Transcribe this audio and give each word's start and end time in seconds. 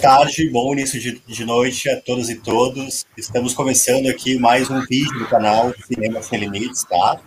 Boa 0.00 0.16
tarde, 0.16 0.48
bom 0.48 0.72
início 0.72 1.00
de, 1.00 1.20
de, 1.26 1.44
noite 1.44 1.90
a 1.90 2.00
todos 2.00 2.30
e 2.30 2.36
todos. 2.36 3.04
Estamos 3.16 3.52
começando 3.52 4.06
aqui 4.06 4.38
mais 4.38 4.70
um 4.70 4.80
vídeo 4.86 5.18
do 5.18 5.26
canal 5.26 5.74
Cinema 5.88 6.22
Sem 6.22 6.38
Limites, 6.38 6.84
tá? 6.84 7.20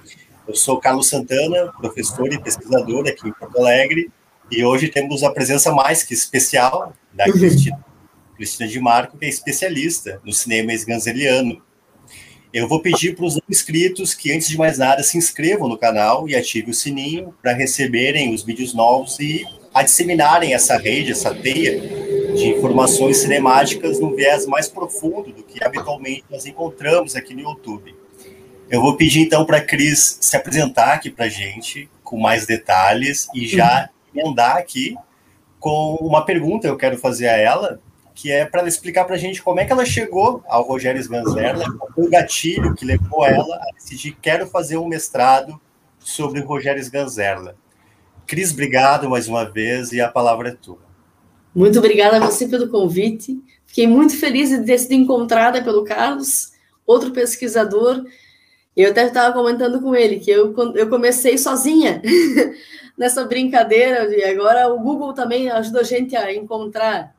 Eu 0.47 0.55
sou 0.55 0.79
Carlos 0.79 1.09
Santana, 1.09 1.69
professor 1.73 2.31
e 2.31 2.39
pesquisador 2.39 3.09
aqui 3.09 3.27
em 3.27 3.33
Porto 3.33 3.59
Alegre, 3.59 4.09
e 4.49 4.63
hoje 4.63 4.87
temos 4.87 5.21
a 5.21 5.29
presença 5.31 5.73
mais 5.73 6.01
que 6.03 6.13
especial 6.13 6.93
da 7.11 7.25
uhum. 7.25 7.33
Cristina, 7.33 7.85
Cristina 8.37 8.69
de 8.69 8.79
Marco, 8.79 9.17
que 9.17 9.25
é 9.25 9.29
especialista 9.29 10.21
no 10.25 10.31
cinema 10.31 10.71
esganzeliano. 10.71 11.61
Eu 12.53 12.69
vou 12.69 12.81
pedir 12.81 13.17
para 13.17 13.25
os 13.25 13.37
inscritos 13.49 14.13
que, 14.13 14.31
antes 14.31 14.47
de 14.47 14.57
mais 14.57 14.77
nada, 14.77 15.03
se 15.03 15.17
inscrevam 15.17 15.67
no 15.67 15.77
canal 15.77 16.27
e 16.27 16.37
ativem 16.37 16.71
o 16.71 16.73
sininho 16.73 17.35
para 17.41 17.51
receberem 17.51 18.33
os 18.33 18.43
vídeos 18.43 18.73
novos 18.73 19.19
e 19.19 19.45
a 19.73 19.83
disseminarem 19.83 20.53
essa 20.53 20.77
rede, 20.77 21.11
essa 21.11 21.35
teia 21.35 22.00
de 22.41 22.49
informações 22.49 23.17
cinemáticas 23.17 23.99
num 23.99 24.15
viés 24.15 24.47
mais 24.47 24.67
profundo 24.67 25.31
do 25.31 25.43
que 25.43 25.63
habitualmente 25.63 26.23
nós 26.29 26.45
encontramos 26.45 27.15
aqui 27.15 27.35
no 27.35 27.41
YouTube. 27.41 27.95
Eu 28.69 28.81
vou 28.81 28.97
pedir 28.97 29.21
então 29.21 29.45
para 29.45 29.57
a 29.57 29.61
Cris 29.61 30.17
se 30.19 30.35
apresentar 30.35 30.93
aqui 30.93 31.11
para 31.11 31.25
a 31.25 31.29
gente 31.29 31.89
com 32.03 32.17
mais 32.17 32.45
detalhes 32.45 33.27
e 33.33 33.45
já 33.45 33.89
uhum. 34.13 34.21
emendar 34.21 34.57
aqui 34.57 34.95
com 35.59 35.95
uma 36.01 36.25
pergunta 36.25 36.67
que 36.67 36.73
eu 36.73 36.77
quero 36.77 36.97
fazer 36.97 37.27
a 37.27 37.37
ela, 37.37 37.79
que 38.15 38.31
é 38.31 38.43
para 38.43 38.61
ela 38.61 38.69
explicar 38.69 39.05
para 39.05 39.15
a 39.15 39.19
gente 39.19 39.41
como 39.43 39.59
é 39.59 39.65
que 39.65 39.71
ela 39.71 39.85
chegou 39.85 40.43
ao 40.47 40.63
Rogério 40.63 41.01
foi 41.03 42.05
o 42.05 42.09
gatilho 42.09 42.73
que 42.73 42.85
levou 42.85 43.25
ela 43.25 43.55
a 43.55 43.71
decidir 43.75 44.17
quero 44.19 44.47
fazer 44.47 44.77
um 44.77 44.87
mestrado 44.87 45.61
sobre 45.99 46.39
o 46.39 46.45
Rogério 46.45 46.81
Sganzerla. 46.81 47.55
Cris, 48.25 48.51
obrigado 48.51 49.07
mais 49.09 49.27
uma 49.27 49.45
vez 49.45 49.91
e 49.91 50.01
a 50.01 50.07
palavra 50.07 50.49
é 50.49 50.53
tua. 50.53 50.90
Muito 51.53 51.79
obrigada 51.79 52.17
a 52.17 52.19
você 52.19 52.47
pelo 52.47 52.69
convite. 52.69 53.39
Fiquei 53.65 53.87
muito 53.87 54.17
feliz 54.17 54.49
de 54.49 54.63
ter 54.63 54.77
sido 54.77 54.93
encontrada 54.93 55.63
pelo 55.63 55.83
Carlos, 55.83 56.51
outro 56.85 57.11
pesquisador. 57.11 58.03
Eu 58.75 58.91
até 58.91 59.07
estava 59.07 59.33
comentando 59.33 59.81
com 59.81 59.95
ele 59.95 60.19
que 60.19 60.31
eu, 60.31 60.53
eu 60.75 60.89
comecei 60.89 61.37
sozinha 61.37 62.01
nessa 62.97 63.25
brincadeira 63.25 64.15
e 64.15 64.23
agora 64.23 64.67
o 64.73 64.79
Google 64.79 65.13
também 65.13 65.49
ajuda 65.49 65.81
a 65.81 65.83
gente 65.83 66.15
a 66.15 66.33
encontrar 66.33 67.13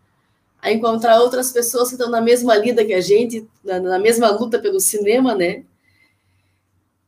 a 0.63 0.71
encontrar 0.71 1.21
outras 1.21 1.51
pessoas 1.51 1.89
que 1.89 1.97
estão 1.97 2.09
na 2.09 2.21
mesma 2.21 2.55
lida 2.55 2.85
que 2.85 2.95
a 2.95 3.01
gente, 3.01 3.49
na, 3.65 3.81
na 3.81 3.99
mesma 3.99 4.31
luta 4.31 4.61
pelo 4.61 4.79
cinema, 4.79 5.35
né? 5.35 5.65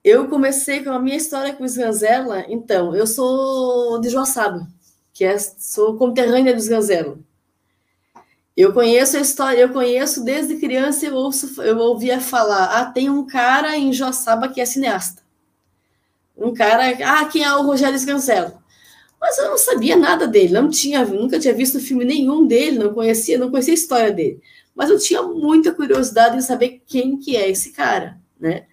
Eu 0.03 0.28
comecei 0.28 0.83
com 0.83 0.91
a 0.91 0.98
minha 0.98 1.16
história 1.16 1.55
com 1.55 1.62
o 1.62 1.66
Sganzerla, 1.66 2.44
então, 2.48 2.97
eu 2.97 3.06
sou 3.06 4.00
de 4.00 4.09
Joaçaba, 4.09 4.66
que 5.14 5.24
é, 5.24 5.38
sou 5.38 5.96
conterrânea 5.96 6.52
do 6.52 6.58
Sganzerla. 6.58 7.16
Eu 8.56 8.72
conheço 8.72 9.16
a 9.16 9.20
história, 9.20 9.60
eu 9.60 9.68
conheço 9.72 10.24
desde 10.24 10.56
criança, 10.56 11.06
eu, 11.06 11.14
ouço, 11.14 11.62
eu 11.62 11.78
ouvia 11.78 12.20
falar, 12.20 12.64
ah, 12.66 12.84
tem 12.84 13.08
um 13.08 13.24
cara 13.24 13.76
em 13.78 13.92
Joaçaba 13.92 14.48
que 14.48 14.60
é 14.60 14.66
cineasta. 14.66 15.22
Um 16.36 16.52
cara, 16.52 16.88
ah, 17.04 17.24
quem 17.26 17.44
é 17.44 17.54
o 17.54 17.62
Rogério 17.62 17.96
Sganzerla? 17.96 18.62
Mas 19.20 19.38
eu 19.38 19.50
não 19.50 19.56
sabia 19.56 19.96
nada 19.96 20.26
dele, 20.26 20.52
não 20.52 20.68
tinha, 20.68 21.04
nunca 21.04 21.38
tinha 21.38 21.54
visto 21.54 21.80
filme 21.80 22.04
nenhum 22.04 22.46
dele, 22.46 22.78
não 22.78 22.92
conhecia, 22.92 23.38
não 23.38 23.50
conhecia 23.50 23.72
a 23.72 23.74
história 23.74 24.12
dele. 24.12 24.40
Mas 24.74 24.91
eu 24.91 24.98
tinha 24.98 25.22
muita 25.22 25.72
curiosidade 25.72 26.36
em 26.36 26.41
saber 26.41 26.82
quem 26.86 27.16
que 27.16 27.36
é 27.36 27.48
esse 27.48 27.72
cara, 27.72 28.19
né? 28.38 28.66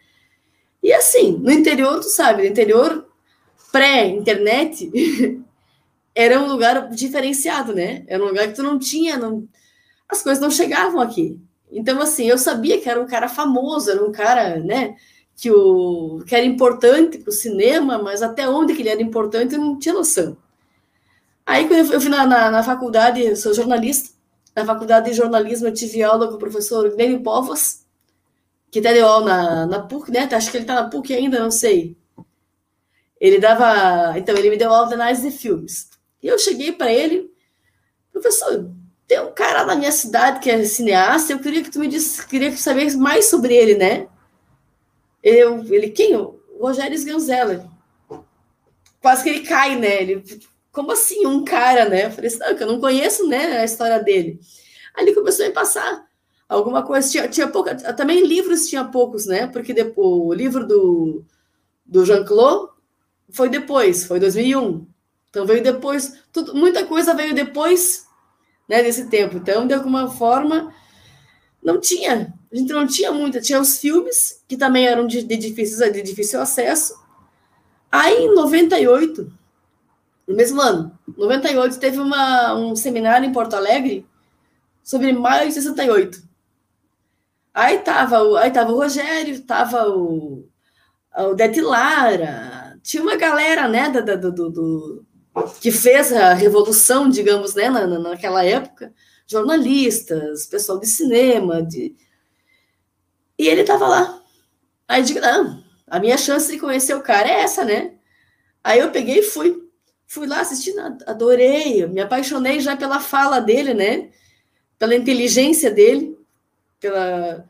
E 0.81 0.91
assim, 0.91 1.33
no 1.33 1.51
interior, 1.51 1.99
tu 1.99 2.09
sabe, 2.09 2.41
no 2.41 2.49
interior 2.49 3.07
pré-internet, 3.71 4.91
era 6.15 6.39
um 6.39 6.47
lugar 6.47 6.89
diferenciado, 6.89 7.73
né? 7.73 8.03
Era 8.07 8.23
um 8.23 8.27
lugar 8.27 8.47
que 8.47 8.55
tu 8.55 8.63
não 8.63 8.77
tinha, 8.79 9.17
não... 9.17 9.47
as 10.09 10.21
coisas 10.21 10.41
não 10.41 10.51
chegavam 10.51 11.01
aqui. 11.01 11.39
Então, 11.71 12.01
assim, 12.01 12.25
eu 12.27 12.37
sabia 12.37 12.79
que 12.81 12.89
era 12.89 13.01
um 13.01 13.07
cara 13.07 13.29
famoso, 13.29 13.89
era 13.91 14.03
um 14.05 14.11
cara, 14.11 14.59
né, 14.59 14.95
que, 15.35 15.49
o, 15.49 16.23
que 16.27 16.35
era 16.35 16.45
importante 16.45 17.17
para 17.19 17.29
o 17.29 17.33
cinema, 17.33 17.97
mas 17.97 18.21
até 18.21 18.47
onde 18.49 18.75
que 18.75 18.81
ele 18.81 18.89
era 18.89 19.01
importante 19.01 19.55
eu 19.55 19.61
não 19.61 19.79
tinha 19.79 19.93
noção. 19.93 20.37
Aí, 21.45 21.67
quando 21.67 21.91
eu 21.93 22.01
fui 22.01 22.09
na, 22.09 22.25
na, 22.25 22.51
na 22.51 22.63
faculdade, 22.63 23.21
eu 23.21 23.35
sou 23.35 23.53
jornalista, 23.53 24.11
na 24.55 24.65
faculdade 24.65 25.09
de 25.09 25.15
jornalismo 25.15 25.67
eu 25.67 25.73
tive 25.73 26.03
aula 26.03 26.27
com 26.27 26.35
o 26.35 26.39
professor 26.39 26.89
Glênio 26.95 27.21
Povas, 27.23 27.85
que 28.69 28.79
até 28.79 28.93
deu 28.93 29.07
aula 29.07 29.25
na, 29.25 29.65
na 29.65 29.79
PUC, 29.81 30.11
né? 30.11 30.29
Acho 30.31 30.51
que 30.51 30.57
ele 30.57 30.63
está 30.63 30.75
na 30.75 30.89
PUC 30.89 31.13
ainda, 31.13 31.39
não 31.39 31.51
sei. 31.51 31.97
Ele 33.19 33.39
dava. 33.39 34.17
Então, 34.17 34.35
ele 34.35 34.49
me 34.49 34.57
deu 34.57 34.73
aula 34.73 34.87
de 34.87 34.93
análise 34.95 35.29
de 35.29 35.37
filmes. 35.37 35.89
E 36.21 36.27
eu 36.27 36.37
cheguei 36.37 36.71
para 36.71 36.91
ele, 36.91 37.31
professor, 38.11 38.69
tem 39.07 39.19
um 39.19 39.33
cara 39.33 39.65
na 39.65 39.75
minha 39.75 39.91
cidade 39.91 40.39
que 40.39 40.49
é 40.49 40.63
cineasta, 40.63 41.33
eu 41.33 41.39
queria 41.39 41.63
que 41.63 41.71
tu 41.71 41.79
me 41.79 41.87
disse, 41.87 42.25
queria 42.27 42.55
saber 42.55 42.95
mais 42.95 43.25
sobre 43.25 43.53
ele, 43.53 43.75
né? 43.75 44.07
Eu, 45.23 45.63
ele, 45.73 45.89
quem? 45.89 46.15
O 46.15 46.39
Rogério 46.59 46.95
Sganzella. 46.95 47.69
Quase 49.01 49.23
que 49.23 49.29
ele 49.29 49.41
cai, 49.41 49.75
né? 49.75 50.01
Ele, 50.01 50.23
como 50.71 50.91
assim, 50.91 51.25
um 51.25 51.43
cara, 51.43 51.89
né? 51.89 52.05
Eu 52.05 52.11
falei 52.11 52.27
assim, 52.27 52.39
não, 52.39 52.55
que 52.55 52.63
eu 52.63 52.67
não 52.67 52.79
conheço, 52.79 53.27
né, 53.27 53.57
a 53.57 53.65
história 53.65 53.99
dele. 53.99 54.39
Aí 54.95 55.05
ele 55.05 55.15
começou 55.15 55.45
a 55.45 55.49
me 55.49 55.53
passar 55.53 56.05
alguma 56.47 56.83
coisa. 56.83 57.09
Tinha, 57.09 57.27
tinha 57.27 57.47
pouca, 57.47 57.75
também 57.93 58.25
livros 58.25 58.67
tinha 58.67 58.85
poucos, 58.85 59.25
né? 59.25 59.47
Porque 59.47 59.73
depois, 59.73 60.07
o 60.07 60.33
livro 60.33 60.65
do, 60.67 61.25
do 61.85 62.05
Jean-Claude 62.05 62.71
foi 63.29 63.49
depois, 63.49 64.05
foi 64.05 64.19
2001. 64.19 64.85
Então 65.31 65.45
veio 65.45 65.63
depois, 65.63 66.19
tudo, 66.31 66.53
muita 66.53 66.85
coisa 66.85 67.15
veio 67.15 67.33
depois 67.33 68.05
né, 68.67 68.83
desse 68.83 69.07
tempo. 69.07 69.37
Então, 69.37 69.65
de 69.65 69.73
alguma 69.73 70.09
forma, 70.09 70.73
não 71.63 71.79
tinha. 71.79 72.33
A 72.51 72.55
gente 72.55 72.73
não 72.73 72.85
tinha 72.85 73.13
muita. 73.13 73.39
Tinha 73.39 73.59
os 73.59 73.77
filmes, 73.79 74.43
que 74.45 74.57
também 74.57 74.85
eram 74.85 75.07
de, 75.07 75.23
de, 75.23 75.37
difícil, 75.37 75.89
de 75.91 76.01
difícil 76.01 76.41
acesso. 76.41 76.99
Aí, 77.89 78.25
em 78.25 78.35
98, 78.35 79.31
no 80.27 80.35
mesmo 80.35 80.61
ano, 80.61 80.97
98, 81.17 81.79
teve 81.79 81.99
uma, 81.99 82.53
um 82.53 82.75
seminário 82.75 83.27
em 83.27 83.31
Porto 83.31 83.55
Alegre 83.55 84.05
sobre 84.83 85.13
maio 85.13 85.47
de 85.47 85.53
68. 85.53 86.21
Aí 87.53 87.79
tava, 87.79 88.39
aí 88.39 88.51
tava 88.51 88.71
o 88.71 88.77
Rogério, 88.77 89.41
tava 89.43 89.89
o, 89.89 90.45
o 91.17 91.33
Dete 91.35 91.61
Lara, 91.61 92.77
tinha 92.81 93.03
uma 93.03 93.15
galera, 93.15 93.67
né, 93.67 93.89
do, 93.89 94.31
do, 94.31 94.49
do, 94.49 95.05
que 95.59 95.71
fez 95.71 96.11
a 96.11 96.33
revolução, 96.33 97.09
digamos, 97.09 97.55
né, 97.55 97.69
na, 97.69 97.87
naquela 97.87 98.43
época, 98.43 98.93
jornalistas, 99.27 100.45
pessoal 100.45 100.79
de 100.79 100.87
cinema, 100.87 101.61
de... 101.63 101.95
e 103.37 103.47
ele 103.47 103.63
tava 103.63 103.87
lá. 103.87 104.21
Aí 104.87 105.03
digo, 105.03 105.21
não, 105.21 105.63
a 105.87 105.99
minha 105.99 106.17
chance 106.17 106.51
de 106.51 106.59
conhecer 106.59 106.93
o 106.95 107.01
cara 107.01 107.29
é 107.29 107.41
essa, 107.41 107.63
né? 107.63 107.93
Aí 108.63 108.79
eu 108.79 108.91
peguei 108.91 109.19
e 109.19 109.23
fui. 109.23 109.69
Fui 110.05 110.27
lá 110.27 110.41
assistindo, 110.41 110.79
adorei, 111.07 111.87
me 111.87 112.01
apaixonei 112.01 112.59
já 112.59 112.75
pela 112.75 112.99
fala 112.99 113.39
dele, 113.39 113.73
né? 113.73 114.09
Pela 114.77 114.93
inteligência 114.93 115.71
dele 115.71 116.21
pela 116.81 117.45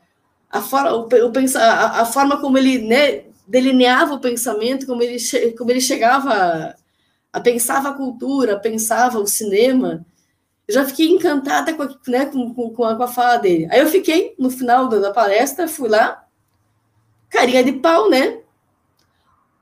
a 0.50 0.60
forma, 0.60 0.92
o, 0.92 1.08
o, 1.08 1.58
a, 1.58 2.02
a 2.02 2.04
forma 2.04 2.38
como 2.38 2.58
ele 2.58 2.86
né, 2.86 3.24
delineava 3.48 4.12
o 4.12 4.20
pensamento, 4.20 4.86
como 4.86 5.02
ele, 5.02 5.16
como 5.56 5.70
ele 5.70 5.80
chegava 5.80 6.76
pensava 7.40 7.90
a 7.90 7.94
cultura, 7.94 8.58
pensava 8.58 9.18
o 9.18 9.26
cinema. 9.26 10.04
Eu 10.68 10.74
já 10.74 10.84
fiquei 10.84 11.08
encantada 11.08 11.74
com 11.74 11.82
a, 11.82 11.98
né, 12.08 12.26
com, 12.26 12.54
com, 12.54 12.70
com, 12.70 12.84
a, 12.84 12.96
com 12.96 13.02
a 13.02 13.08
fala 13.08 13.36
dele. 13.38 13.66
Aí 13.70 13.80
eu 13.80 13.88
fiquei, 13.88 14.34
no 14.38 14.50
final 14.50 14.88
da, 14.88 15.12
palestra, 15.12 15.66
fui 15.66 15.88
lá, 15.88 16.24
carinha 17.28 17.64
de 17.64 17.72
pau, 17.72 18.10
né? 18.10 18.40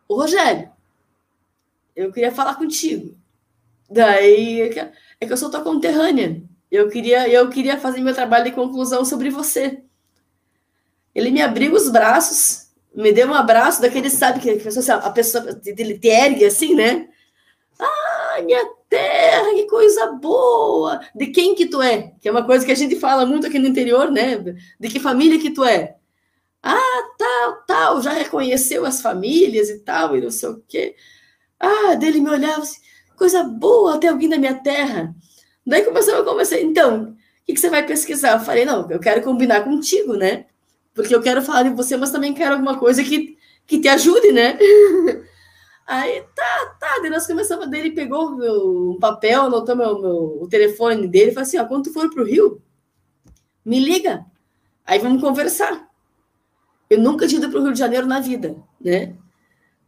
O 0.08 0.16
Rogério, 0.16 0.70
eu 1.94 2.12
queria 2.12 2.32
falar 2.32 2.56
contigo. 2.56 3.16
Daí, 3.88 4.62
é, 4.62 4.92
é 5.20 5.26
que 5.26 5.32
eu 5.32 5.36
sou 5.36 5.50
tua 5.50 5.62
conterrânea. 5.62 6.42
Eu 6.70 6.88
queria, 6.88 7.28
eu 7.28 7.48
queria 7.48 7.78
fazer 7.78 8.00
meu 8.00 8.14
trabalho 8.14 8.44
de 8.44 8.52
conclusão 8.52 9.04
sobre 9.04 9.30
você. 9.30 9.82
Ele 11.14 11.30
me 11.30 11.42
abriu 11.42 11.72
os 11.72 11.88
braços, 11.88 12.68
me 12.94 13.12
deu 13.12 13.28
um 13.28 13.34
abraço 13.34 13.82
daquele, 13.82 14.08
sabe, 14.10 14.40
que 14.40 14.50
a 14.50 14.56
pessoa, 14.56 14.98
a 14.98 15.10
pessoa 15.10 15.54
te 15.54 16.08
ergue 16.08 16.44
assim, 16.44 16.74
né? 16.74 17.08
Minha 18.42 18.64
terra, 18.88 19.50
que 19.54 19.66
coisa 19.66 20.12
boa! 20.12 21.00
De 21.14 21.28
quem 21.28 21.54
que 21.54 21.66
tu 21.66 21.80
é? 21.82 22.12
Que 22.20 22.28
é 22.28 22.32
uma 22.32 22.44
coisa 22.44 22.64
que 22.64 22.72
a 22.72 22.74
gente 22.76 22.96
fala 22.96 23.26
muito 23.26 23.46
aqui 23.46 23.58
no 23.58 23.68
interior, 23.68 24.10
né? 24.10 24.36
De 24.78 24.88
que 24.88 25.00
família 25.00 25.38
que 25.38 25.50
tu 25.50 25.64
é? 25.64 25.96
Ah, 26.62 27.02
tal, 27.18 27.62
tal, 27.66 28.02
já 28.02 28.12
reconheceu 28.12 28.84
as 28.84 29.00
famílias 29.00 29.70
e 29.70 29.80
tal, 29.80 30.16
e 30.16 30.20
não 30.20 30.30
sei 30.30 30.48
o 30.50 30.62
quê. 30.68 30.94
Ah, 31.58 31.94
dele 31.94 32.20
me 32.20 32.30
olhava 32.30 32.62
assim, 32.62 32.80
coisa 33.16 33.42
boa, 33.42 33.98
tem 33.98 34.10
alguém 34.10 34.28
na 34.28 34.38
minha 34.38 34.54
terra. 34.54 35.14
Daí 35.66 35.84
começou 35.84 36.16
a 36.16 36.24
conversar. 36.24 36.60
Então, 36.60 37.12
o 37.12 37.16
que, 37.46 37.54
que 37.54 37.60
você 37.60 37.70
vai 37.70 37.86
pesquisar? 37.86 38.32
Eu 38.32 38.40
falei, 38.40 38.64
não, 38.64 38.90
eu 38.90 39.00
quero 39.00 39.22
combinar 39.22 39.64
contigo, 39.64 40.14
né? 40.14 40.46
Porque 40.94 41.14
eu 41.14 41.22
quero 41.22 41.42
falar 41.42 41.62
de 41.64 41.70
você, 41.70 41.96
mas 41.96 42.10
também 42.10 42.34
quero 42.34 42.54
alguma 42.54 42.78
coisa 42.78 43.02
que, 43.04 43.38
que 43.66 43.80
te 43.80 43.88
ajude, 43.88 44.32
né? 44.32 44.58
Aí, 45.90 46.22
tá, 46.36 46.76
tá. 46.78 46.98
Daí 47.00 47.10
nós 47.10 47.26
começamos, 47.26 47.68
dele 47.68 47.90
pegou 47.90 48.36
meu, 48.36 48.92
um 48.92 48.98
papel, 49.00 49.42
anotou 49.42 49.74
meu, 49.74 50.00
meu, 50.00 50.38
o 50.40 50.48
telefone 50.48 51.08
dele 51.08 51.32
falou 51.32 51.42
assim: 51.42 51.58
ó, 51.58 51.64
quando 51.64 51.84
tu 51.84 51.92
for 51.92 52.08
pro 52.08 52.24
Rio, 52.24 52.62
me 53.64 53.80
liga. 53.80 54.24
Aí 54.86 55.00
vamos 55.00 55.20
conversar. 55.20 55.90
Eu 56.88 57.00
nunca 57.00 57.26
tinha 57.26 57.40
ido 57.40 57.50
pro 57.50 57.60
Rio 57.60 57.72
de 57.72 57.78
Janeiro 57.80 58.06
na 58.06 58.20
vida, 58.20 58.56
né? 58.80 59.16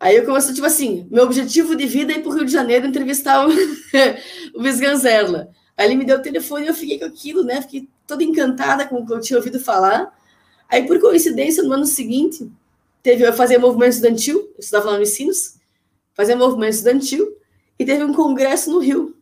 Aí 0.00 0.16
eu 0.16 0.24
comecei, 0.24 0.52
tipo 0.52 0.66
assim, 0.66 1.06
meu 1.08 1.22
objetivo 1.22 1.76
de 1.76 1.86
vida 1.86 2.12
é 2.12 2.16
ir 2.16 2.22
pro 2.22 2.32
Rio 2.32 2.44
de 2.44 2.52
Janeiro 2.52 2.84
entrevistar 2.84 3.46
o, 3.46 3.52
o 4.58 4.60
Visganzerla. 4.60 5.50
Aí 5.76 5.86
ele 5.86 5.94
me 5.94 6.04
deu 6.04 6.18
o 6.18 6.22
telefone 6.22 6.64
e 6.64 6.68
eu 6.68 6.74
fiquei 6.74 6.98
com 6.98 7.04
aquilo, 7.04 7.44
né? 7.44 7.62
Fiquei 7.62 7.88
toda 8.08 8.24
encantada 8.24 8.88
com 8.88 8.96
o 8.96 9.06
que 9.06 9.12
eu 9.12 9.20
tinha 9.20 9.36
ouvido 9.36 9.60
falar. 9.60 10.12
Aí, 10.68 10.84
por 10.84 11.00
coincidência, 11.00 11.62
no 11.62 11.72
ano 11.72 11.86
seguinte, 11.86 12.50
teve 13.04 13.24
eu 13.24 13.32
fazer 13.32 13.58
movimento 13.58 13.92
estudantil, 13.92 14.38
eu 14.38 14.56
estudava 14.58 14.90
lá 14.90 14.96
no 14.96 15.02
Ensinos, 15.04 15.61
fazer 16.14 16.34
movimento 16.34 16.74
estudantil, 16.74 17.36
e 17.78 17.84
teve 17.84 18.04
um 18.04 18.12
congresso 18.12 18.70
no 18.70 18.78
Rio. 18.78 19.16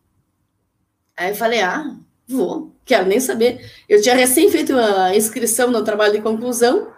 Aí 1.17 1.31
eu 1.31 1.35
falei, 1.37 1.61
ah, 1.61 1.97
vou, 2.27 2.75
quero 2.85 3.07
nem 3.07 3.21
saber. 3.21 3.71
Eu 3.89 4.01
tinha 4.01 4.15
recém 4.15 4.51
feito 4.51 4.73
uma 4.73 5.15
inscrição 5.15 5.71
no 5.71 5.85
trabalho 5.85 6.13
de 6.13 6.23
conclusão, 6.23 6.93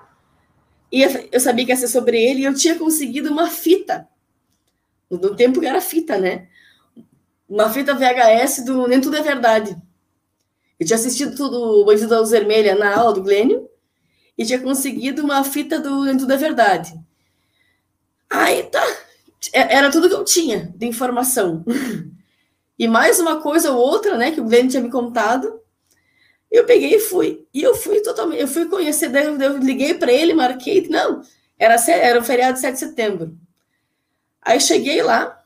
e 0.90 1.02
eu 1.02 1.40
sabia 1.40 1.64
que 1.64 1.72
ia 1.72 1.76
ser 1.76 1.88
sobre 1.88 2.22
ele, 2.22 2.40
e 2.40 2.44
eu 2.44 2.54
tinha 2.54 2.78
conseguido 2.78 3.30
uma 3.30 3.48
fita, 3.48 4.06
no 5.10 5.34
tempo 5.34 5.60
que 5.60 5.66
era 5.66 5.80
fita, 5.80 6.18
né? 6.18 6.48
Uma 7.48 7.70
fita 7.70 7.94
VHS 7.94 8.64
do 8.64 8.86
Nem 8.86 9.00
Tudo 9.00 9.16
é 9.16 9.22
Verdade. 9.22 9.76
Eu 10.78 10.86
tinha 10.86 10.96
assistido 10.96 11.36
tudo 11.36 11.80
o 11.80 11.84
Bandido 11.84 12.08
da 12.08 12.18
Luz 12.18 12.30
Vermelha 12.30 12.74
na 12.74 12.96
aula 12.96 13.12
do 13.12 13.22
Glênio, 13.22 13.68
e 14.36 14.44
tinha 14.44 14.58
conseguido 14.58 15.22
uma 15.22 15.44
fita 15.44 15.78
do 15.78 16.04
Nem 16.04 16.16
Tudo 16.16 16.32
é 16.32 16.36
Verdade. 16.36 16.92
Aí 18.30 18.62
tá, 18.64 18.82
era 19.52 19.90
tudo 19.90 20.08
que 20.08 20.14
eu 20.14 20.24
tinha 20.24 20.72
de 20.76 20.86
informação. 20.86 21.64
E 22.78 22.88
mais 22.88 23.20
uma 23.20 23.40
coisa 23.40 23.70
ou 23.72 23.78
outra, 23.78 24.16
né, 24.16 24.32
que 24.32 24.40
o 24.40 24.44
Glenn 24.44 24.68
tinha 24.68 24.82
me 24.82 24.90
contado. 24.90 25.60
Eu 26.50 26.64
peguei 26.64 26.96
e 26.96 27.00
fui. 27.00 27.46
E 27.52 27.62
eu 27.62 27.74
fui 27.74 28.00
totalmente, 28.00 28.40
eu 28.40 28.48
fui 28.48 28.66
conhecer, 28.66 29.10
eu 29.14 29.58
liguei 29.58 29.94
para 29.94 30.12
ele, 30.12 30.34
marquei, 30.34 30.86
não, 30.88 31.22
era 31.58 31.76
era 31.90 32.18
o 32.18 32.24
feriado 32.24 32.54
de 32.54 32.60
7 32.60 32.72
de 32.72 32.78
setembro. 32.78 33.38
Aí 34.40 34.60
cheguei 34.60 35.02
lá, 35.02 35.42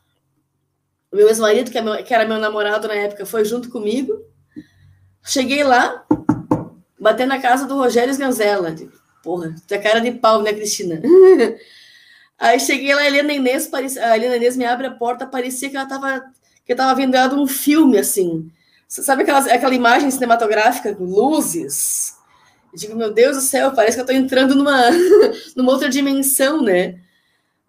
meu 1.12 1.28
ex-marido, 1.28 1.70
que, 1.70 1.78
é 1.78 2.02
que 2.02 2.14
era 2.14 2.26
meu 2.26 2.38
namorado 2.38 2.88
na 2.88 2.94
época, 2.94 3.26
foi 3.26 3.44
junto 3.44 3.69
comigo. 3.69 4.25
Cheguei 5.22 5.62
lá, 5.62 6.06
batendo 6.99 7.28
na 7.28 7.40
casa 7.40 7.66
do 7.66 7.76
Rogério 7.76 8.12
Sganzella. 8.12 8.75
Porra, 9.22 9.54
tem 9.66 9.81
cara 9.81 10.00
de 10.00 10.12
pau, 10.12 10.42
né, 10.42 10.52
Cristina? 10.52 11.00
Aí 12.38 12.60
cheguei 12.60 12.94
lá, 12.94 13.02
a 13.02 13.06
Helena 13.06 13.32
Inês, 13.32 13.72
a 13.72 14.16
Helena 14.16 14.36
Inês 14.36 14.56
me 14.56 14.64
abre 14.64 14.86
a 14.86 14.90
porta, 14.90 15.26
parecia 15.26 15.70
que 15.70 15.76
ela 15.76 15.86
tava, 15.86 16.20
que 16.64 16.72
eu 16.72 16.76
tava 16.76 16.94
vendo 16.94 17.16
um 17.40 17.46
filme, 17.46 17.98
assim. 17.98 18.50
Sabe 18.86 19.22
aquela, 19.22 19.40
aquela 19.40 19.74
imagem 19.74 20.10
cinematográfica 20.10 20.94
com 20.94 21.04
luzes? 21.04 22.14
Eu 22.72 22.78
digo, 22.78 22.94
meu 22.94 23.12
Deus 23.12 23.36
do 23.36 23.42
céu, 23.42 23.72
parece 23.72 23.96
que 23.96 24.02
eu 24.02 24.06
tô 24.06 24.12
entrando 24.12 24.54
numa, 24.54 24.90
numa 25.56 25.72
outra 25.72 25.88
dimensão, 25.88 26.62
né? 26.62 27.00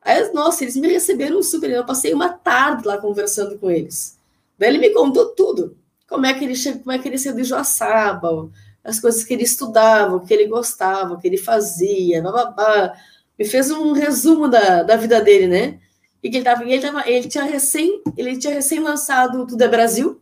Aí, 0.02 0.32
nossa, 0.34 0.64
eles 0.64 0.76
me 0.76 0.88
receberam 0.88 1.42
super. 1.42 1.70
Eu 1.70 1.86
passei 1.86 2.14
uma 2.14 2.30
tarde 2.30 2.86
lá 2.88 2.98
conversando 2.98 3.58
com 3.58 3.72
eles. 3.72 4.18
Daí 4.58 4.70
ele 4.70 4.80
me 4.80 4.90
contou 4.92 5.28
tudo. 5.28 5.78
Como 6.08 6.26
é 6.26 6.34
que 6.34 6.44
ele 6.44 6.56
chegou, 6.56 6.82
como 6.82 6.92
é 6.92 7.00
que 7.00 7.08
ele 7.08 7.18
saiu 7.18 7.36
de 7.36 7.44
Joaçaba, 7.44 8.50
as 8.84 9.00
coisas 9.00 9.24
que 9.24 9.34
ele 9.34 9.44
estudava, 9.44 10.16
o 10.16 10.22
que 10.22 10.34
ele 10.34 10.48
gostava, 10.48 11.14
o 11.14 11.20
que 11.20 11.28
ele 11.28 11.38
fazia, 11.38 12.22
bababá 12.22 12.94
me 13.38 13.46
fez 13.46 13.70
um 13.72 13.92
resumo 13.92 14.48
da, 14.48 14.84
da 14.84 14.96
vida 14.96 15.22
dele, 15.22 15.48
né? 15.48 15.80
E 16.24 16.30
que 16.30 16.38
ele 16.38 16.44
tava, 16.44 16.64
ele, 16.64 16.82
tava, 16.82 17.08
ele 17.10 17.28
tinha 17.28 17.44
recém, 17.44 18.02
ele 18.18 18.38
tinha 18.38 18.54
recém 18.54 18.80
lançado 18.80 19.46
Tudo 19.46 19.62
é 19.62 19.68
Brasil 19.68 20.22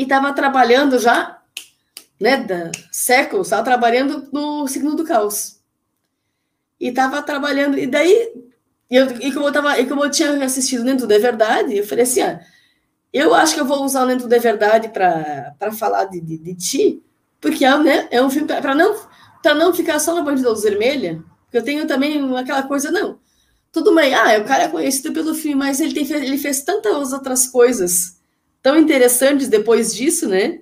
e 0.00 0.04
estava 0.04 0.32
trabalhando 0.32 0.98
já, 0.98 1.42
né, 2.18 2.38
da 2.38 2.70
séculos, 2.90 3.48
estava 3.48 3.62
trabalhando 3.62 4.28
no 4.32 4.66
Signo 4.66 4.96
do 4.96 5.04
Caos. 5.04 5.60
E 6.80 6.88
estava 6.88 7.22
trabalhando, 7.22 7.78
e 7.78 7.86
daí, 7.86 8.32
e, 8.90 8.96
eu, 8.96 9.06
e, 9.20 9.30
como 9.30 9.48
eu 9.48 9.52
tava, 9.52 9.78
e 9.78 9.86
como 9.86 10.02
eu 10.02 10.10
tinha 10.10 10.42
assistido 10.42 10.96
Tudo 10.96 11.12
é 11.12 11.18
Verdade, 11.18 11.76
eu 11.76 11.86
falei 11.86 12.04
assim, 12.04 12.22
ah, 12.22 12.40
eu 13.12 13.34
acho 13.34 13.54
que 13.54 13.60
eu 13.60 13.66
vou 13.66 13.84
usar 13.84 14.06
o 14.06 14.18
Tudo 14.18 14.32
é 14.32 14.38
Verdade 14.38 14.88
para 14.88 15.72
falar 15.72 16.06
de, 16.06 16.18
de, 16.18 16.38
de, 16.38 16.54
ti, 16.54 17.02
porque 17.38 17.64
é, 17.64 17.78
né, 17.78 18.08
é 18.10 18.22
um 18.22 18.30
filme 18.30 18.48
para 18.48 18.74
não 18.74 18.96
para 19.42 19.54
não 19.54 19.72
ficar 19.72 19.98
só 19.98 20.14
na 20.14 20.22
Bandida 20.22 20.50
Luz 20.50 20.62
Vermelha, 20.62 21.22
porque 21.44 21.58
eu 21.58 21.64
tenho 21.64 21.86
também 21.86 22.36
aquela 22.36 22.62
coisa, 22.62 22.90
não. 22.90 23.18
Tudo 23.72 23.94
bem, 23.94 24.14
ah, 24.14 24.38
o 24.38 24.44
cara 24.44 24.64
é 24.64 24.68
conhecido 24.68 25.12
pelo 25.12 25.34
filme, 25.34 25.54
mas 25.56 25.80
ele, 25.80 25.94
tem, 25.94 26.10
ele 26.12 26.38
fez 26.38 26.62
tantas 26.62 27.12
outras 27.12 27.46
coisas 27.46 28.20
tão 28.62 28.78
interessantes 28.78 29.48
depois 29.48 29.94
disso, 29.94 30.28
né? 30.28 30.60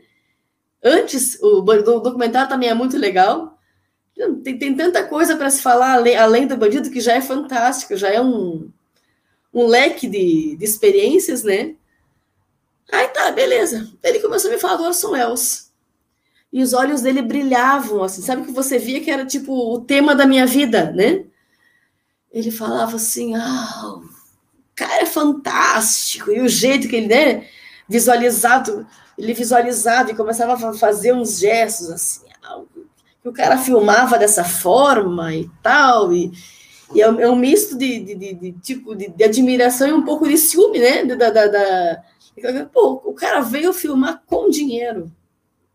Antes, 0.83 1.39
o, 1.41 1.61
o 1.61 2.01
documentário 2.01 2.49
também 2.49 2.69
é 2.69 2.75
muito 2.75 2.97
legal. 2.97 3.59
Tem, 4.43 4.59
tem 4.59 4.77
tanta 4.77 5.05
coisa 5.05 5.37
para 5.37 5.51
se 5.51 5.63
falar 5.63 5.95
além, 5.95 6.17
além, 6.17 6.47
do 6.47 6.57
bandido 6.57 6.91
que 6.91 7.01
já 7.01 7.15
é 7.15 7.21
fantástico, 7.21 7.97
já 7.97 8.09
é 8.09 8.21
um, 8.21 8.71
um 9.53 9.67
leque 9.67 10.07
de, 10.07 10.57
de 10.57 10.65
experiências, 10.65 11.43
né? 11.43 11.75
Aí 12.91 13.09
tá, 13.09 13.31
beleza. 13.31 13.91
Ele 14.03 14.21
começou 14.21 14.51
a 14.51 14.55
me 14.55 14.61
falar 14.61 14.77
do 14.77 14.85
Orson 14.85 15.11
Welles 15.11 15.68
e 16.53 16.63
os 16.63 16.73
olhos 16.73 17.03
dele 17.03 17.21
brilhavam, 17.21 18.03
assim, 18.03 18.23
sabe 18.23 18.43
que 18.43 18.53
você 18.53 18.79
via 18.79 19.01
que 19.01 19.11
era 19.11 19.27
tipo 19.27 19.53
o 19.53 19.81
tema 19.81 20.15
da 20.15 20.27
minha 20.27 20.47
vida, 20.47 20.91
né? 20.93 21.25
Ele 22.33 22.51
falava 22.51 22.97
assim, 22.97 23.35
ah, 23.35 23.97
o 23.97 24.03
cara 24.75 25.03
é 25.03 25.07
fantástico, 25.07 26.31
e 26.31 26.41
o 26.41 26.49
jeito 26.49 26.89
que 26.89 26.97
ele, 26.97 27.09
né, 27.09 27.47
visualizado, 27.89 28.87
ele 29.17 29.35
visualizava 29.35 30.11
e 30.11 30.17
começava 30.17 30.55
a 30.55 30.75
fazer 30.75 31.13
uns 31.13 31.39
gestos 31.39 31.91
assim, 31.91 32.27
ah, 32.43 32.63
o 33.25 33.33
cara 33.33 33.59
filmava 33.59 34.19
dessa 34.19 34.45
forma 34.45 35.35
e 35.35 35.51
tal, 35.63 36.13
e, 36.15 36.33
e 36.95 37.03
é, 37.03 37.11
um, 37.11 37.21
é 37.21 37.37
misto 37.37 37.77
de, 37.77 38.01
de, 38.01 38.15
de, 38.15 38.35
de 38.35 38.53
tipo 38.53 38.95
de, 38.95 39.23
admiração 39.23 39.89
e 39.89 39.93
um 39.93 40.05
pouco 40.05 40.27
de 40.27 40.39
ciúme, 40.39 40.79
né? 40.79 41.05
Da, 41.05 41.31
da, 41.31 41.47
da, 41.47 42.03
Pô, 42.73 43.03
o 43.05 43.13
cara 43.13 43.41
veio 43.41 43.73
filmar 43.73 44.23
com 44.25 44.49
dinheiro 44.49 45.13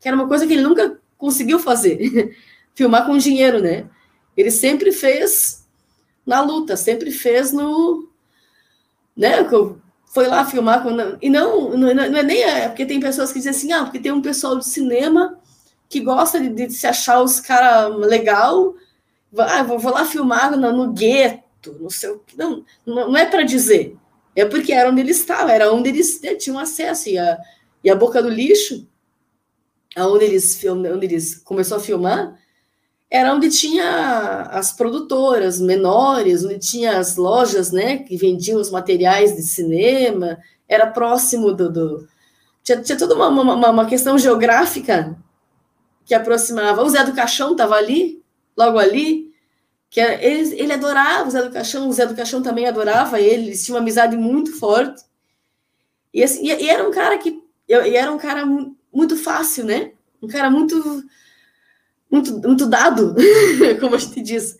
que 0.04 0.10
era 0.10 0.18
uma 0.18 0.28
coisa 0.28 0.46
que 0.46 0.52
ele 0.52 0.62
nunca 0.62 1.00
conseguiu 1.18 1.58
fazer, 1.58 2.36
filmar 2.76 3.06
com 3.06 3.18
dinheiro, 3.18 3.62
né? 3.62 3.86
Ele 4.36 4.52
sempre 4.52 4.92
fez 4.92 5.66
na 6.26 6.42
luta, 6.42 6.76
sempre 6.76 7.10
fez 7.10 7.54
no, 7.54 8.10
né? 9.16 9.48
Foi 10.08 10.28
lá 10.28 10.44
filmar 10.44 10.84
com, 10.84 10.90
e 11.22 11.30
não, 11.30 11.70
não, 11.70 11.94
não 11.94 12.20
é 12.20 12.22
nem 12.22 12.44
é, 12.44 12.68
porque 12.68 12.86
tem 12.86 13.00
pessoas 13.00 13.32
que 13.32 13.40
dizem 13.40 13.52
assim, 13.52 13.72
ah, 13.72 13.86
porque 13.86 13.98
tem 13.98 14.12
um 14.12 14.22
pessoal 14.22 14.60
de 14.60 14.68
cinema 14.68 15.40
que 15.88 16.02
gosta 16.02 16.38
de, 16.38 16.50
de 16.50 16.70
se 16.74 16.86
achar 16.86 17.22
os 17.22 17.40
caras 17.40 17.96
legal, 17.96 18.76
ah, 19.38 19.64
vou, 19.64 19.80
vou 19.80 19.94
lá 19.94 20.04
filmar 20.04 20.52
no, 20.52 20.72
no 20.74 20.92
gueto, 20.92 21.78
no 21.80 21.90
seu, 21.90 22.22
não, 22.36 22.66
não 22.86 23.16
é 23.16 23.26
para 23.26 23.44
dizer, 23.44 23.96
é 24.36 24.44
porque 24.44 24.74
era 24.74 24.90
onde 24.90 25.00
ele 25.00 25.12
estava, 25.12 25.54
era 25.54 25.72
onde 25.72 25.88
eles 25.88 26.20
né, 26.22 26.36
tinham 26.36 26.60
acesso 26.60 27.08
e 27.08 27.18
a, 27.18 27.40
e 27.82 27.90
a 27.90 27.96
boca 27.96 28.22
do 28.22 28.30
lixo 28.30 28.86
onde 29.98 30.26
eles, 30.26 30.64
onde 30.66 31.06
eles 31.06 31.36
começou 31.36 31.78
a 31.78 31.80
filmar, 31.80 32.38
era 33.14 33.32
onde 33.32 33.48
tinha 33.50 34.48
as 34.50 34.72
produtoras 34.72 35.62
menores, 35.62 36.44
onde 36.44 36.58
tinha 36.58 36.98
as 36.98 37.16
lojas, 37.16 37.72
né, 37.72 37.98
que 37.98 38.18
vendiam 38.18 38.60
os 38.60 38.72
materiais 38.72 39.36
de 39.36 39.44
cinema, 39.44 40.40
era 40.68 40.88
próximo 40.88 41.54
do... 41.54 41.72
do... 41.72 42.08
Tinha, 42.64 42.82
tinha 42.82 42.98
toda 42.98 43.14
uma, 43.14 43.28
uma, 43.28 43.70
uma, 43.70 43.86
questão 43.86 44.18
geográfica 44.18 45.16
que 46.06 46.16
aproximava. 46.16 46.82
O 46.82 46.90
Zé 46.90 47.04
do 47.04 47.14
Caixão 47.14 47.52
estava 47.52 47.76
ali, 47.76 48.24
logo 48.58 48.80
ali, 48.80 49.32
que 49.92 50.00
era, 50.02 50.24
ele, 50.24 50.60
ele 50.60 50.74
adorava 50.74 51.28
o 51.28 51.32
Zé 51.32 51.44
do 51.44 51.52
Caixão, 51.52 51.88
o 51.88 51.94
Zé 51.94 52.08
do 52.08 52.16
Caixão 52.16 52.42
também 52.42 52.66
adorava 52.66 53.20
ele, 53.20 53.48
eles 53.48 53.64
tinham 53.64 53.76
uma 53.76 53.82
amizade 53.82 54.18
muito 54.18 54.58
forte. 54.58 55.04
E, 56.12 56.24
assim, 56.24 56.48
e, 56.48 56.64
e 56.64 56.68
era 56.68 56.88
um 56.88 56.92
cara 56.92 57.16
que... 57.20 57.44
E 57.68 57.96
era 57.96 58.12
um 58.12 58.18
cara 58.18 58.44
muito 58.94 59.18
fácil, 59.18 59.66
né? 59.66 59.92
Um 60.22 60.28
cara 60.28 60.50
muito, 60.50 61.04
muito, 62.10 62.40
muito 62.40 62.68
dado, 62.68 63.16
como 63.80 63.96
a 63.96 63.98
gente 63.98 64.22
diz. 64.22 64.58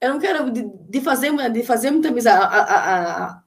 Era 0.00 0.14
um 0.14 0.18
cara 0.18 0.50
de, 0.50 0.64
de 0.88 1.00
fazer, 1.00 1.32
de 1.50 1.62
fazer 1.62 1.90
muita 1.90 2.08
amizade. 2.08 2.42
A, 2.42 2.46
a, 2.46 3.24
a, 3.24 3.42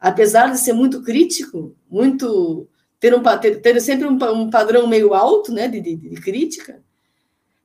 apesar 0.00 0.50
de 0.50 0.58
ser 0.58 0.72
muito 0.72 1.02
crítico, 1.02 1.74
muito 1.90 2.68
ter, 3.00 3.14
um, 3.14 3.22
ter, 3.40 3.60
ter 3.60 3.80
sempre 3.80 4.06
um, 4.06 4.18
um, 4.32 4.50
padrão 4.50 4.86
meio 4.86 5.14
alto, 5.14 5.52
né, 5.52 5.68
de, 5.68 5.80
de, 5.80 5.96
de 5.96 6.20
crítica, 6.20 6.82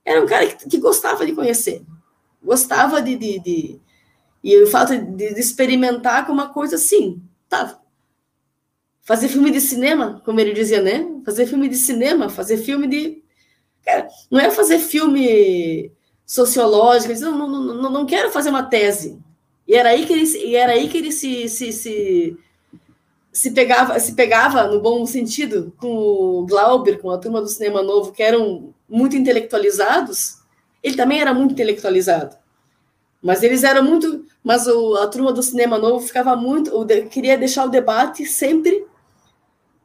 era 0.05 0.21
um 0.21 0.25
cara 0.25 0.47
que, 0.47 0.69
que, 0.69 0.77
gostava 0.77 1.25
de 1.25 1.33
conhecer, 1.33 1.81
gostava 2.43 3.01
de, 3.01 3.15
de, 3.15 3.39
de 3.39 3.81
e 4.43 4.63
o 4.63 4.67
fato 4.67 4.97
de, 4.97 5.33
de, 5.33 5.39
experimentar 5.39 6.25
com 6.25 6.33
uma 6.33 6.49
coisa 6.49 6.75
assim, 6.75 7.21
tá, 7.47 7.79
fazer 9.09 9.27
filme 9.27 9.49
de 9.49 9.59
cinema, 9.59 10.21
como 10.23 10.39
ele 10.39 10.53
dizia, 10.53 10.83
né? 10.83 11.03
Fazer 11.25 11.47
filme 11.47 11.67
de 11.67 11.75
cinema, 11.77 12.29
fazer 12.29 12.57
filme 12.57 12.87
de. 12.87 13.23
Cara, 13.83 14.07
não 14.29 14.39
é 14.39 14.51
fazer 14.51 14.77
filme 14.77 15.91
sociológico, 16.23 17.19
não, 17.21 17.35
não, 17.35 17.63
não, 17.63 17.89
não 17.89 18.05
quero 18.05 18.29
fazer 18.29 18.51
uma 18.51 18.61
tese. 18.61 19.19
E 19.67 19.73
era 19.73 19.89
aí 19.89 20.05
que 20.05 20.13
ele, 20.13 20.25
e 20.45 20.55
era 20.55 20.73
aí 20.73 20.87
que 20.87 20.99
ele 20.99 21.11
se, 21.11 21.49
se, 21.49 21.73
se, 21.73 22.37
se, 23.33 23.49
pegava, 23.49 23.99
se 23.99 24.13
pegava, 24.13 24.67
no 24.67 24.79
bom 24.79 25.03
sentido, 25.07 25.73
com 25.79 25.87
o 25.87 26.45
Glauber, 26.45 26.99
com 26.99 27.09
a 27.09 27.17
turma 27.17 27.41
do 27.41 27.47
Cinema 27.47 27.81
Novo, 27.81 28.11
que 28.11 28.21
eram 28.21 28.75
muito 28.87 29.15
intelectualizados. 29.15 30.35
Ele 30.83 30.95
também 30.95 31.19
era 31.19 31.33
muito 31.33 31.53
intelectualizado. 31.53 32.37
Mas 33.23 33.41
eles 33.41 33.63
eram 33.63 33.81
muito. 33.83 34.23
Mas 34.43 34.67
o, 34.67 34.97
a 34.97 35.07
turma 35.07 35.33
do 35.33 35.41
Cinema 35.41 35.79
Novo 35.79 36.05
ficava 36.05 36.35
muito. 36.35 36.71
queria 37.09 37.35
deixar 37.35 37.65
o 37.65 37.69
debate 37.69 38.23
sempre 38.23 38.87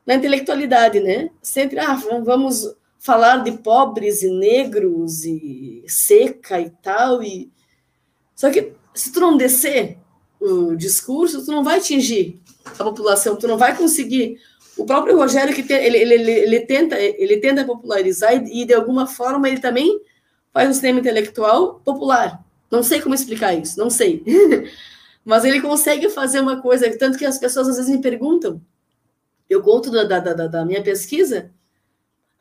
na 0.07 0.15
intelectualidade, 0.15 1.01
né? 1.01 1.31
Sempre, 1.43 1.79
ah, 1.79 1.95
vamos 2.25 2.75
falar 2.99 3.39
de 3.39 3.53
pobres 3.53 4.23
e 4.23 4.31
negros 4.31 5.25
e 5.25 5.85
seca 5.87 6.61
e 6.61 6.71
tal. 6.71 7.23
E... 7.23 7.51
Só 8.35 8.51
que 8.51 8.73
se 8.95 9.13
tu 9.13 9.21
não 9.21 9.37
descer 9.37 9.99
o 10.41 10.75
discurso, 10.75 11.45
tu 11.45 11.53
não 11.53 11.65
vai 11.65 11.79
atingir 11.79 12.41
a 12.79 12.85
população, 12.85 13.37
tu 13.37 13.49
não 13.49 13.59
vai 13.59 13.77
conseguir. 13.77 14.39
O 14.77 14.85
próprio 14.85 15.17
Rogério 15.17 15.55
que 15.55 15.63
tem, 15.63 15.85
ele, 15.85 15.99
ele, 15.99 16.15
ele, 16.15 16.31
ele, 16.31 16.61
tenta 16.61 17.01
ele 17.01 17.37
tenta 17.37 17.65
popularizar 17.65 18.35
e, 18.35 18.63
e 18.63 18.65
de 18.65 18.75
alguma 18.75 19.07
forma 19.07 19.49
ele 19.49 19.61
também 19.61 20.01
faz 20.53 20.69
um 20.69 20.73
cinema 20.73 21.01
intelectual 21.01 21.81
popular. 21.85 22.45
Não 22.71 22.83
sei 22.83 23.01
como 23.01 23.15
explicar 23.15 23.55
isso, 23.55 23.79
não 23.79 23.89
sei. 23.89 24.23
Mas 25.25 25.45
ele 25.45 25.61
consegue 25.61 26.09
fazer 26.11 26.41
uma 26.41 26.61
coisa, 26.61 26.91
tanto 26.99 27.17
que 27.17 27.25
as 27.25 27.39
pessoas 27.39 27.69
às 27.69 27.77
vezes 27.77 27.91
me 27.91 28.01
perguntam, 28.03 28.61
eu 29.49 29.63
conto 29.63 29.91
da, 29.91 30.05
da, 30.05 30.21
da, 30.21 30.47
da 30.47 30.65
minha 30.65 30.83
pesquisa, 30.83 31.51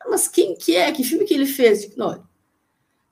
mas 0.08 0.28
quem 0.28 0.54
que 0.54 0.76
é? 0.76 0.90
Que 0.92 1.04
filme 1.04 1.24
que 1.24 1.34
ele 1.34 1.46
fez? 1.46 1.94
Não, 1.96 2.24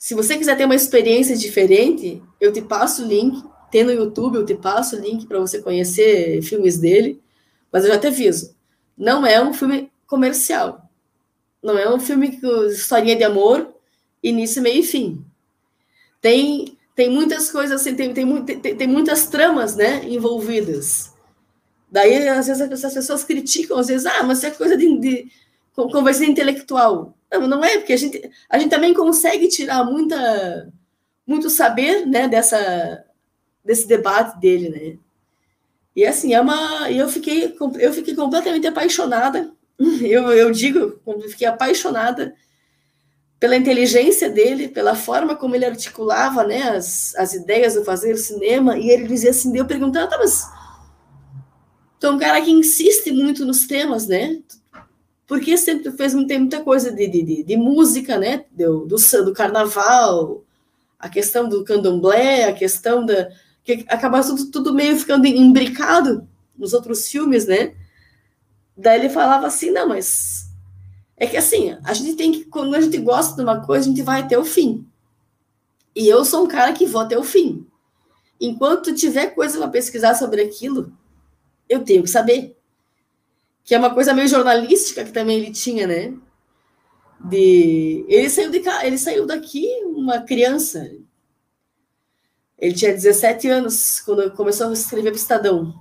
se 0.02 0.14
você 0.14 0.36
quiser 0.36 0.56
ter 0.56 0.64
uma 0.64 0.74
experiência 0.74 1.36
diferente, 1.36 2.20
eu 2.40 2.52
te 2.52 2.60
passo 2.60 3.04
o 3.04 3.06
link, 3.06 3.40
tem 3.70 3.84
no 3.84 3.92
YouTube, 3.92 4.34
eu 4.34 4.44
te 4.44 4.54
passo 4.54 4.96
o 4.96 4.98
link 4.98 5.26
para 5.26 5.38
você 5.38 5.62
conhecer 5.62 6.42
filmes 6.42 6.76
dele, 6.76 7.22
mas 7.70 7.84
eu 7.84 7.92
já 7.92 7.98
te 7.98 8.08
aviso, 8.08 8.54
não 8.98 9.24
é 9.24 9.40
um 9.40 9.54
filme 9.54 9.92
comercial, 10.06 10.90
não 11.62 11.78
é 11.78 11.88
um 11.88 12.00
filme 12.00 12.40
com 12.40 12.64
historinha 12.64 13.14
de 13.14 13.22
amor, 13.22 13.72
início, 14.20 14.60
meio 14.60 14.80
e 14.80 14.82
fim. 14.82 15.24
Tem, 16.20 16.76
tem 16.96 17.08
muitas 17.08 17.48
coisas 17.50 17.80
assim, 17.80 17.94
tem, 17.94 18.12
tem, 18.12 18.44
tem, 18.44 18.76
tem 18.76 18.86
muitas 18.88 19.26
tramas 19.26 19.76
né, 19.76 20.04
envolvidas. 20.08 21.11
Daí, 21.92 22.26
às 22.26 22.46
vezes, 22.46 22.84
as 22.84 22.94
pessoas 22.94 23.22
criticam, 23.22 23.78
às 23.78 23.88
vezes, 23.88 24.06
ah, 24.06 24.22
mas 24.22 24.42
é 24.42 24.50
coisa 24.50 24.78
de, 24.78 24.98
de 24.98 25.30
conversa 25.74 26.24
intelectual. 26.24 27.14
Não, 27.30 27.46
não 27.46 27.62
é, 27.62 27.76
porque 27.76 27.92
a 27.92 27.96
gente, 27.98 28.30
a 28.48 28.58
gente 28.58 28.70
também 28.70 28.94
consegue 28.94 29.46
tirar 29.46 29.84
muita, 29.84 30.72
muito 31.26 31.50
saber 31.50 32.06
né, 32.06 32.26
dessa, 32.26 33.04
desse 33.62 33.86
debate 33.86 34.40
dele, 34.40 34.70
né? 34.70 34.98
E 35.94 36.06
assim, 36.06 36.32
é 36.32 36.40
uma. 36.40 36.90
Eu 36.90 37.06
fiquei, 37.10 37.54
eu 37.78 37.92
fiquei 37.92 38.14
completamente 38.14 38.66
apaixonada. 38.66 39.52
Eu, 40.00 40.30
eu 40.30 40.52
digo, 40.52 41.00
fiquei 41.28 41.46
apaixonada 41.46 42.34
pela 43.40 43.56
inteligência 43.56 44.30
dele, 44.30 44.68
pela 44.68 44.94
forma 44.94 45.34
como 45.34 45.56
ele 45.56 45.64
articulava 45.64 46.44
né, 46.44 46.62
as, 46.62 47.12
as 47.16 47.34
ideias 47.34 47.74
do 47.74 47.84
fazer 47.84 48.16
cinema, 48.16 48.78
e 48.78 48.88
ele 48.88 49.08
dizia 49.08 49.30
assim, 49.30 49.56
eu 49.56 49.64
perguntava, 49.64 50.06
tá, 50.06 50.18
mas 50.18 50.46
Tu 52.02 52.06
é 52.06 52.10
um 52.10 52.18
cara 52.18 52.42
que 52.42 52.50
insiste 52.50 53.12
muito 53.12 53.44
nos 53.44 53.64
temas, 53.64 54.08
né? 54.08 54.42
Porque 55.24 55.56
sempre 55.56 55.92
fez 55.92 56.12
tem 56.26 56.40
muita 56.40 56.60
coisa 56.60 56.90
de, 56.90 57.06
de, 57.06 57.44
de 57.44 57.56
música, 57.56 58.18
né? 58.18 58.44
Do, 58.50 58.86
do, 58.86 58.96
do, 58.96 59.32
carnaval, 59.32 60.42
a 60.98 61.08
questão 61.08 61.48
do 61.48 61.62
candomblé, 61.62 62.46
a 62.46 62.52
questão 62.52 63.06
da. 63.06 63.28
que 63.62 63.84
acaba 63.88 64.20
tudo, 64.20 64.50
tudo 64.50 64.74
meio 64.74 64.98
ficando 64.98 65.28
imbricado 65.28 66.26
nos 66.58 66.72
outros 66.72 67.06
filmes, 67.06 67.46
né? 67.46 67.72
Daí 68.76 68.98
ele 68.98 69.08
falava 69.08 69.46
assim: 69.46 69.70
não, 69.70 69.88
mas 69.88 70.50
é 71.16 71.24
que 71.24 71.36
assim, 71.36 71.76
a 71.84 71.94
gente 71.94 72.16
tem 72.16 72.32
que, 72.32 72.44
quando 72.46 72.74
a 72.74 72.80
gente 72.80 72.98
gosta 72.98 73.36
de 73.36 73.42
uma 73.42 73.64
coisa, 73.64 73.86
a 73.86 73.88
gente 73.88 74.02
vai 74.02 74.22
até 74.22 74.36
o 74.36 74.44
fim. 74.44 74.84
E 75.94 76.08
eu 76.08 76.24
sou 76.24 76.46
um 76.46 76.48
cara 76.48 76.72
que 76.72 76.84
vou 76.84 77.02
até 77.02 77.16
o 77.16 77.22
fim. 77.22 77.64
Enquanto 78.40 78.92
tiver 78.92 79.28
coisa 79.36 79.56
para 79.56 79.68
pesquisar 79.68 80.16
sobre 80.16 80.42
aquilo, 80.42 80.92
eu 81.72 81.84
tenho 81.84 82.02
que 82.02 82.10
saber. 82.10 82.56
Que 83.64 83.74
é 83.74 83.78
uma 83.78 83.94
coisa 83.94 84.12
meio 84.12 84.28
jornalística 84.28 85.04
que 85.04 85.12
também 85.12 85.38
ele 85.38 85.52
tinha, 85.52 85.86
né? 85.86 86.14
De 87.24 88.04
ele 88.08 88.28
saiu 88.28 88.50
de 88.50 88.60
cá, 88.60 88.86
ele 88.86 88.98
saiu 88.98 89.26
daqui 89.26 89.66
uma 89.84 90.20
criança. 90.20 90.90
Ele 92.58 92.74
tinha 92.74 92.92
17 92.92 93.48
anos 93.48 94.00
quando 94.00 94.30
começou 94.32 94.68
a 94.68 94.72
escrever 94.72 95.10
para 95.10 95.18
o 95.18 95.20
Estadão. 95.20 95.74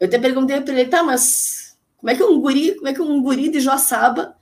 Eu 0.00 0.06
até 0.06 0.18
perguntei 0.18 0.60
para 0.60 0.74
ele, 0.74 0.88
tá, 0.88 1.02
mas 1.02 1.76
como 1.96 2.10
é 2.10 2.14
que 2.14 2.22
um 2.22 2.40
guri, 2.40 2.76
como 2.76 2.88
é 2.88 2.94
que 2.94 3.02
um 3.02 3.22
guri 3.22 3.48
de 3.48 3.60
Joaçaba 3.60 4.36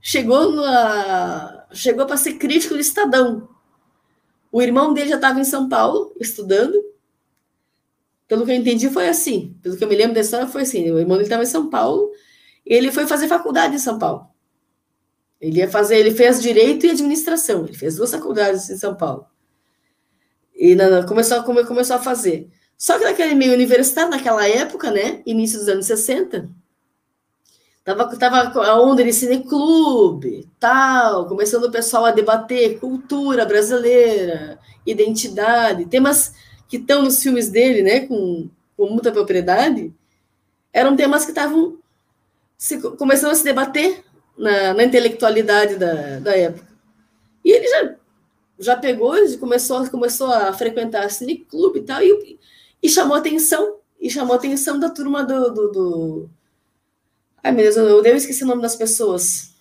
chegou 0.00 0.52
na, 0.52 1.66
chegou 1.72 2.06
para 2.06 2.16
ser 2.16 2.34
crítico 2.34 2.74
do 2.74 2.80
Estadão? 2.80 3.48
O 4.50 4.60
irmão 4.60 4.92
dele 4.92 5.10
já 5.10 5.16
estava 5.16 5.40
em 5.40 5.44
São 5.44 5.68
Paulo 5.68 6.14
estudando 6.20 6.87
pelo 8.28 8.44
que 8.44 8.52
eu 8.52 8.56
entendi, 8.56 8.90
foi 8.90 9.08
assim. 9.08 9.56
Pelo 9.62 9.76
que 9.76 9.82
eu 9.82 9.88
me 9.88 9.96
lembro 9.96 10.14
da 10.14 10.20
história, 10.20 10.46
foi 10.46 10.62
assim. 10.62 10.90
O 10.90 10.98
irmão 10.98 11.18
estava 11.20 11.42
em 11.42 11.46
São 11.46 11.70
Paulo, 11.70 12.12
ele 12.64 12.92
foi 12.92 13.06
fazer 13.06 13.26
faculdade 13.26 13.74
em 13.74 13.78
São 13.78 13.98
Paulo. 13.98 14.28
Ele 15.40 15.58
ia 15.58 15.70
fazer, 15.70 15.96
ele 15.96 16.10
fez 16.10 16.42
direito 16.42 16.84
e 16.84 16.90
administração. 16.90 17.64
Ele 17.64 17.76
fez 17.76 17.96
duas 17.96 18.10
faculdades 18.10 18.68
em 18.68 18.76
São 18.76 18.94
Paulo. 18.94 19.26
E 20.54 20.76
começou, 21.06 21.42
começou 21.42 21.96
a 21.96 22.00
fazer. 22.00 22.50
Só 22.76 22.98
que 22.98 23.04
naquele 23.04 23.34
meio 23.34 23.54
universitário, 23.54 24.10
naquela 24.10 24.46
época, 24.46 24.90
né, 24.90 25.22
início 25.24 25.58
dos 25.58 25.68
anos 25.68 25.86
60, 25.86 26.50
tava, 27.84 28.16
tava 28.16 28.60
a 28.60 28.80
onda 28.80 29.02
de 29.02 29.12
cineclube, 29.12 30.48
tal, 30.60 31.26
começando 31.26 31.64
o 31.64 31.70
pessoal 31.72 32.04
a 32.04 32.10
debater 32.10 32.78
cultura 32.78 33.46
brasileira, 33.46 34.58
identidade, 34.84 35.86
temas 35.86 36.34
que 36.68 36.76
estão 36.76 37.02
nos 37.02 37.22
filmes 37.22 37.48
dele, 37.48 37.82
né, 37.82 38.00
com, 38.00 38.48
com 38.76 38.90
muita 38.90 39.10
propriedade, 39.10 39.92
eram 40.72 40.94
temas 40.94 41.24
que 41.24 41.30
estavam 41.30 41.78
começando 42.98 43.30
a 43.32 43.34
se 43.34 43.42
debater 43.42 44.04
na, 44.36 44.74
na 44.74 44.84
intelectualidade 44.84 45.76
da, 45.76 46.18
da 46.20 46.36
época. 46.36 46.68
E 47.44 47.50
ele 47.50 47.66
já, 47.66 47.96
já 48.58 48.76
pegou, 48.76 49.14
começou, 49.38 49.88
começou 49.88 50.30
a 50.30 50.52
frequentar 50.52 51.10
cineclube 51.10 51.78
e 51.78 51.82
tal, 51.82 52.02
e, 52.02 52.38
e 52.82 52.88
chamou 52.88 53.16
atenção, 53.16 53.78
e 53.98 54.10
chamou 54.10 54.36
atenção 54.36 54.78
da 54.78 54.90
turma 54.90 55.24
do, 55.24 55.50
do, 55.50 55.68
do... 55.72 56.30
Ai, 57.42 57.52
meu 57.52 57.64
Deus, 57.64 57.76
eu, 57.76 58.04
eu 58.04 58.16
esqueci 58.16 58.44
o 58.44 58.46
nome 58.46 58.60
das 58.60 58.76
pessoas. 58.76 59.54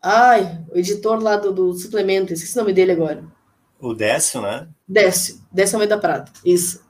Ai, 0.00 0.64
o 0.70 0.76
editor 0.76 1.22
lá 1.22 1.36
do, 1.36 1.52
do 1.52 1.72
suplemento, 1.74 2.32
esqueci 2.32 2.54
o 2.56 2.60
nome 2.60 2.72
dele 2.72 2.92
agora. 2.92 3.24
O 3.82 3.92
Décio, 3.94 4.40
né? 4.40 4.68
Décio, 4.86 5.40
Décio 5.50 5.74
Almeida 5.74 5.98
Prado, 5.98 6.30
isso. 6.44 6.80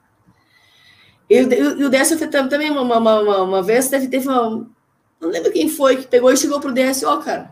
E, 1.27 1.37
e 1.37 1.83
o 1.83 1.89
Décio 1.89 2.15
também, 2.29 2.69
uma, 2.69 2.81
uma, 2.83 3.19
uma, 3.19 3.41
uma 3.41 3.63
vez, 3.63 3.89
teve, 3.89 4.07
teve 4.07 4.27
uma. 4.27 4.69
Não 5.19 5.29
lembro 5.29 5.51
quem 5.51 5.67
foi 5.67 5.97
que 5.97 6.07
pegou 6.07 6.31
e 6.31 6.37
chegou 6.37 6.59
pro 6.59 6.71
Décio: 6.71 7.09
Ó, 7.09 7.15
oh, 7.15 7.17
cara, 7.17 7.51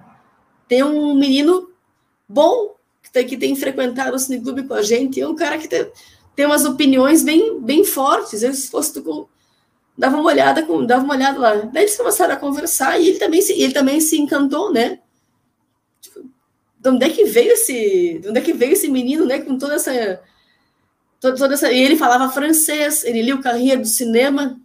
tem 0.68 0.84
um 0.84 1.16
menino 1.16 1.72
bom 2.30 2.76
que 3.02 3.12
tem, 3.12 3.26
que 3.26 3.36
tem 3.36 3.56
frequentado 3.56 4.16
o 4.16 4.20
cineclube 4.20 4.68
com 4.68 4.76
a 4.76 4.84
gente, 4.84 5.20
é 5.20 5.28
um 5.28 5.36
cara 5.36 5.58
que 5.58 5.68
tem, 5.68 5.92
tem 6.36 6.46
umas 6.46 6.64
opiniões 6.64 7.24
bem, 7.24 7.60
bem 7.60 7.84
fortes. 7.84 8.44
Eu, 8.44 8.54
se 8.54 8.70
fosse 8.70 8.94
tu, 8.94 9.28
dava 9.98 10.18
uma 10.18 10.26
olhada, 10.26 10.62
com, 10.62 10.86
dava 10.86 11.04
uma 11.04 11.16
olhada 11.16 11.40
lá. 11.40 11.56
Daí 11.56 11.86
eles 11.86 11.98
começaram 11.98 12.36
a 12.36 12.38
conversar 12.38 13.00
e 13.00 13.10
ele 13.10 13.18
também 13.18 13.42
se, 13.42 13.54
ele 13.54 13.74
também 13.74 14.00
se 14.00 14.22
encantou, 14.22 14.72
né? 14.72 15.00
De 16.82 16.90
onde 16.90 17.06
é 17.06 17.10
que 17.10 17.26
veio 17.26 17.52
esse, 17.52 18.20
de 18.20 18.30
onde 18.30 18.40
é 18.40 18.42
que 18.42 18.54
veio 18.54 18.74
esse 18.74 18.90
menino, 18.90 19.24
né, 19.26 19.40
com 19.40 19.56
toda 19.56 19.76
essa, 19.76 20.20
toda, 21.20 21.38
toda 21.38 21.54
essa, 21.54 21.72
e 21.72 21.80
ele 21.80 21.96
falava 21.96 22.34
francês, 22.34 23.04
ele 23.04 23.22
lia 23.22 23.36
o 23.36 23.42
Carreira 23.42 23.80
do 23.80 23.88
cinema, 23.88 24.60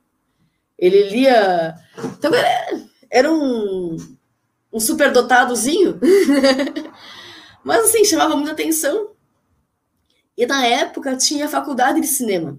ele 0.79 1.11
lia, 1.11 1.75
então 2.19 2.35
era, 2.35 2.81
era 3.11 3.31
um, 3.31 3.97
um 4.73 4.81
superdotadozinho, 4.81 6.01
mas 7.63 7.85
assim, 7.85 8.03
chamava 8.03 8.35
muita 8.35 8.53
atenção, 8.53 9.11
e 10.35 10.47
na 10.47 10.67
época 10.67 11.17
tinha 11.17 11.51
faculdade 11.51 12.01
de 12.01 12.07
cinema, 12.07 12.59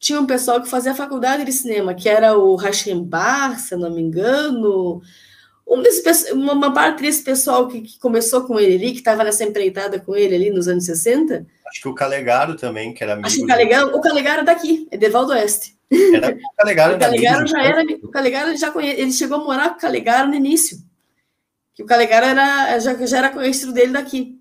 tinha 0.00 0.20
um 0.20 0.26
pessoal 0.26 0.60
que 0.60 0.68
fazia 0.68 0.92
faculdade 0.92 1.44
de 1.44 1.52
cinema, 1.52 1.94
que 1.94 2.08
era 2.08 2.36
o 2.36 2.56
Rachenbach, 2.56 3.60
se 3.60 3.76
não 3.76 3.92
me 3.92 4.02
engano, 4.02 5.00
um 5.68 5.82
desse, 5.82 6.32
uma 6.32 6.72
parte 6.72 7.02
desse 7.02 7.22
pessoal 7.22 7.68
que, 7.68 7.82
que, 7.82 7.98
começou 7.98 8.44
com 8.44 8.58
ele 8.58 8.76
ali, 8.76 8.92
que 8.92 8.98
estava 8.98 9.22
nessa 9.22 9.44
empreitada 9.44 10.00
com 10.00 10.16
ele 10.16 10.34
ali 10.34 10.50
nos 10.50 10.66
anos 10.66 10.84
60. 10.86 11.46
Acho 11.66 11.82
que 11.82 11.88
o 11.88 11.94
Calegaro 11.94 12.56
também, 12.56 12.94
que 12.94 13.04
era 13.04 13.12
amigo. 13.12 13.26
Acho 13.26 13.36
que 13.36 13.44
o 13.44 13.46
Calegaro, 13.46 13.96
o 13.96 14.00
Calegaro 14.00 14.40
é 14.40 14.44
daqui, 14.44 14.88
é 14.90 14.96
de 14.96 15.08
Valdo 15.10 15.32
Oeste. 15.32 15.76
Era, 15.90 16.30
o 16.30 16.56
Calegaro, 16.56 16.96
o 16.96 16.98
Calegaro 16.98 17.46
já 17.46 17.62
era, 17.62 17.82
o 18.02 18.08
Calegaro 18.08 18.56
já 18.56 18.70
conhe, 18.70 18.90
ele 18.90 19.12
chegou 19.12 19.40
a 19.40 19.44
morar 19.44 19.70
com 19.70 19.76
o 19.76 19.80
Calegaro 19.80 20.28
no 20.28 20.34
início. 20.34 20.78
Que 21.74 21.82
o 21.82 21.86
Calegaro 21.86 22.26
era, 22.26 22.78
já, 22.78 22.94
já 23.06 23.18
era 23.18 23.30
conhecido 23.30 23.72
dele 23.72 23.92
daqui. 23.92 24.38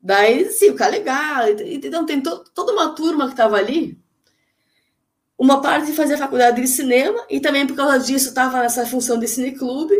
Daí, 0.00 0.48
sim, 0.50 0.70
o 0.70 0.74
cara 0.74 0.92
legal. 0.92 1.48
Então, 1.48 2.06
tem 2.06 2.20
to, 2.20 2.44
toda 2.54 2.72
uma 2.72 2.94
turma 2.94 3.26
que 3.26 3.32
estava 3.32 3.56
ali. 3.56 3.98
Uma 5.38 5.60
parte 5.60 5.86
de 5.86 5.92
fazer 5.92 6.16
faculdade 6.16 6.60
de 6.60 6.68
cinema, 6.68 7.24
e 7.28 7.40
também 7.40 7.66
por 7.66 7.76
causa 7.76 7.98
disso 7.98 8.28
estava 8.28 8.60
nessa 8.60 8.86
função 8.86 9.18
de 9.18 9.28
cineclube. 9.28 9.94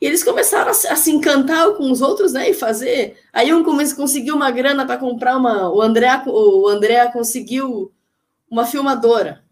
E 0.00 0.06
eles 0.06 0.22
começaram 0.22 0.68
a, 0.68 0.70
a, 0.70 0.96
se 0.96 1.10
encantar 1.10 1.72
com 1.72 1.90
os 1.90 2.00
outros, 2.00 2.32
né? 2.32 2.50
E 2.50 2.54
fazer. 2.54 3.16
Aí 3.32 3.52
um 3.52 3.64
conseguiu 3.64 4.36
uma 4.36 4.50
grana 4.50 4.86
para 4.86 4.98
comprar 4.98 5.36
uma. 5.36 5.70
O 5.70 5.80
André, 5.80 6.22
o 6.26 6.68
André 6.68 7.06
conseguiu 7.10 7.92
uma 8.50 8.64
filmadora. 8.64 9.42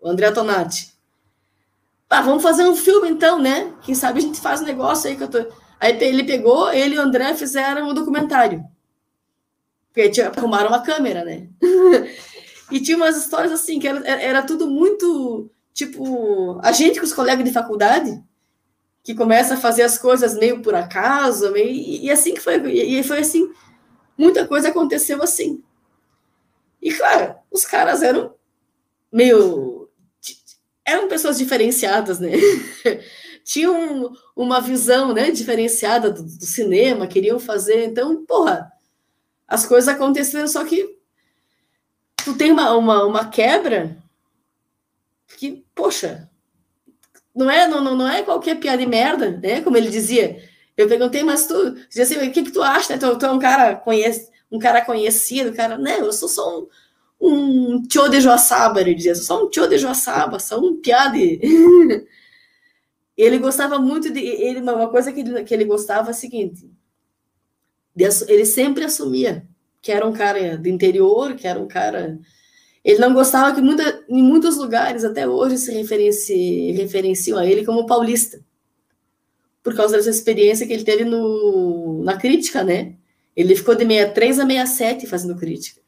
O 0.00 0.08
André 0.08 0.30
Tonati. 0.30 0.92
Ah, 2.10 2.22
vamos 2.22 2.42
fazer 2.42 2.66
um 2.66 2.74
filme 2.74 3.10
então, 3.10 3.38
né? 3.38 3.72
Quem 3.82 3.94
sabe 3.94 4.18
a 4.18 4.22
gente 4.22 4.40
faz 4.40 4.62
um 4.62 4.64
negócio 4.64 5.08
aí 5.08 5.16
que 5.16 5.22
eu 5.22 5.28
tô. 5.28 5.46
Aí 5.78 5.96
ele 6.02 6.24
pegou, 6.24 6.72
ele 6.72 6.96
e 6.96 6.98
o 6.98 7.02
André 7.02 7.34
fizeram 7.34 7.88
um 7.88 7.94
documentário. 7.94 8.64
Porque 9.88 10.08
tinha, 10.08 10.28
arrumaram 10.28 10.68
uma 10.68 10.80
câmera, 10.80 11.24
né? 11.24 11.48
e 12.70 12.80
tinha 12.80 12.96
umas 12.96 13.16
histórias 13.16 13.52
assim, 13.52 13.78
que 13.78 13.88
era, 13.88 14.06
era 14.06 14.42
tudo 14.42 14.68
muito. 14.68 15.50
Tipo, 15.72 16.58
a 16.62 16.72
gente 16.72 16.98
com 16.98 17.06
os 17.06 17.12
colegas 17.12 17.44
de 17.44 17.52
faculdade, 17.52 18.22
que 19.02 19.14
começa 19.14 19.54
a 19.54 19.58
fazer 19.58 19.82
as 19.82 19.96
coisas 19.96 20.34
meio 20.34 20.60
por 20.60 20.74
acaso, 20.74 21.50
meio, 21.52 21.70
e, 21.70 22.06
e 22.06 22.10
assim 22.10 22.34
que 22.34 22.40
foi. 22.40 22.56
E, 22.66 22.98
e 22.98 23.02
foi 23.02 23.20
assim. 23.20 23.50
Muita 24.16 24.46
coisa 24.46 24.68
aconteceu 24.68 25.22
assim. 25.22 25.62
E, 26.82 26.92
claro, 26.92 27.34
os 27.50 27.64
caras 27.64 28.02
eram 28.02 28.34
meio. 29.12 29.88
eram 30.84 31.08
pessoas 31.08 31.38
diferenciadas, 31.38 32.18
né? 32.18 32.32
Tinham 33.44 34.12
uma 34.36 34.60
visão 34.60 35.14
né, 35.14 35.30
diferenciada 35.30 36.10
do, 36.10 36.22
do, 36.22 36.44
cinema, 36.44 37.06
queriam 37.06 37.38
fazer. 37.38 37.86
Então, 37.86 38.24
porra, 38.26 38.70
as 39.46 39.64
coisas 39.64 39.88
aconteceram, 39.88 40.46
só 40.46 40.64
que 40.64 40.97
tu 42.28 42.36
tem 42.36 42.52
uma, 42.52 42.76
uma, 42.76 43.04
uma 43.04 43.24
quebra 43.28 43.96
que, 45.38 45.64
poxa, 45.74 46.28
não 47.34 47.50
é, 47.50 47.66
não, 47.66 47.82
não 47.96 48.08
é 48.08 48.22
qualquer 48.22 48.58
piada 48.58 48.78
de 48.78 48.86
merda, 48.86 49.30
né? 49.30 49.60
Como 49.62 49.76
ele 49.76 49.88
dizia. 49.88 50.42
Eu 50.76 50.88
perguntei, 50.88 51.22
mas 51.22 51.46
tu, 51.46 51.74
dizia 51.88 52.04
assim, 52.04 52.28
o 52.28 52.32
que, 52.32 52.42
que 52.42 52.50
tu 52.50 52.62
acha? 52.62 52.92
Né? 52.92 52.98
Tu, 52.98 53.18
tu 53.18 53.26
é 53.26 53.30
um 53.30 53.38
cara 53.38 53.74
conhece, 53.76 54.30
um 54.50 54.58
cara 54.58 54.84
conhecido, 54.84 55.52
cara, 55.54 55.78
né? 55.78 56.00
Eu 56.00 56.12
sou 56.12 56.28
só 56.28 56.60
um, 56.60 56.68
um 57.20 57.82
tio 57.82 58.08
de 58.08 58.20
Joaçaba, 58.20 58.80
ele 58.80 58.94
dizia, 58.94 59.14
só 59.14 59.44
um 59.44 59.48
tio 59.48 59.66
de 59.66 59.78
Joaçaba, 59.78 60.38
só 60.38 60.58
um 60.58 60.80
piade. 60.80 61.40
ele 63.16 63.38
gostava 63.38 63.78
muito 63.78 64.10
de. 64.12 64.20
Ele, 64.20 64.60
uma 64.60 64.88
coisa 64.90 65.12
que 65.12 65.20
ele, 65.20 65.44
que 65.44 65.54
ele 65.54 65.64
gostava 65.64 66.08
é 66.08 66.10
a 66.10 66.14
seguinte: 66.14 66.70
ele 68.28 68.44
sempre 68.44 68.84
assumia 68.84 69.47
que 69.80 69.92
era 69.92 70.06
um 70.06 70.12
cara 70.12 70.56
do 70.56 70.68
interior, 70.68 71.34
que 71.34 71.46
era 71.46 71.58
um 71.58 71.68
cara. 71.68 72.18
Ele 72.84 72.98
não 72.98 73.12
gostava 73.12 73.54
que 73.54 73.60
muita, 73.60 74.04
em 74.08 74.22
muitos 74.22 74.56
lugares, 74.56 75.04
até 75.04 75.26
hoje, 75.26 75.58
se 75.58 75.72
referenci, 75.72 76.72
referenciam 76.72 77.38
a 77.38 77.46
ele 77.46 77.64
como 77.64 77.86
paulista. 77.86 78.40
Por 79.62 79.74
causa 79.74 79.96
dessa 79.96 80.10
experiência 80.10 80.66
que 80.66 80.72
ele 80.72 80.84
teve 80.84 81.04
no, 81.04 82.02
na 82.02 82.16
crítica, 82.16 82.64
né? 82.64 82.94
Ele 83.36 83.54
ficou 83.54 83.74
de 83.74 83.84
63 83.84 84.38
a 84.38 84.46
67 84.46 85.06
fazendo 85.06 85.36
crítica. 85.36 85.80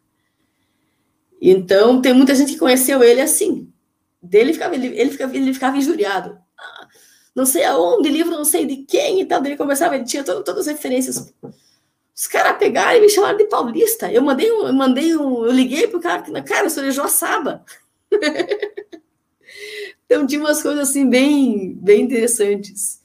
Então, 1.41 2.03
tem 2.03 2.13
muita 2.13 2.35
gente 2.35 2.53
que 2.53 2.59
conheceu 2.59 3.03
ele 3.03 3.21
assim. 3.21 3.73
Dele 4.23 4.53
ficava, 4.53 4.75
ele, 4.75 4.89
ele, 4.89 5.11
ficava, 5.11 5.35
ele 5.35 5.55
ficava 5.55 5.77
injuriado. 5.79 6.39
Ah, 6.59 6.89
não 7.35 7.47
sei 7.47 7.65
aonde, 7.65 8.11
livro 8.11 8.33
não 8.33 8.45
sei 8.45 8.67
de 8.67 8.85
quem 8.85 9.23
e 9.23 9.25
tal. 9.25 9.43
Começava, 9.57 9.97
ele 9.97 10.05
tinha 10.05 10.23
todo, 10.23 10.45
todas 10.45 10.69
as 10.69 10.75
referências. 10.75 11.33
Os 12.21 12.26
caras 12.26 12.59
pegaram 12.59 12.99
e 12.99 13.00
me 13.00 13.09
chamaram 13.09 13.39
de 13.39 13.47
paulista. 13.47 14.13
Eu 14.13 14.21
mandei 14.21 14.52
um, 14.52 14.67
eu 14.67 14.75
mandei 14.75 15.17
um, 15.17 15.47
eu 15.47 15.50
liguei 15.50 15.89
pro 15.89 16.02
cara, 16.02 16.23
cara, 16.43 16.67
eu 16.67 16.71
sou 16.71 16.83
de 16.83 16.91
Joaçaba. 16.91 17.65
então 20.04 20.26
tinha 20.26 20.39
umas 20.39 20.63
coisas 20.63 20.91
assim 20.91 21.09
bem, 21.09 21.73
bem 21.76 22.02
interessantes. 22.02 23.00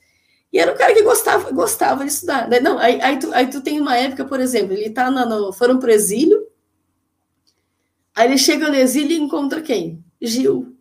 E 0.51 0.59
era 0.59 0.73
um 0.73 0.75
cara 0.75 0.93
que 0.93 1.01
gostava, 1.01 1.49
gostava 1.51 2.03
de 2.03 2.11
estudar. 2.11 2.49
Não, 2.61 2.77
aí, 2.77 2.99
aí, 3.01 3.17
tu, 3.17 3.33
aí 3.33 3.49
tu 3.49 3.61
tem 3.61 3.79
uma 3.79 3.95
época, 3.95 4.25
por 4.25 4.41
exemplo, 4.41 4.73
ele 4.73 4.89
tá 4.89 5.09
na, 5.09 5.25
no, 5.25 5.53
foram 5.53 5.79
pro 5.79 5.91
exílio, 5.91 6.49
aí 8.13 8.27
ele 8.27 8.37
chega 8.37 8.67
no 8.67 8.75
exílio 8.75 9.15
e 9.15 9.21
encontra 9.21 9.61
quem? 9.61 10.03
Gil. 10.21 10.75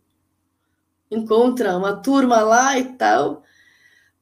Encontra 1.09 1.77
uma 1.77 1.95
turma 1.95 2.41
lá 2.41 2.77
e 2.77 2.83
tal. 2.95 3.43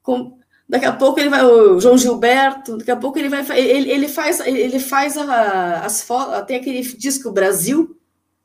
Com, 0.03 0.37
daqui 0.73 0.85
a 0.87 0.91
pouco 0.91 1.19
ele 1.19 1.29
vai, 1.29 1.45
o 1.45 1.79
João 1.79 1.99
Gilberto, 1.99 2.77
daqui 2.77 2.89
a 2.89 2.95
pouco 2.95 3.19
ele 3.19 3.29
vai, 3.29 3.45
ele, 3.59 3.91
ele 3.91 4.07
faz, 4.07 4.39
ele 4.39 4.79
faz 4.79 5.15
a, 5.15 5.85
as 5.85 6.01
fotos, 6.01 6.47
tem 6.47 6.57
aquele 6.57 6.81
disco 6.81 7.31
Brasil, 7.31 7.95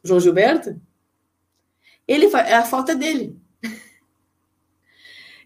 João 0.04 0.20
Gilberto, 0.20 0.78
ele 2.06 2.28
faz, 2.28 2.52
a 2.52 2.62
foto 2.64 2.92
é 2.92 2.94
dele. 2.94 3.34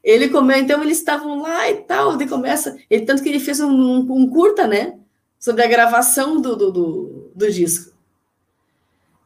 Ele 0.02 0.28
comeu, 0.30 0.58
então 0.58 0.82
eles 0.82 0.98
estavam 0.98 1.40
lá 1.40 1.70
e 1.70 1.76
tal, 1.82 2.14
ele 2.14 2.28
começa, 2.28 2.76
ele, 2.90 3.04
tanto 3.06 3.22
que 3.22 3.28
ele 3.28 3.38
fez 3.38 3.60
um, 3.60 3.70
um, 3.70 3.98
um 4.00 4.28
curta, 4.28 4.66
né, 4.66 4.98
sobre 5.38 5.62
a 5.62 5.68
gravação 5.68 6.40
do, 6.40 6.56
do, 6.56 6.72
do, 6.72 7.32
do, 7.32 7.52
disco. 7.52 7.94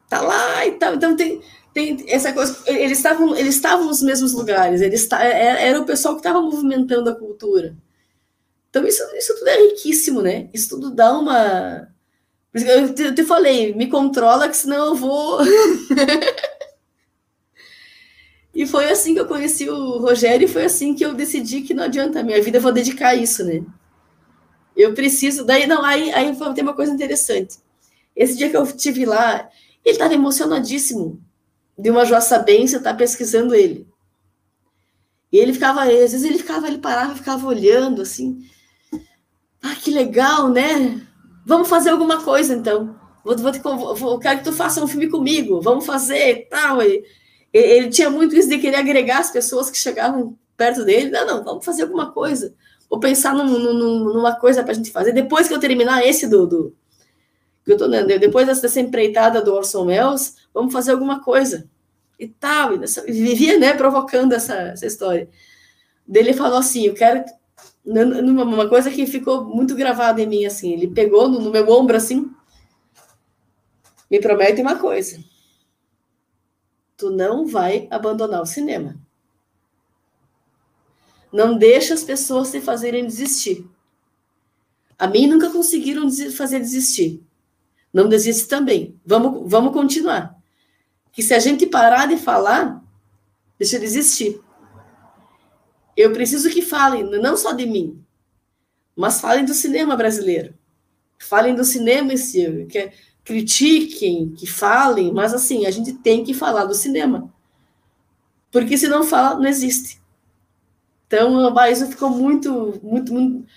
Tá 0.07 0.21
lá 0.21 0.67
e 0.67 0.73
tal, 0.73 0.93
então 0.93 1.15
tem, 1.15 1.41
tem 1.77 2.05
essa 2.07 2.33
coisa, 2.33 2.57
eles 2.65 2.97
estavam, 2.97 3.35
eles 3.35 3.53
estavam 3.53 3.85
nos 3.85 4.01
mesmos 4.01 4.33
lugares, 4.33 4.81
eles 4.81 5.07
é, 5.11 5.27
é, 5.27 5.67
era 5.67 5.79
o 5.79 5.85
pessoal 5.85 6.15
que 6.15 6.21
estava 6.21 6.41
movimentando 6.41 7.07
a 7.07 7.15
cultura. 7.15 7.75
Então 8.69 8.83
isso, 8.87 9.03
isso 9.15 9.35
tudo 9.37 9.47
é 9.47 9.61
riquíssimo, 9.67 10.23
né? 10.23 10.49
Isso 10.51 10.69
tudo 10.69 10.89
dá 10.89 11.15
uma... 11.15 11.87
Eu 12.51 12.93
te, 12.95 13.03
eu 13.03 13.13
te 13.13 13.23
falei, 13.23 13.75
me 13.75 13.87
controla 13.87 14.49
que 14.49 14.57
senão 14.57 14.87
eu 14.87 14.95
vou... 14.95 15.39
E 18.55 18.65
foi 18.65 18.89
assim 18.89 19.13
que 19.13 19.19
eu 19.19 19.27
conheci 19.27 19.69
o 19.69 19.99
Rogério 19.99 20.45
e 20.45 20.51
foi 20.51 20.65
assim 20.65 20.95
que 20.95 21.05
eu 21.05 21.13
decidi 21.13 21.61
que 21.61 21.75
não 21.75 21.83
adianta, 21.83 22.21
a 22.21 22.23
minha 22.23 22.41
vida 22.41 22.57
eu 22.57 22.61
vou 22.61 22.71
dedicar 22.71 23.09
a 23.09 23.15
isso, 23.15 23.45
né? 23.45 23.63
Eu 24.75 24.95
preciso. 24.95 25.45
Daí, 25.45 25.67
não, 25.67 25.85
aí, 25.85 26.11
aí 26.11 26.35
tem 26.55 26.63
uma 26.63 26.73
coisa 26.73 26.91
interessante. 26.91 27.57
Esse 28.15 28.35
dia 28.35 28.49
que 28.49 28.57
eu 28.57 28.63
estive 28.63 29.05
lá, 29.05 29.47
ele 29.85 29.93
estava 29.93 30.15
emocionadíssimo 30.15 31.21
de 31.77 31.89
uma 31.89 32.05
joaçabense 32.05 32.75
estar 32.75 32.91
tá 32.91 32.97
pesquisando 32.97 33.53
ele. 33.53 33.87
E 35.31 35.37
ele 35.37 35.53
ficava, 35.53 35.83
às 35.83 35.89
vezes 35.89 36.23
ele 36.23 36.37
ficava, 36.37 36.67
ele 36.67 36.79
parava, 36.79 37.15
ficava 37.15 37.45
olhando 37.45 38.01
assim. 38.01 38.39
Ah, 39.61 39.75
que 39.75 39.91
legal, 39.91 40.49
né? 40.49 41.01
Vamos 41.45 41.67
fazer 41.67 41.89
alguma 41.89 42.23
coisa 42.23 42.53
então. 42.53 42.95
Vou, 43.23 43.35
vou, 43.37 43.95
vou, 43.95 44.19
quero 44.19 44.39
que 44.39 44.45
tu 44.45 44.53
faça 44.53 44.83
um 44.83 44.87
filme 44.87 45.09
comigo. 45.09 45.61
Vamos 45.61 45.85
fazer 45.85 46.47
tal. 46.49 46.81
E, 46.81 47.03
ele 47.53 47.89
tinha 47.89 48.09
muito 48.09 48.35
isso 48.35 48.49
de 48.49 48.57
querer 48.57 48.77
agregar 48.77 49.19
as 49.19 49.31
pessoas 49.31 49.69
que 49.69 49.77
chegavam 49.77 50.37
perto 50.55 50.85
dele. 50.85 51.09
Não, 51.09 51.25
não, 51.25 51.43
vamos 51.43 51.65
fazer 51.65 51.83
alguma 51.83 52.11
coisa. 52.11 52.53
Vou 52.89 52.99
pensar 52.99 53.33
num, 53.33 53.45
num, 53.45 54.13
numa 54.13 54.35
coisa 54.35 54.63
para 54.63 54.71
a 54.71 54.75
gente 54.75 54.91
fazer. 54.91 55.11
Depois 55.11 55.47
que 55.47 55.53
eu 55.53 55.59
terminar 55.59 56.05
esse 56.05 56.27
do. 56.27 56.47
do 56.47 56.75
que 56.75 56.75
eu 56.75 56.75
tô 56.75 56.75
dando, 56.75 56.75
depois 58.19 58.47
dessa 58.47 58.79
empreitada 58.79 59.41
do 59.41 59.53
Orson 59.53 59.85
Welles, 59.85 60.37
vamos 60.53 60.71
fazer 60.71 60.91
alguma 60.91 61.21
coisa. 61.21 61.69
E 62.17 62.27
tal. 62.27 62.73
E 62.73 62.77
nessa, 62.79 63.03
vivia, 63.03 63.59
né, 63.59 63.73
provocando 63.73 64.33
essa, 64.33 64.55
essa 64.55 64.85
história. 64.85 65.29
Dele 66.07 66.33
falou 66.33 66.59
assim: 66.59 66.85
eu 66.85 66.93
quero. 66.93 67.23
Uma 67.85 68.67
coisa 68.67 68.91
que 68.91 69.05
ficou 69.05 69.45
muito 69.45 69.75
gravada 69.75 70.21
em 70.21 70.27
mim, 70.27 70.45
assim. 70.45 70.73
Ele 70.73 70.87
pegou 70.87 71.29
no, 71.29 71.39
no 71.39 71.51
meu 71.51 71.69
ombro, 71.69 71.95
assim. 71.95 72.29
Me 74.09 74.19
promete 74.19 74.61
uma 74.61 74.75
coisa 74.75 75.19
tu 76.97 77.11
não 77.11 77.45
vai 77.45 77.87
abandonar 77.91 78.41
o 78.41 78.45
cinema. 78.45 78.99
Não 81.31 81.55
deixa 81.55 81.93
as 81.93 82.03
pessoas 82.03 82.51
te 82.51 82.59
fazerem 82.59 83.05
desistir. 83.05 83.69
A 84.97 85.05
mim 85.05 85.27
nunca 85.27 85.51
conseguiram 85.51 86.09
fazer 86.31 86.59
desistir. 86.59 87.23
Não 87.97 88.07
desiste 88.07 88.47
também. 88.47 88.95
Vamos, 89.03 89.49
vamos 89.49 89.73
continuar. 89.73 90.37
Que 91.11 91.23
se 91.23 91.33
a 91.33 91.39
gente 91.39 91.65
parar 91.65 92.07
de 92.07 92.15
falar, 92.15 92.79
deixa 93.57 93.77
eu 93.77 93.79
desistir. 93.79 94.39
Eu 95.95 96.13
preciso 96.13 96.47
que 96.51 96.61
falem, 96.61 97.03
não 97.03 97.35
só 97.35 97.53
de 97.53 97.65
mim, 97.65 97.99
mas 98.95 99.19
falem 99.19 99.43
do 99.43 99.53
cinema 99.55 99.95
brasileiro. 99.95 100.53
Falem 101.17 101.55
do 101.55 101.65
cinema 101.65 102.13
esse 102.13 102.67
que 102.69 102.77
é 102.77 102.93
critiquem, 103.23 104.29
que 104.29 104.45
falem, 104.45 105.11
mas 105.11 105.33
assim, 105.33 105.65
a 105.65 105.71
gente 105.71 105.91
tem 105.93 106.23
que 106.23 106.35
falar 106.35 106.65
do 106.65 106.75
cinema. 106.75 107.33
Porque 108.51 108.77
se 108.77 108.87
não 108.87 109.01
fala, 109.01 109.39
não 109.39 109.47
existe. 109.47 109.99
Então, 111.07 111.51
isso 111.67 111.87
ficou 111.87 112.11
muito, 112.11 112.79
muito, 112.83 113.11
muito, 113.11 113.47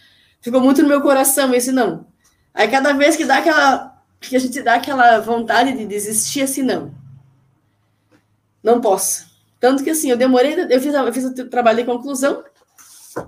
ficou 0.40 0.62
muito 0.62 0.82
no 0.82 0.88
meu 0.88 1.02
coração, 1.02 1.54
esse 1.54 1.70
não. 1.70 2.06
Aí 2.54 2.68
cada 2.68 2.94
vez 2.94 3.16
que 3.16 3.26
dá 3.26 3.36
aquela, 3.36 3.89
que 4.20 4.36
a 4.36 4.38
gente 4.38 4.62
dá 4.62 4.74
aquela 4.74 5.18
vontade 5.20 5.72
de 5.76 5.86
desistir, 5.86 6.42
assim, 6.42 6.62
não. 6.62 6.94
Não 8.62 8.80
posso. 8.80 9.30
Tanto 9.58 9.82
que 9.82 9.90
assim, 9.90 10.10
eu 10.10 10.16
demorei, 10.16 10.54
eu 10.54 10.80
fiz, 10.80 10.94
eu 10.94 11.12
fiz 11.12 11.24
o 11.24 11.48
trabalho 11.48 11.78
de 11.78 11.84
conclusão, 11.84 12.44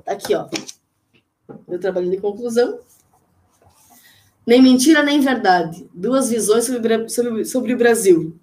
tá 0.04 0.12
aqui, 0.12 0.34
ó. 0.34 0.48
Eu 1.68 1.78
trabalho 1.78 2.10
de 2.10 2.18
conclusão, 2.18 2.78
Nem 4.46 4.60
mentira, 4.60 5.02
nem 5.02 5.20
verdade. 5.20 5.88
Duas 5.94 6.30
visões 6.30 6.64
sobre, 6.64 7.08
sobre, 7.08 7.44
sobre 7.44 7.74
o 7.74 7.78
Brasil. 7.78 8.36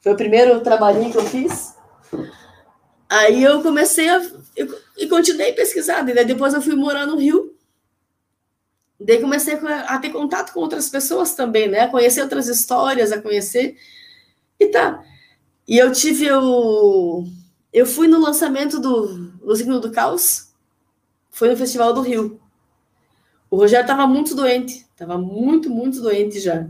Foi 0.00 0.12
o 0.12 0.16
primeiro 0.16 0.60
trabalhinho 0.60 1.10
que 1.10 1.18
eu 1.18 1.24
fiz. 1.24 1.74
Aí 3.08 3.42
eu 3.42 3.62
comecei 3.62 4.08
a. 4.08 4.22
Eu, 4.56 4.78
e 4.96 5.08
continuei 5.08 5.52
pesquisando. 5.52 6.10
E 6.10 6.24
depois 6.24 6.54
eu 6.54 6.62
fui 6.62 6.76
morar 6.76 7.06
no 7.06 7.16
Rio. 7.16 7.54
Daí 9.00 9.20
comecei 9.20 9.54
a, 9.54 9.94
a 9.94 9.98
ter 9.98 10.10
contato 10.10 10.52
com 10.52 10.60
outras 10.60 10.90
pessoas 10.90 11.34
também, 11.34 11.68
né? 11.68 11.80
A 11.80 11.88
conhecer 11.88 12.22
outras 12.22 12.48
histórias, 12.48 13.10
a 13.10 13.20
conhecer. 13.20 13.76
E 14.58 14.66
tá. 14.66 15.02
E 15.66 15.78
eu 15.78 15.90
tive 15.90 16.30
o. 16.32 17.24
Eu 17.72 17.86
fui 17.86 18.08
no 18.08 18.20
lançamento 18.20 18.78
do, 18.78 19.30
do 19.38 19.56
Signo 19.56 19.80
do 19.80 19.90
Caos. 19.90 20.50
Foi 21.30 21.48
no 21.48 21.56
Festival 21.56 21.94
do 21.94 22.02
Rio. 22.02 22.40
O 23.50 23.56
Rogério 23.56 23.84
estava 23.84 24.06
muito 24.06 24.34
doente, 24.34 24.86
estava 24.92 25.16
muito, 25.16 25.70
muito 25.70 26.00
doente 26.00 26.38
já. 26.38 26.68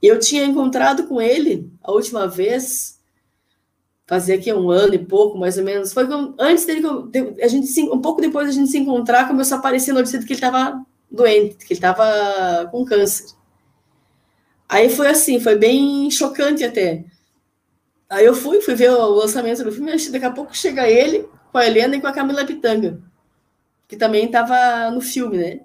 E 0.00 0.06
eu 0.06 0.18
tinha 0.18 0.44
encontrado 0.44 1.06
com 1.06 1.20
ele 1.20 1.70
a 1.82 1.90
última 1.90 2.26
vez, 2.26 3.00
fazia 4.06 4.36
aqui 4.36 4.52
um 4.52 4.70
ano 4.70 4.94
e 4.94 4.98
pouco, 4.98 5.36
mais 5.36 5.58
ou 5.58 5.64
menos. 5.64 5.92
Foi 5.92 6.06
antes 6.38 6.64
dele, 6.64 6.82
a 7.42 7.48
gente 7.48 7.68
um 7.82 8.00
pouco 8.00 8.20
depois 8.20 8.46
da 8.46 8.52
gente 8.52 8.70
se 8.70 8.78
encontrar, 8.78 9.26
começou 9.26 9.56
a 9.56 9.58
aparecer 9.58 9.92
notícia 9.92 10.18
de 10.18 10.24
que 10.24 10.32
ele 10.32 10.38
estava 10.38 10.86
doente, 11.10 11.56
que 11.58 11.72
ele 11.72 11.78
estava 11.78 12.68
com 12.70 12.84
câncer. 12.84 13.26
Aí 14.68 14.90
foi 14.90 15.08
assim, 15.08 15.40
foi 15.40 15.56
bem 15.56 16.10
chocante 16.10 16.62
até. 16.64 17.04
Aí 18.08 18.24
eu 18.24 18.34
fui, 18.34 18.60
fui 18.60 18.74
ver 18.74 18.90
o 18.90 19.08
lançamento 19.14 19.62
do 19.64 19.72
filme, 19.72 19.92
daqui 20.10 20.24
a 20.24 20.30
pouco 20.30 20.56
chega 20.56 20.88
ele 20.88 21.28
com 21.52 21.58
a 21.58 21.66
Helena 21.66 21.96
e 21.96 22.00
com 22.00 22.06
a 22.06 22.12
Camila 22.12 22.44
Pitanga, 22.44 23.02
que 23.86 23.96
também 23.96 24.26
estava 24.26 24.90
no 24.90 25.00
filme, 25.00 25.38
né? 25.38 25.60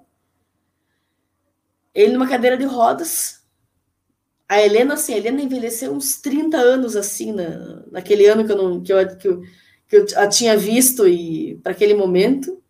Ele 1.94 2.12
numa 2.12 2.28
cadeira 2.28 2.56
de 2.56 2.64
rodas. 2.64 3.42
A 4.48 4.60
Helena, 4.60 4.94
assim, 4.94 5.14
a 5.14 5.16
Helena 5.16 5.42
envelheceu 5.42 5.92
uns 5.92 6.20
30 6.20 6.56
anos, 6.58 6.96
assim, 6.96 7.32
na, 7.32 7.82
naquele 7.90 8.26
ano 8.26 8.44
que 8.44 8.52
eu, 8.52 8.56
não, 8.56 8.82
que 8.82 8.92
eu, 8.92 9.16
que 9.16 9.28
eu, 9.28 9.42
que 9.88 9.96
eu 9.96 10.06
a 10.16 10.28
tinha 10.28 10.56
visto 10.56 11.06
e 11.08 11.56
para 11.62 11.72
aquele 11.72 11.94
momento. 11.94 12.62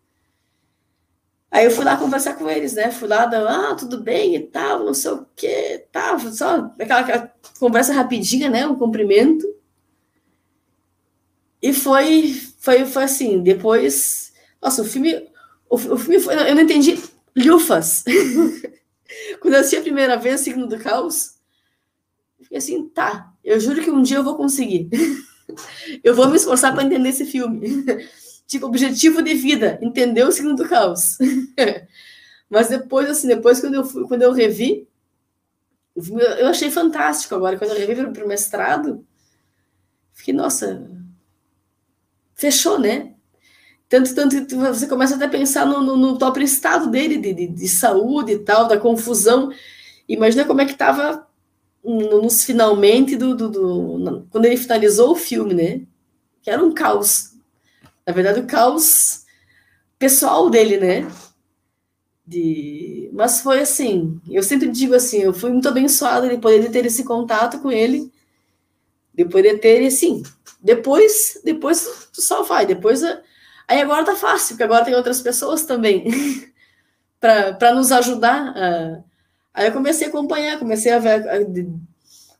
Aí 1.55 1.63
eu 1.63 1.71
fui 1.71 1.85
lá 1.85 1.95
conversar 1.95 2.33
com 2.33 2.49
eles, 2.49 2.73
né? 2.73 2.91
Fui 2.91 3.07
lá, 3.07 3.23
ah, 3.23 3.75
tudo 3.75 4.03
bem 4.03 4.35
e 4.35 4.41
tal, 4.41 4.83
não 4.83 4.93
sei 4.93 5.11
o 5.11 5.25
quê, 5.37 5.87
tal, 5.89 6.19
só 6.19 6.69
aquela, 6.77 6.99
aquela 6.99 7.33
conversa 7.57 7.93
rapidinha, 7.93 8.49
né? 8.49 8.67
Um 8.67 8.75
cumprimento. 8.75 9.47
E 11.61 11.71
foi, 11.71 12.33
foi, 12.59 12.85
foi 12.85 13.03
assim, 13.05 13.41
depois. 13.41 14.33
Nossa, 14.61 14.81
o 14.81 14.85
filme. 14.85 15.15
O, 15.69 15.75
o 15.75 15.97
filme 15.97 16.19
foi. 16.19 16.35
Eu 16.35 16.55
não 16.55 16.63
entendi 16.63 17.01
lufas. 17.33 18.03
Quando 19.39 19.53
eu 19.53 19.61
assisti 19.61 19.77
a 19.77 19.81
primeira 19.81 20.17
vez, 20.17 20.41
Signo 20.41 20.67
do 20.67 20.77
Caos, 20.77 21.35
fiquei 22.41 22.57
assim, 22.57 22.89
tá, 22.89 23.31
eu 23.41 23.61
juro 23.61 23.81
que 23.81 23.89
um 23.89 24.01
dia 24.01 24.17
eu 24.17 24.25
vou 24.25 24.35
conseguir. 24.35 24.89
eu 26.03 26.13
vou 26.13 26.27
me 26.27 26.35
esforçar 26.35 26.73
para 26.73 26.83
entender 26.83 27.07
esse 27.07 27.23
filme. 27.23 27.65
Tipo, 28.47 28.67
objetivo 28.67 29.21
de 29.21 29.33
vida, 29.33 29.79
entender 29.81 30.23
o 30.23 30.31
Signo 30.31 30.55
do 30.55 30.67
Caos. 30.67 31.17
Mas 32.49 32.69
depois, 32.69 33.09
assim, 33.09 33.27
depois 33.27 33.59
quando 33.59 33.75
eu, 33.75 33.83
fui, 33.83 34.07
quando 34.07 34.21
eu 34.21 34.31
revi, 34.31 34.87
eu 35.95 36.47
achei 36.47 36.69
fantástico 36.69 37.35
agora. 37.35 37.57
Quando 37.57 37.71
eu 37.71 37.77
revi 37.77 37.95
para 37.95 38.25
o 38.25 38.27
mestrado, 38.27 39.05
fiquei, 40.13 40.33
nossa, 40.33 40.89
fechou, 42.33 42.79
né? 42.79 43.13
Tanto, 43.87 44.13
tanto 44.15 44.45
que 44.45 44.55
você 44.55 44.87
começa 44.87 45.15
até 45.15 45.25
a 45.25 45.29
pensar 45.29 45.65
no, 45.65 45.81
no, 45.81 45.95
no 45.95 46.17
próprio 46.17 46.43
estado 46.43 46.89
dele, 46.89 47.17
de, 47.17 47.33
de, 47.33 47.47
de, 47.47 47.67
saúde 47.67 48.33
e 48.33 48.39
tal, 48.39 48.67
da 48.67 48.77
confusão. 48.77 49.51
Imagina 50.07 50.43
como 50.43 50.61
é 50.61 50.65
que 50.65 50.71
estava 50.71 51.27
nos 51.83 52.43
finalmente 52.43 53.15
do, 53.15 53.35
do, 53.35 53.49
do, 53.49 54.27
quando 54.31 54.45
ele 54.45 54.57
finalizou 54.57 55.11
o 55.11 55.15
filme, 55.15 55.53
né? 55.53 55.81
Que 56.41 56.49
era 56.49 56.63
um 56.63 56.73
caos. 56.73 57.34
Na 58.05 58.13
verdade, 58.13 58.39
o 58.39 58.47
caos 58.47 59.25
pessoal 59.97 60.49
dele, 60.49 60.77
né? 60.77 61.07
De... 62.25 63.09
Mas 63.13 63.41
foi 63.41 63.59
assim, 63.59 64.19
eu 64.29 64.41
sempre 64.43 64.69
digo 64.69 64.95
assim, 64.95 65.19
eu 65.21 65.33
fui 65.33 65.51
muito 65.51 65.67
abençoada 65.67 66.27
de 66.27 66.37
poder 66.37 66.69
ter 66.71 66.85
esse 66.85 67.03
contato 67.03 67.59
com 67.59 67.71
ele, 67.71 68.11
de 69.13 69.25
poder 69.25 69.59
ter, 69.59 69.85
assim, 69.85 70.23
depois, 70.61 71.39
depois 71.43 72.09
só 72.13 72.43
vai, 72.43 72.65
depois 72.65 73.01
Aí 73.67 73.81
agora 73.81 74.05
tá 74.05 74.15
fácil, 74.15 74.49
porque 74.49 74.63
agora 74.63 74.85
tem 74.85 74.95
outras 74.95 75.21
pessoas 75.21 75.63
também 75.65 76.05
para 77.19 77.73
nos 77.73 77.91
ajudar. 77.91 78.53
A... 78.55 79.03
Aí 79.53 79.67
eu 79.67 79.73
comecei 79.73 80.07
a 80.07 80.09
acompanhar, 80.09 80.59
comecei 80.59 80.91
a 80.91 80.99
ver. 80.99 81.23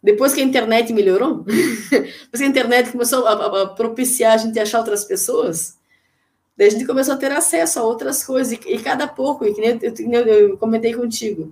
Depois 0.05 0.35
que 0.35 0.39
a 0.39 0.43
internet 0.43 0.93
melhorou, 0.93 1.39
depois 1.89 2.37
que 2.37 2.43
a 2.43 2.47
internet 2.47 2.91
começou 2.91 3.25
a, 3.25 3.63
a, 3.63 3.67
propiciar 3.69 4.33
a 4.33 4.37
gente 4.37 4.59
achar 4.59 4.77
outras 4.77 5.03
pessoas, 5.03 5.79
daí 6.55 6.67
a 6.67 6.69
gente 6.69 6.85
começou 6.85 7.15
a 7.15 7.17
ter 7.17 7.31
acesso 7.31 7.79
a 7.79 7.83
outras 7.83 8.23
coisas, 8.23 8.53
e, 8.53 8.59
e 8.67 8.79
cada 8.83 9.07
pouco, 9.07 9.43
e 9.43 9.51
que 9.55 9.59
nem 9.59 9.79
eu, 9.81 10.21
eu, 10.21 10.49
eu 10.49 10.57
comentei 10.59 10.93
contigo, 10.93 11.51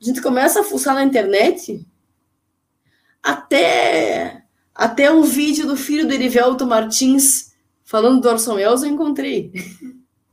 a 0.00 0.04
gente 0.04 0.20
começa 0.20 0.60
a 0.60 0.64
fuçar 0.64 0.92
na 0.96 1.04
internet 1.04 1.86
até, 3.22 4.42
até 4.74 5.12
um 5.12 5.22
vídeo 5.22 5.64
do 5.64 5.76
filho 5.76 6.04
do 6.04 6.12
Erivelto 6.12 6.66
Martins 6.66 7.52
falando 7.84 8.20
do 8.20 8.28
Orson 8.28 8.54
Welles, 8.54 8.82
eu 8.82 8.88
encontrei. 8.88 9.52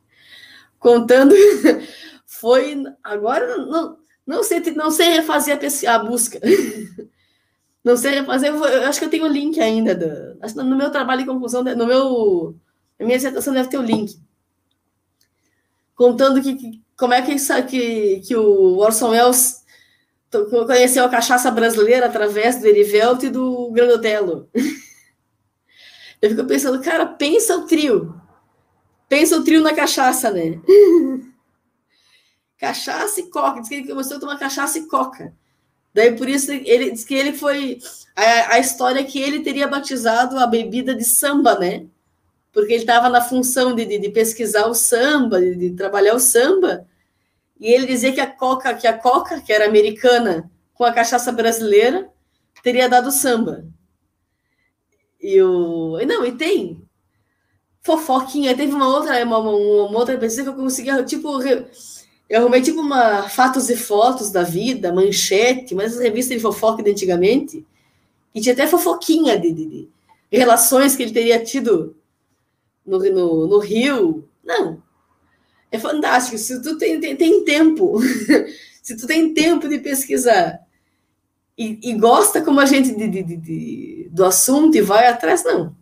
Contando. 0.80 1.36
Foi. 2.26 2.82
Agora, 3.04 3.56
não, 3.58 4.00
não, 4.26 4.44
sei, 4.44 4.62
não 4.72 4.90
sei 4.90 5.10
refazer 5.10 5.60
a, 5.60 5.94
a 5.94 6.00
busca. 6.00 6.40
Não 7.84 7.96
sei 7.96 8.16
refazer. 8.16 8.54
Eu, 8.54 8.88
acho 8.88 9.00
que 9.00 9.06
eu 9.06 9.10
tenho 9.10 9.26
o 9.26 9.30
link 9.30 9.60
ainda. 9.60 9.96
Do, 9.96 10.64
no 10.64 10.78
meu 10.78 10.92
trabalho 10.92 11.22
de 11.22 11.28
conclusão, 11.28 11.64
no 11.64 11.86
meu. 11.86 12.56
Na 13.00 13.06
minha 13.06 13.18
dissertação 13.18 13.54
deve 13.54 13.70
ter 13.70 13.78
o 13.78 13.84
link. 13.84 14.20
Contando 15.96 16.42
que, 16.42 16.56
que 16.56 16.82
como 16.98 17.14
é 17.14 17.22
que, 17.22 17.36
que, 17.68 18.20
que 18.20 18.36
o 18.36 18.78
Orson 18.78 19.12
Welles 19.12 19.64
conheceu 20.68 21.06
a 21.06 21.10
cachaça 21.10 21.50
brasileira 21.50 22.06
através 22.06 22.60
do 22.60 22.68
Erivelto 22.68 23.26
e 23.26 23.30
do 23.30 23.72
Grandotelo. 23.72 24.50
Eu 26.22 26.30
fico 26.30 26.46
pensando, 26.46 26.82
cara, 26.82 27.06
pensa 27.06 27.56
o 27.56 27.66
trio. 27.66 28.14
Pensa 29.08 29.38
o 29.38 29.44
trio 29.44 29.64
na 29.64 29.74
cachaça, 29.74 30.30
né? 30.30 30.60
cachaça 32.60 33.22
e 33.22 33.30
coca. 33.30 33.62
Diz 33.62 33.70
que 33.70 33.76
ele 33.76 33.88
começou 33.88 34.18
a 34.18 34.20
tomar 34.20 34.38
cachaça 34.38 34.78
e 34.78 34.86
coca. 34.86 35.34
Daí 35.94 36.16
por 36.16 36.30
isso 36.30 36.52
ele 36.52 36.92
diz 36.92 37.04
que 37.04 37.14
ele 37.14 37.34
foi. 37.34 37.80
A, 38.16 38.56
a 38.56 38.60
história 38.60 39.00
é 39.00 39.04
que 39.04 39.20
ele 39.20 39.42
teria 39.42 39.68
batizado 39.68 40.38
a 40.38 40.46
bebida 40.46 40.94
de 40.96 41.04
samba, 41.04 41.58
né? 41.58 41.86
Porque 42.52 42.74
ele 42.74 42.82
estava 42.82 43.10
na 43.10 43.22
função 43.22 43.76
de, 43.76 43.86
de, 43.86 44.00
de, 44.00 44.10
pesquisar 44.10 44.68
o 44.68 44.74
samba, 44.74 45.40
de, 45.40 45.56
de, 45.56 45.72
trabalhar 45.72 46.16
o 46.16 46.20
samba. 46.20 46.86
E 47.60 47.72
ele 47.72 47.86
dizia 47.86 48.14
que 48.14 48.22
a 48.22 48.28
coca, 48.28 48.74
que 48.74 48.88
a 48.88 48.98
coca, 48.98 49.42
que 49.42 49.52
era 49.52 49.66
americana, 49.66 50.50
com 50.74 50.84
a 50.84 50.94
cachaça 50.94 51.32
brasileira, 51.32 52.10
teria 52.64 52.90
dado 52.90 53.12
samba. 53.12 53.66
E 55.22 55.42
o. 55.42 56.00
Não, 56.06 56.26
e 56.26 56.32
tem 56.32 56.82
fofoquinha. 57.82 58.56
Teve 58.56 58.74
uma 58.74 58.88
outra, 58.88 59.24
uma, 59.24 59.40
uma, 59.40 59.52
uma 59.88 60.00
outra 60.00 60.18
pesquisa 60.18 60.44
que 60.44 60.50
eu 60.50 60.64
conseguia, 60.64 61.04
tipo, 61.04 61.30
eu 62.30 62.42
arrumei 62.42 62.62
tipo 62.62 62.80
uma 62.80 63.28
fatos 63.28 63.70
e 63.70 63.76
fotos 63.76 64.32
da 64.32 64.44
vida, 64.44 64.94
manchete, 64.94 65.74
mas 65.74 65.94
as 65.94 66.00
revistas 66.00 66.38
de 66.38 66.42
fofoca 66.42 66.84
de 66.84 66.92
antigamente, 66.92 67.66
e 68.34 68.40
tinha 68.40 68.54
até 68.54 68.68
fofoquinha 68.68 69.38
de, 69.40 69.52
de, 69.52 69.66
de 69.66 70.38
relações 70.38 70.96
que 70.96 71.02
ele 71.02 71.12
teria 71.12 71.44
tido 71.44 71.96
no, 72.86 73.00
no, 73.00 73.48
no, 73.48 73.58
Rio. 73.58 74.28
Não. 74.44 74.82
É 75.72 75.80
fantástico. 75.80 76.38
Se 76.38 76.62
tu 76.62 76.78
tem, 76.78 77.00
tem, 77.00 77.16
tem 77.16 77.44
tempo, 77.44 78.00
se 78.82 78.96
tu 78.96 79.08
tem 79.08 79.34
tempo 79.34 79.68
de 79.68 79.80
pesquisar 79.80 80.60
e, 81.58 81.80
e 81.84 81.94
gosta 81.94 82.42
como 82.42 82.60
a 82.60 82.66
gente 82.66 82.96
de, 82.96 83.24
de, 83.24 84.10
do 84.12 84.24
assunto 84.24 84.78
e 84.78 84.82
vai 84.82 85.08
atrás, 85.08 85.44
não. 85.44 85.76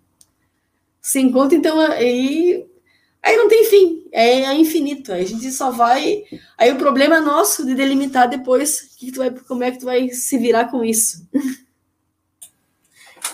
Se 1.02 1.20
encontra, 1.20 1.58
então, 1.58 1.80
aí, 1.80 2.67
aí 3.28 3.36
não 3.36 3.48
tem 3.50 3.66
fim, 3.66 4.04
é, 4.12 4.42
é 4.42 4.54
infinito. 4.56 5.12
A 5.12 5.22
gente 5.24 5.52
só 5.52 5.70
vai. 5.70 6.24
Aí 6.58 6.72
o 6.72 6.78
problema 6.78 7.18
é 7.18 7.20
nosso 7.20 7.66
de 7.66 7.76
delimitar 7.76 8.30
depois 8.30 8.96
que 8.98 9.12
tu 9.12 9.20
vai, 9.20 9.32
como 9.32 9.64
é 9.64 9.72
que 9.72 9.80
tu 9.80 9.86
vai 9.86 10.10
se 10.10 10.38
virar 10.38 10.66
com 10.66 10.84
isso. 10.84 11.28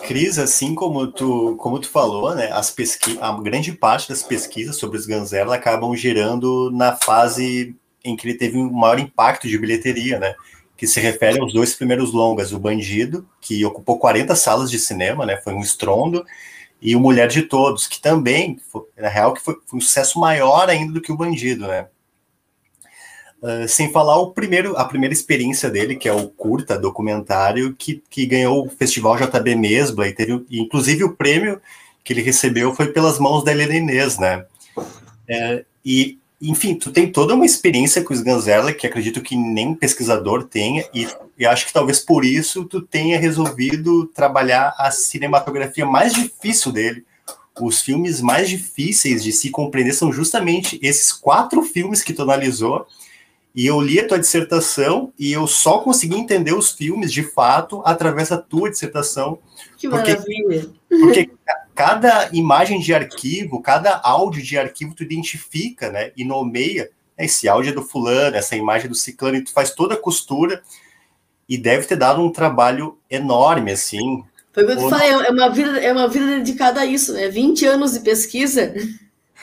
Cris, 0.08 0.38
assim 0.38 0.75
como 0.75 1.08
tu, 1.08 1.56
como 1.58 1.79
tu 1.79 1.89
falou, 1.89 2.36
né, 2.36 2.51
as 2.51 2.69
pesqui 2.69 3.17
a 3.21 3.32
grande 3.39 3.71
parte 3.71 4.10
das 4.10 4.21
pesquisas 4.21 4.75
sobre 4.75 4.97
os 4.97 5.06
Ganzela 5.06 5.56
acabam 5.56 5.95
girando 5.95 6.69
na 6.71 6.93
fase 6.93 7.73
em 8.03 8.15
que 8.15 8.27
ele 8.27 8.38
teve 8.38 8.58
um 8.58 8.69
maior 8.69 8.99
impacto 8.99 9.47
de 9.47 9.58
bilheteria, 9.58 10.19
né? 10.19 10.36
que 10.75 10.88
se 10.88 10.99
refere 10.99 11.39
aos 11.39 11.53
dois 11.53 11.73
primeiros 11.73 12.12
longas, 12.12 12.51
o 12.51 12.60
Bandido, 12.60 13.25
que 13.39 13.63
ocupou 13.63 13.97
40 13.97 14.36
salas 14.36 14.69
de 14.69 14.77
cinema, 14.77 15.25
né, 15.25 15.38
foi 15.38 15.53
um 15.53 15.62
estrondo, 15.62 16.25
e 16.84 16.98
o 16.98 17.00
Mulher 17.00 17.30
de 17.30 17.43
Todos, 17.43 17.88
que 17.88 18.00
também, 18.00 18.60
foi, 18.69 18.84
na 18.98 19.08
real, 19.08 19.34
que 19.34 19.41
foi, 19.41 19.56
foi, 19.65 19.78
um 19.78 19.82
sucesso 19.82 20.19
maior 20.19 20.69
ainda 20.69 20.91
do 20.91 21.02
que 21.02 21.13
o 21.13 21.17
Bandido, 21.17 21.65
né. 21.65 21.88
Uh, 23.41 23.67
sem 23.67 23.91
falar 23.91 24.17
o 24.17 24.32
primeiro, 24.32 24.76
a 24.78 24.84
primeira 24.84 25.13
experiência 25.13 25.69
dele, 25.69 25.96
que 25.96 26.10
é 26.10 26.13
o 26.13 26.28
curta 26.28 26.78
documentário, 26.78 27.74
que, 27.74 28.04
que 28.10 28.26
ganhou 28.26 28.65
o 28.65 28.69
Festival 28.69 29.17
JB 29.17 29.56
Mesbla 29.56 30.08
e 30.10 30.13
teve, 30.13 30.46
inclusive, 30.52 31.06
o 31.06 31.15
prêmio 31.15 31.62
que 32.04 32.12
ele 32.12 32.22
recebeu 32.22 32.76
foi 32.76 32.88
pelas 32.91 33.17
mãos 33.17 33.43
da 33.43 33.52
Helena 33.52 33.76
Inês, 33.76 34.17
né? 34.17 34.46
É, 35.28 35.63
e, 35.86 36.19
enfim, 36.41 36.76
tu 36.76 36.91
tem 36.91 37.10
toda 37.10 37.34
uma 37.34 37.46
experiência 37.46 38.04
com 38.04 38.13
os 38.13 38.22
Ganzella 38.22 38.74
que 38.74 38.86
acredito 38.86 39.22
que 39.22 39.38
nem 39.38 39.74
pesquisador 39.74 40.43
tenha, 40.43 40.86
e, 40.93 41.08
e 41.38 41.46
acho 41.46 41.65
que 41.65 41.74
talvez 41.74 42.00
por 42.00 42.24
isso 42.24 42.65
tu 42.65 42.82
tenha 42.82 43.19
resolvido 43.19 44.06
trabalhar 44.08 44.74
a 44.78 44.91
cinematografia 44.91 45.86
mais 45.86 46.13
difícil 46.13 46.72
dele, 46.72 47.06
os 47.60 47.82
filmes 47.82 48.22
mais 48.22 48.50
difíceis 48.50 49.24
de 49.24 49.32
se 49.32 49.50
compreender 49.50 49.93
são 49.93 50.12
justamente 50.12 50.80
esses 50.82 51.12
quatro 51.12 51.62
filmes 51.63 52.02
que 52.02 52.13
tu 52.13 52.22
analisou 52.24 52.88
e 53.56 53.67
eu 53.67 53.80
li 53.80 54.00
a 54.00 54.08
tua 54.08 54.17
dissertação 54.17 55.13
e 55.17 55.32
eu 55.32 55.46
só 55.46 55.78
consegui 55.80 56.15
entender 56.15 56.54
os 56.54 56.72
filmes 56.72 57.13
de 57.13 57.22
fato 57.22 57.84
através 57.86 58.30
da 58.30 58.38
tua 58.38 58.72
dissertação. 58.72 59.38
Que 59.78 59.88
porque, 59.88 60.13
maravilha! 60.13 60.69
Porque 60.89 61.30
cada 61.76 62.30
imagem 62.34 62.80
de 62.80 62.93
arquivo, 62.96 63.62
cada 63.62 64.00
áudio 64.04 64.41
de 64.41 64.58
arquivo 64.58 64.96
tu 64.96 65.04
identifica, 65.04 65.91
né? 65.91 66.12
E 66.17 66.26
nomeia 66.26 66.89
né, 67.15 67.26
esse 67.26 67.48
áudio 67.48 67.69
é 67.69 67.74
do 67.74 67.84
fulano, 67.84 68.36
essa 68.36 68.56
imagem 68.56 68.86
é 68.88 68.89
do 68.89 68.96
ciclano, 68.96 69.38
e 69.38 69.43
tu 69.43 69.52
faz 69.52 69.72
toda 69.72 69.93
a 69.93 70.02
costura 70.02 70.63
e 71.47 71.58
deve 71.58 71.86
ter 71.86 71.95
dado 71.95 72.21
um 72.21 72.32
trabalho 72.32 72.97
enorme, 73.10 73.71
assim. 73.71 74.23
Foi 74.51 74.63
o 74.63 74.67
que 74.67 74.73
eu 74.73 74.89
falei, 74.89 75.10
é 75.10 75.29
uma 75.29 75.49
vida, 75.49 75.79
é 75.79 75.91
uma 75.91 76.08
vida 76.08 76.25
dedicada 76.27 76.82
a 76.82 76.86
isso, 76.86 77.13
né? 77.13 77.27
20 77.27 77.65
anos 77.65 77.93
de 77.93 78.01
pesquisa 78.01 78.73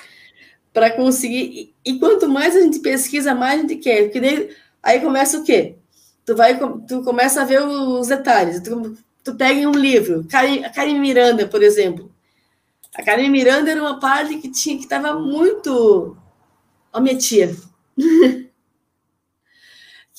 para 0.72 0.90
conseguir. 0.90 1.74
E, 1.84 1.98
quanto 1.98 2.28
mais 2.28 2.56
a 2.56 2.60
gente 2.60 2.78
pesquisa, 2.78 3.34
mais 3.34 3.58
a 3.58 3.62
gente 3.62 3.76
quer. 3.76 4.04
Porque 4.04 4.20
daí, 4.20 4.50
aí 4.82 5.00
começa 5.00 5.38
o 5.38 5.44
quê? 5.44 5.76
Tu 6.24 6.36
vai, 6.36 6.58
tu 6.86 7.02
começa 7.02 7.42
a 7.42 7.44
ver 7.44 7.60
os 7.62 8.06
detalhes. 8.06 8.60
Tu, 8.60 8.96
tu 9.24 9.34
pega 9.34 9.68
um 9.68 9.72
livro, 9.72 10.26
a 10.64 10.70
Karen 10.70 10.98
Miranda, 10.98 11.46
por 11.48 11.62
exemplo. 11.62 12.10
A 12.94 13.02
Karen 13.02 13.28
Miranda 13.28 13.70
era 13.70 13.80
uma 13.80 13.98
parte 13.98 14.38
que 14.38 14.50
tinha 14.50 14.76
que 14.76 14.84
estava 14.84 15.18
muito. 15.18 16.16
Ó, 16.92 16.98
oh, 16.98 17.00
minha 17.00 17.16
tia. 17.16 17.54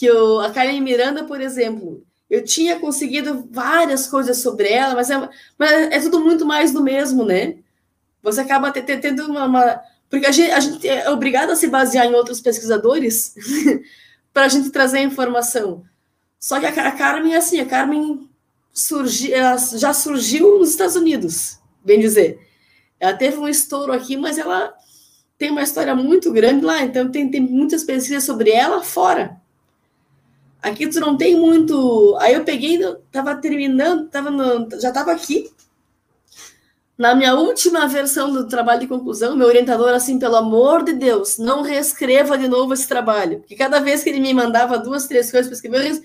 Que 0.01 0.07
eu, 0.07 0.39
a 0.39 0.49
Karen 0.49 0.81
Miranda, 0.81 1.25
por 1.25 1.39
exemplo, 1.39 2.03
eu 2.27 2.43
tinha 2.43 2.79
conseguido 2.79 3.47
várias 3.51 4.07
coisas 4.07 4.41
sobre 4.41 4.67
ela, 4.67 4.95
mas 4.95 5.11
é, 5.11 5.29
mas 5.59 5.71
é 5.71 5.99
tudo 5.99 6.19
muito 6.19 6.43
mais 6.43 6.73
do 6.73 6.81
mesmo, 6.81 7.23
né? 7.23 7.57
Você 8.23 8.41
acaba 8.41 8.71
tendo 8.71 9.27
uma, 9.27 9.45
uma 9.45 9.79
porque 10.09 10.25
a 10.25 10.31
gente, 10.31 10.49
a 10.49 10.59
gente 10.59 10.89
é 10.89 11.07
obrigado 11.11 11.51
a 11.51 11.55
se 11.55 11.67
basear 11.67 12.07
em 12.07 12.15
outros 12.15 12.41
pesquisadores 12.41 13.35
para 14.33 14.45
a 14.45 14.47
gente 14.47 14.71
trazer 14.71 14.97
a 14.97 15.03
informação. 15.03 15.83
Só 16.39 16.59
que 16.59 16.65
a, 16.65 16.87
a 16.87 16.91
Carmen 16.93 17.35
é 17.35 17.37
assim, 17.37 17.59
a 17.59 17.65
Carmen 17.67 18.27
surgi, 18.73 19.33
já 19.77 19.93
surgiu 19.93 20.57
nos 20.57 20.71
Estados 20.71 20.95
Unidos, 20.95 21.59
bem 21.85 21.99
dizer. 21.99 22.39
Ela 22.99 23.13
teve 23.13 23.37
um 23.37 23.47
estouro 23.47 23.93
aqui, 23.93 24.17
mas 24.17 24.39
ela 24.39 24.73
tem 25.37 25.51
uma 25.51 25.61
história 25.61 25.93
muito 25.93 26.31
grande 26.31 26.65
lá, 26.65 26.81
então 26.81 27.11
tem, 27.11 27.29
tem 27.29 27.41
muitas 27.41 27.83
pesquisas 27.83 28.23
sobre 28.23 28.49
ela 28.49 28.81
fora. 28.81 29.39
Aqui 30.61 30.87
tu 30.87 30.99
não 30.99 31.17
tem 31.17 31.35
muito. 31.35 32.15
Aí 32.19 32.33
eu 32.33 32.43
peguei, 32.43 32.79
tava 33.11 33.35
terminando, 33.35 34.07
tava 34.09 34.29
no, 34.29 34.69
já 34.79 34.89
estava 34.89 35.11
aqui, 35.11 35.51
na 37.01 37.15
minha 37.15 37.33
última 37.33 37.87
versão 37.87 38.31
do 38.31 38.47
trabalho 38.47 38.81
de 38.81 38.87
conclusão, 38.87 39.35
meu 39.35 39.47
orientador, 39.47 39.89
assim, 39.89 40.19
pelo 40.19 40.35
amor 40.35 40.83
de 40.83 40.93
Deus, 40.93 41.39
não 41.39 41.63
reescreva 41.63 42.37
de 42.37 42.47
novo 42.47 42.75
esse 42.75 42.87
trabalho. 42.87 43.39
Porque 43.39 43.55
cada 43.55 43.79
vez 43.79 44.03
que 44.03 44.09
ele 44.11 44.19
me 44.19 44.31
mandava 44.35 44.77
duas, 44.77 45.07
três 45.07 45.31
coisas 45.31 45.47
para 45.47 45.55
escrever, 45.55 45.99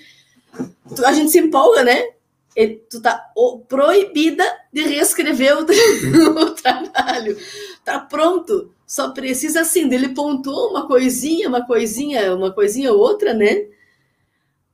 a 1.05 1.13
gente 1.13 1.31
se 1.31 1.39
empolga, 1.39 1.85
né? 1.85 2.03
Tu 2.89 3.03
tá 3.03 3.23
proibida 3.69 4.43
de 4.73 4.85
reescrever 4.85 5.59
o, 5.59 5.67
o, 6.41 6.51
trabalho. 6.53 7.37
Tá 7.85 7.99
pronto. 7.99 8.73
Só 8.87 9.11
precisa 9.11 9.61
assim, 9.61 9.93
ele 9.93 10.15
pontuou 10.15 10.71
uma 10.71 10.87
coisinha, 10.87 11.47
uma 11.47 11.67
coisinha, 11.67 12.35
uma 12.35 12.51
coisinha 12.51 12.91
ou 12.91 12.99
outra, 12.99 13.35
né? 13.35 13.67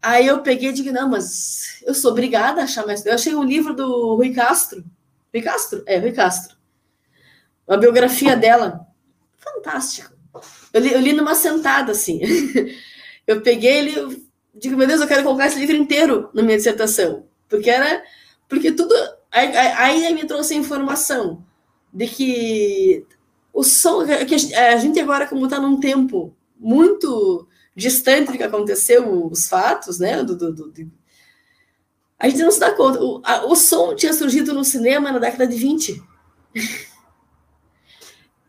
Aí 0.02 0.26
eu 0.26 0.42
peguei 0.42 0.70
e 0.70 0.72
digo, 0.72 0.90
não, 0.90 1.08
mas 1.08 1.80
eu 1.86 1.94
sou 1.94 2.10
obrigada 2.10 2.60
a 2.60 2.64
achar 2.64 2.84
mais. 2.84 3.06
Eu 3.06 3.14
achei 3.14 3.34
um 3.36 3.44
livro 3.44 3.72
do 3.72 4.16
Rui 4.16 4.34
Castro, 4.34 4.84
Rui 5.32 5.42
Castro? 5.42 5.84
É, 5.86 5.96
Rui 5.98 6.10
Castro. 6.10 6.56
A 7.68 7.76
biografia 7.76 8.36
dela. 8.36 8.84
Fantástico. 9.38 10.12
Eu 10.72 10.80
li, 10.80 10.92
eu 10.92 11.00
li 11.00 11.12
numa 11.12 11.36
sentada, 11.36 11.92
assim. 11.92 12.20
eu 13.26 13.42
peguei 13.42 13.78
ele, 13.78 14.26
digo, 14.52 14.76
meu 14.76 14.88
Deus, 14.88 15.00
eu 15.00 15.06
quero 15.06 15.22
colocar 15.22 15.46
esse 15.46 15.58
livro 15.58 15.76
inteiro 15.76 16.28
na 16.34 16.42
minha 16.42 16.56
dissertação. 16.56 17.24
Porque 17.48 17.70
era. 17.70 18.02
Porque 18.48 18.72
tudo. 18.72 18.94
Aí, 19.30 19.56
aí 19.56 20.14
me 20.14 20.26
trouxe 20.26 20.54
a 20.54 20.56
informação 20.56 21.44
de 21.92 22.08
que 22.08 23.06
o 23.52 23.62
som. 23.62 24.04
Que 24.26 24.54
a 24.54 24.76
gente 24.78 24.98
agora, 24.98 25.28
como 25.28 25.44
está 25.44 25.60
num 25.60 25.78
tempo 25.78 26.34
muito 26.62 27.48
distante 27.74 28.30
do 28.30 28.38
que 28.38 28.42
aconteceu, 28.42 29.26
os 29.26 29.48
fatos, 29.48 29.98
né? 29.98 30.22
Do, 30.22 30.36
do, 30.36 30.52
do, 30.52 30.72
a 32.18 32.28
gente 32.28 32.42
não 32.42 32.52
se 32.52 32.60
dá 32.60 32.70
conta. 32.70 33.02
O, 33.02 33.20
a, 33.24 33.44
o 33.46 33.56
som 33.56 33.96
tinha 33.96 34.12
surgido 34.12 34.54
no 34.54 34.64
cinema 34.64 35.10
na 35.10 35.18
década 35.18 35.44
de 35.44 35.56
20. 35.56 36.00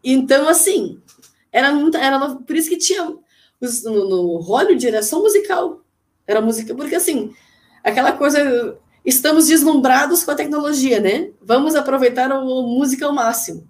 então, 0.04 0.48
assim, 0.48 1.02
era 1.52 1.72
muito. 1.72 1.98
Era, 1.98 2.36
por 2.36 2.56
isso 2.56 2.70
que 2.70 2.78
tinha 2.78 3.18
os, 3.60 3.84
no, 3.84 4.08
no 4.08 4.38
Hollywood 4.38 4.80
direção 4.80 5.22
musical. 5.22 5.82
Era 6.28 6.40
música, 6.40 6.76
porque 6.76 6.96
assim, 6.96 7.34
aquela 7.84 8.12
coisa. 8.12 8.78
Estamos 9.04 9.48
deslumbrados 9.48 10.24
com 10.24 10.32
a 10.32 10.36
tecnologia, 10.36 11.02
né? 11.02 11.32
Vamos 11.42 11.76
aproveitar 11.76 12.32
a 12.32 12.40
música 12.40 13.06
ao 13.06 13.12
máximo. 13.12 13.68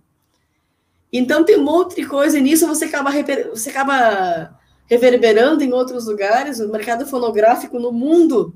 Então 1.15 1.45
tem 1.45 1.60
um 1.60 1.63
monte 1.63 1.95
de 1.95 2.08
coisa, 2.08 2.39
e 2.39 2.41
nisso 2.41 2.65
você 2.65 2.86
acaba, 2.86 3.12
você 3.52 3.69
acaba 3.69 4.60
reverberando 4.88 5.63
em 5.63 5.71
outros 5.71 6.08
lugares, 6.08 6.60
o 6.60 6.71
mercado 6.71 7.06
fonográfico 7.06 7.80
no 7.80 7.91
mundo 7.91 8.56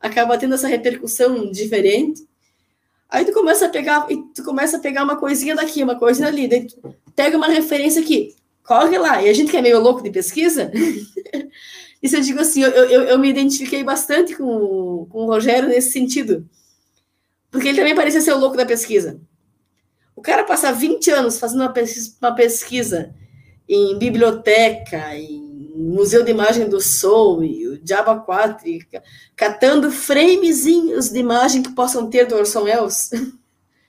acaba 0.00 0.38
tendo 0.38 0.54
essa 0.54 0.66
repercussão 0.66 1.50
diferente. 1.50 2.26
Aí 3.06 3.22
tu 3.26 3.32
começa 3.32 3.66
a 3.66 3.68
pegar, 3.68 4.06
e 4.10 4.16
tu 4.34 4.42
começa 4.42 4.78
a 4.78 4.80
pegar 4.80 5.04
uma 5.04 5.16
coisinha 5.16 5.54
daqui, 5.54 5.82
uma 5.82 5.98
coisinha 5.98 6.28
ali, 6.28 6.48
daí 6.48 6.66
tu 6.66 6.96
pega 7.14 7.36
uma 7.36 7.48
referência 7.48 8.00
aqui, 8.00 8.34
corre 8.64 8.96
lá. 8.96 9.22
E 9.22 9.28
a 9.28 9.32
gente 9.34 9.50
que 9.50 9.58
é 9.58 9.62
meio 9.62 9.78
louco 9.78 10.02
de 10.02 10.10
pesquisa, 10.10 10.72
isso 12.02 12.16
eu 12.16 12.20
digo 12.22 12.40
assim, 12.40 12.62
eu, 12.62 12.70
eu, 12.70 13.02
eu 13.02 13.18
me 13.18 13.28
identifiquei 13.28 13.84
bastante 13.84 14.34
com, 14.34 15.06
com 15.10 15.18
o 15.18 15.26
Rogério 15.26 15.68
nesse 15.68 15.90
sentido. 15.90 16.48
Porque 17.50 17.68
ele 17.68 17.78
também 17.78 17.94
parecia 17.94 18.22
ser 18.22 18.32
o 18.32 18.38
louco 18.38 18.56
da 18.56 18.64
pesquisa. 18.64 19.20
O 20.16 20.22
cara 20.22 20.44
passa 20.44 20.72
20 20.72 21.10
anos 21.10 21.38
fazendo 21.38 21.60
uma 21.60 21.72
pesquisa, 21.72 22.16
uma 22.22 22.34
pesquisa 22.34 23.14
em 23.68 23.98
biblioteca, 23.98 25.14
em 25.14 25.72
Museu 25.76 26.24
de 26.24 26.30
Imagem 26.30 26.70
do 26.70 26.80
Som 26.80 27.42
e 27.42 27.68
o 27.68 27.78
Diaba 27.78 28.18
4, 28.18 28.66
e 28.66 28.80
catando 29.36 29.90
framezinhos 29.92 31.10
de 31.10 31.18
imagem 31.18 31.62
que 31.62 31.72
possam 31.72 32.08
ter 32.08 32.26
do 32.26 32.34
Orson 32.34 32.62
Welles. 32.62 33.10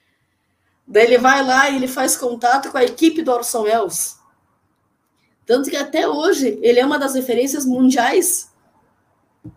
Daí 0.86 1.06
ele 1.06 1.18
vai 1.18 1.46
lá 1.46 1.70
e 1.70 1.78
ele 1.78 1.88
faz 1.88 2.18
contato 2.18 2.72
com 2.72 2.78
a 2.78 2.84
equipe 2.84 3.22
do 3.22 3.32
Orson 3.32 3.64
Welles. 3.64 4.18
Tanto 5.46 5.70
que 5.70 5.78
até 5.78 6.08
hoje 6.08 6.60
ele 6.62 6.80
é 6.80 6.86
uma 6.86 7.00
das 7.00 7.16
referências 7.16 7.66
mundiais 7.66 8.52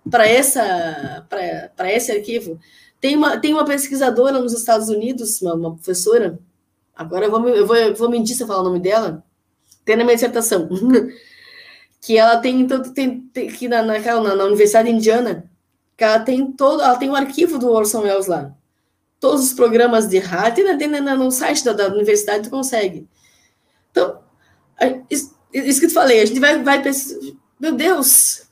para 0.08 0.24
essa 0.24 1.26
para 1.28 1.92
esse 1.92 2.12
arquivo. 2.12 2.60
Tem 3.00 3.16
uma, 3.16 3.38
tem 3.38 3.52
uma 3.52 3.64
pesquisadora 3.64 4.38
nos 4.38 4.52
Estados 4.52 4.88
Unidos, 4.88 5.40
uma, 5.40 5.54
uma 5.54 5.74
professora, 5.74 6.38
agora 7.00 7.24
eu 7.24 7.30
vou, 7.30 7.48
eu 7.48 7.66
vou, 7.66 7.76
eu 7.76 7.94
vou 7.94 8.10
mentir 8.10 8.36
se 8.36 8.42
eu 8.42 8.46
falar 8.46 8.60
o 8.60 8.64
nome 8.64 8.78
dela, 8.78 9.24
tem 9.86 9.96
na 9.96 10.04
minha 10.04 10.14
dissertação. 10.14 10.68
que 11.98 12.16
ela 12.16 12.38
tem 12.38 12.66
tanto 12.66 12.92
tem, 12.92 13.20
tem 13.32 13.48
que 13.48 13.68
na, 13.68 13.82
naquela, 13.82 14.20
na, 14.20 14.36
na 14.36 14.44
Universidade 14.44 14.90
Indiana, 14.90 15.50
que 15.96 16.04
ela 16.04 16.20
tem 16.20 16.52
todo, 16.52 16.82
ela 16.82 16.96
tem 16.96 17.08
um 17.08 17.14
arquivo 17.14 17.58
do 17.58 17.70
Orson 17.70 18.02
Welles 18.02 18.26
lá. 18.26 18.54
Todos 19.18 19.44
os 19.44 19.52
programas 19.54 20.08
de 20.08 20.18
rádio, 20.18 20.64
tem, 20.64 20.78
tem 20.78 20.88
no 20.88 21.30
site 21.30 21.64
da, 21.64 21.72
da 21.72 21.88
universidade 21.88 22.44
tu 22.44 22.50
consegue. 22.50 23.08
Então, 23.90 24.20
isso, 25.08 25.34
isso 25.52 25.80
que 25.80 25.88
tu 25.88 25.94
falei, 25.94 26.20
a 26.20 26.26
gente 26.26 26.40
vai, 26.40 26.62
vai 26.62 26.82
pensar, 26.82 27.16
meu 27.58 27.72
Deus, 27.72 28.46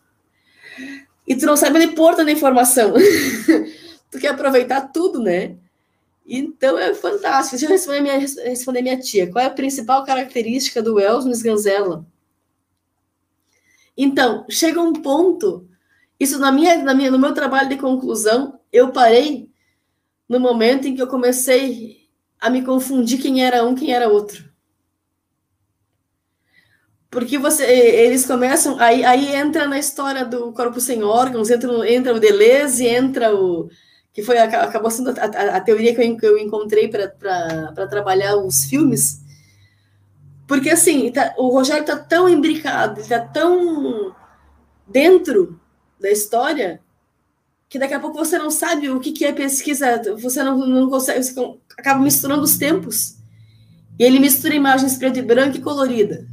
e 1.26 1.36
tu 1.36 1.44
não 1.44 1.56
sabe 1.56 1.78
nem 1.78 1.94
pôr 1.94 2.16
da 2.16 2.30
informação. 2.30 2.94
tu 4.10 4.18
quer 4.18 4.28
aproveitar 4.28 4.90
tudo, 4.92 5.20
né? 5.20 5.56
Então 6.28 6.78
é 6.78 6.94
fantástico. 6.94 7.56
Deixa 7.56 7.66
eu 7.66 7.70
responder 7.70 8.00
minha, 8.02 8.18
responder 8.18 8.82
minha 8.82 8.98
tia. 8.98 9.30
Qual 9.30 9.42
é 9.42 9.46
a 9.46 9.50
principal 9.50 10.04
característica 10.04 10.82
do 10.82 10.96
Wells 10.96 11.24
no 11.24 11.32
Sganzella? 11.32 12.06
Então, 13.96 14.46
chega 14.48 14.80
um 14.80 14.92
ponto, 14.92 15.68
isso 16.20 16.38
na 16.38 16.52
minha, 16.52 16.76
na 16.84 16.94
minha, 16.94 17.10
no 17.10 17.18
meu 17.18 17.34
trabalho 17.34 17.68
de 17.68 17.76
conclusão, 17.76 18.60
eu 18.72 18.92
parei 18.92 19.50
no 20.28 20.38
momento 20.38 20.86
em 20.86 20.94
que 20.94 21.02
eu 21.02 21.08
comecei 21.08 22.08
a 22.38 22.50
me 22.50 22.62
confundir 22.64 23.20
quem 23.20 23.44
era 23.44 23.64
um, 23.64 23.74
quem 23.74 23.92
era 23.92 24.08
outro. 24.08 24.48
porque 27.10 27.38
você, 27.38 27.64
eles 27.64 28.26
começam, 28.26 28.78
aí, 28.78 29.04
aí 29.04 29.34
entra 29.34 29.66
na 29.66 29.78
história 29.78 30.24
do 30.24 30.52
corpo 30.52 30.80
sem 30.80 31.02
órgãos, 31.02 31.50
entra, 31.50 31.90
entra 31.90 32.14
o 32.14 32.20
Deleuze, 32.20 32.86
entra 32.86 33.34
o, 33.34 33.68
que 34.18 34.22
foi, 34.24 34.36
acabou 34.36 34.90
sendo 34.90 35.10
a, 35.10 35.24
a, 35.26 35.56
a 35.58 35.60
teoria 35.60 35.94
que 35.94 36.02
eu, 36.02 36.16
que 36.16 36.26
eu 36.26 36.36
encontrei 36.36 36.88
para 36.88 37.86
trabalhar 37.88 38.36
os 38.36 38.64
filmes, 38.64 39.20
porque 40.44 40.70
assim, 40.70 41.12
tá, 41.12 41.34
o 41.38 41.50
Rogério 41.50 41.82
está 41.82 41.96
tão 41.96 42.28
imbricado, 42.28 43.00
está 43.00 43.20
tão 43.20 44.12
dentro 44.88 45.60
da 46.00 46.10
história, 46.10 46.80
que 47.68 47.78
daqui 47.78 47.94
a 47.94 48.00
pouco 48.00 48.18
você 48.18 48.36
não 48.36 48.50
sabe 48.50 48.90
o 48.90 48.98
que, 48.98 49.12
que 49.12 49.24
é 49.24 49.32
pesquisa, 49.32 50.02
você 50.20 50.42
não, 50.42 50.58
não 50.66 50.90
consegue, 50.90 51.22
você 51.22 51.56
acaba 51.78 52.00
misturando 52.00 52.42
os 52.42 52.58
tempos. 52.58 53.18
E 53.96 54.02
ele 54.02 54.18
mistura 54.18 54.52
imagens 54.52 54.96
preto 54.96 55.20
e 55.20 55.22
branco 55.22 55.58
e 55.58 55.60
colorida. 55.60 56.26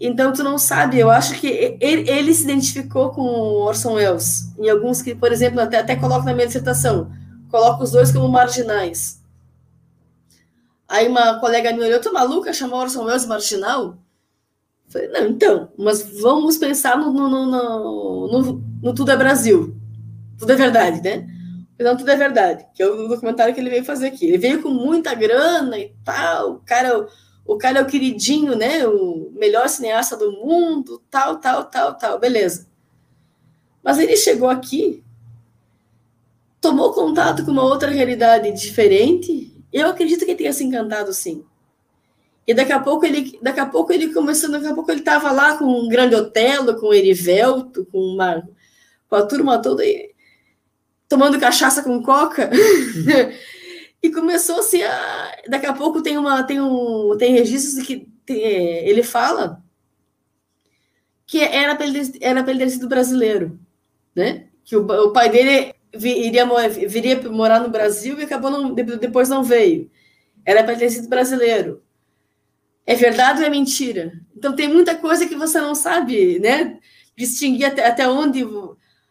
Então, 0.00 0.32
tu 0.32 0.42
não 0.42 0.56
sabe, 0.56 0.98
eu 0.98 1.10
acho 1.10 1.38
que 1.38 1.46
ele, 1.78 2.08
ele, 2.08 2.32
se 2.32 2.44
identificou 2.44 3.10
com 3.10 3.20
o 3.20 3.60
Orson 3.66 3.92
Welles, 3.92 4.50
em 4.58 4.70
alguns 4.70 5.02
que, 5.02 5.14
por 5.14 5.30
exemplo, 5.30 5.60
até, 5.60 5.78
até 5.78 5.94
coloco 5.94 6.24
na 6.24 6.32
minha 6.32 6.46
dissertação, 6.46 7.12
coloco 7.50 7.84
os 7.84 7.90
dois 7.90 8.10
como 8.10 8.26
marginais. 8.26 9.20
Aí 10.88 11.06
uma 11.06 11.38
colega 11.38 11.72
me 11.72 11.82
olhou, 11.82 12.00
tu 12.00 12.10
maluca, 12.14 12.50
chamou 12.52 12.80
Orson 12.80 13.04
Welles 13.04 13.26
marginal? 13.26 13.98
Falei, 14.88 15.08
não, 15.08 15.26
então, 15.26 15.70
mas 15.76 16.02
vamos 16.20 16.56
pensar 16.56 16.96
no, 16.96 17.12
no, 17.12 17.28
no, 17.28 18.26
no, 18.26 18.64
no 18.82 18.94
Tudo 18.94 19.12
é 19.12 19.16
Brasil. 19.16 19.76
Tudo 20.38 20.52
é 20.52 20.56
verdade, 20.56 21.02
né? 21.02 21.28
Não, 21.78 21.96
tudo 21.96 22.10
é 22.10 22.16
verdade, 22.16 22.66
que 22.74 22.82
é 22.82 22.86
o 22.86 23.08
documentário 23.08 23.54
que 23.54 23.60
ele 23.60 23.70
veio 23.70 23.84
fazer 23.84 24.08
aqui. 24.08 24.26
Ele 24.26 24.38
veio 24.38 24.62
com 24.62 24.70
muita 24.70 25.14
grana 25.14 25.78
e 25.78 25.94
tal, 26.04 26.52
o 26.52 26.58
cara 26.60 27.06
o 27.50 27.58
cara 27.58 27.80
é 27.80 27.82
o 27.82 27.86
queridinho, 27.86 28.54
né? 28.54 28.86
O 28.86 29.32
melhor 29.34 29.68
cineasta 29.68 30.16
do 30.16 30.30
mundo, 30.30 31.02
tal, 31.10 31.38
tal, 31.38 31.64
tal, 31.64 31.94
tal, 31.94 32.16
beleza. 32.16 32.68
Mas 33.82 33.98
ele 33.98 34.16
chegou 34.16 34.48
aqui, 34.48 35.02
tomou 36.60 36.92
contato 36.92 37.44
com 37.44 37.50
uma 37.50 37.64
outra 37.64 37.90
realidade 37.90 38.52
diferente. 38.52 39.52
Eu 39.72 39.88
acredito 39.88 40.24
que 40.24 40.36
tenha 40.36 40.52
se 40.52 40.62
encantado, 40.62 41.12
sim. 41.12 41.44
E 42.46 42.54
daqui 42.54 42.72
a 42.72 42.78
pouco 42.78 43.04
ele, 43.04 43.36
daqui 43.42 43.58
a 43.58 43.66
pouco 43.66 43.92
ele 43.92 44.12
começou, 44.12 44.48
daqui 44.48 44.68
a 44.68 44.74
pouco 44.74 44.88
ele 44.92 45.00
estava 45.00 45.32
lá 45.32 45.56
com 45.56 45.64
um 45.64 45.88
grande 45.88 46.14
Otelo, 46.14 46.78
com 46.78 46.86
o 46.86 46.94
Erivelto, 46.94 47.84
com 47.86 47.98
uma, 47.98 48.48
com 49.08 49.16
a 49.16 49.26
turma 49.26 49.60
toda, 49.60 49.82
aí, 49.82 50.12
tomando 51.08 51.40
cachaça 51.40 51.82
com 51.82 52.00
coca. 52.00 52.48
E 54.02 54.10
começou 54.10 54.60
assim, 54.60 54.82
a... 54.82 55.36
daqui 55.48 55.66
a 55.66 55.72
pouco 55.74 56.02
tem 56.02 56.16
uma 56.16 56.42
tem 56.42 56.60
um 56.60 57.16
tem 57.18 57.32
registros 57.32 57.74
de 57.74 57.82
que 57.82 58.08
tem, 58.24 58.42
é, 58.42 58.88
ele 58.88 59.02
fala 59.02 59.62
que 61.26 61.40
era 61.40 61.76
para 61.76 61.86
ele 61.86 62.00
era 62.20 62.42
para 62.42 62.52
ele 62.52 62.64
ter 62.64 62.70
sido 62.70 62.88
brasileiro, 62.88 63.58
né? 64.14 64.48
Que 64.64 64.76
o, 64.76 64.84
o 64.84 65.12
pai 65.12 65.30
dele 65.30 65.74
iria 65.92 66.44
viria 66.68 67.20
morar 67.30 67.60
no 67.60 67.68
Brasil 67.68 68.18
e 68.18 68.24
acabou 68.24 68.50
não, 68.50 68.74
depois 68.74 69.28
não 69.28 69.42
veio. 69.42 69.90
Era 70.44 70.64
para 70.64 70.76
ter 70.76 70.90
sido 70.90 71.08
brasileiro. 71.08 71.82
É 72.86 72.94
verdade 72.94 73.40
ou 73.40 73.46
é 73.46 73.50
mentira? 73.50 74.12
Então 74.36 74.54
tem 74.56 74.68
muita 74.68 74.96
coisa 74.96 75.26
que 75.28 75.36
você 75.36 75.60
não 75.60 75.74
sabe, 75.74 76.40
né? 76.40 76.78
Distinguir 77.16 77.66
até, 77.66 77.86
até 77.86 78.08
onde 78.08 78.44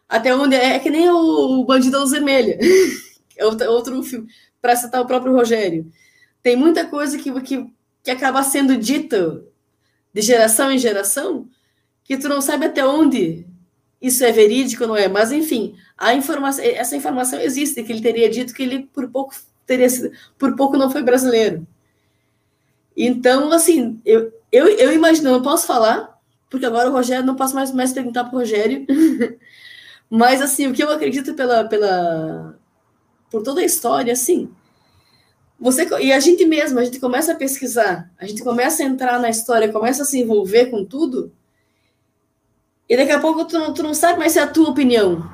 até 0.08 0.34
onde 0.34 0.56
é, 0.56 0.74
é 0.74 0.78
que 0.78 0.90
nem 0.90 1.08
o, 1.08 1.60
o 1.60 1.64
Bandido 1.64 1.98
Luz 2.00 2.10
Vermelha. 2.10 2.58
É 3.36 3.46
outro, 3.46 3.70
outro 3.70 4.02
filme 4.02 4.28
para 4.60 4.76
citar 4.76 5.00
o 5.00 5.06
próprio 5.06 5.32
Rogério. 5.32 5.90
Tem 6.42 6.56
muita 6.56 6.86
coisa 6.86 7.18
que, 7.18 7.40
que, 7.42 7.66
que 8.02 8.10
acaba 8.10 8.42
sendo 8.42 8.76
dita 8.76 9.44
de 10.12 10.22
geração 10.22 10.70
em 10.70 10.78
geração 10.78 11.48
que 12.04 12.16
tu 12.16 12.28
não 12.28 12.40
sabe 12.40 12.66
até 12.66 12.84
onde 12.84 13.46
isso 14.00 14.24
é 14.24 14.32
verídico 14.32 14.82
ou 14.82 14.88
não 14.88 14.96
é. 14.96 15.08
Mas, 15.08 15.30
enfim, 15.30 15.76
a 15.96 16.14
informação, 16.14 16.64
essa 16.64 16.96
informação 16.96 17.40
existe, 17.40 17.82
que 17.82 17.92
ele 17.92 18.00
teria 18.00 18.28
dito 18.28 18.54
que 18.54 18.62
ele 18.62 18.88
por 18.92 19.08
pouco 19.08 19.34
teria 19.66 19.88
sido, 19.88 20.10
por 20.38 20.56
pouco 20.56 20.76
não 20.76 20.90
foi 20.90 21.02
brasileiro. 21.02 21.66
Então, 22.96 23.52
assim, 23.52 24.00
eu, 24.04 24.32
eu, 24.50 24.66
eu 24.68 24.92
imagino, 24.92 25.30
não 25.30 25.42
posso 25.42 25.66
falar, 25.66 26.18
porque 26.50 26.66
agora 26.66 26.88
o 26.90 26.92
Rogério, 26.92 27.24
não 27.24 27.36
posso 27.36 27.54
mais, 27.54 27.72
mais 27.72 27.92
perguntar 27.92 28.24
para 28.24 28.34
o 28.34 28.38
Rogério, 28.40 28.84
mas, 30.10 30.42
assim, 30.42 30.66
o 30.66 30.72
que 30.72 30.82
eu 30.82 30.90
acredito 30.90 31.34
pela, 31.34 31.64
pela, 31.64 32.58
por 33.30 33.42
toda 33.42 33.60
a 33.60 33.64
história, 33.64 34.12
assim. 34.12 34.50
Você, 35.58 35.86
e 36.00 36.12
a 36.12 36.20
gente 36.20 36.44
mesmo, 36.46 36.78
a 36.78 36.84
gente 36.84 36.98
começa 36.98 37.32
a 37.32 37.36
pesquisar, 37.36 38.10
a 38.18 38.26
gente 38.26 38.42
começa 38.42 38.82
a 38.82 38.86
entrar 38.86 39.20
na 39.20 39.28
história, 39.28 39.70
começa 39.70 40.02
a 40.02 40.06
se 40.06 40.18
envolver 40.18 40.66
com 40.66 40.84
tudo, 40.84 41.32
e 42.90 42.96
daqui 42.96 43.12
a 43.12 43.20
pouco 43.20 43.44
tu 43.44 43.56
não, 43.56 43.72
tu 43.72 43.84
não 43.84 43.94
sabe 43.94 44.18
mais 44.18 44.32
se 44.32 44.40
é 44.40 44.42
a 44.42 44.48
tua 44.48 44.68
opinião. 44.68 45.30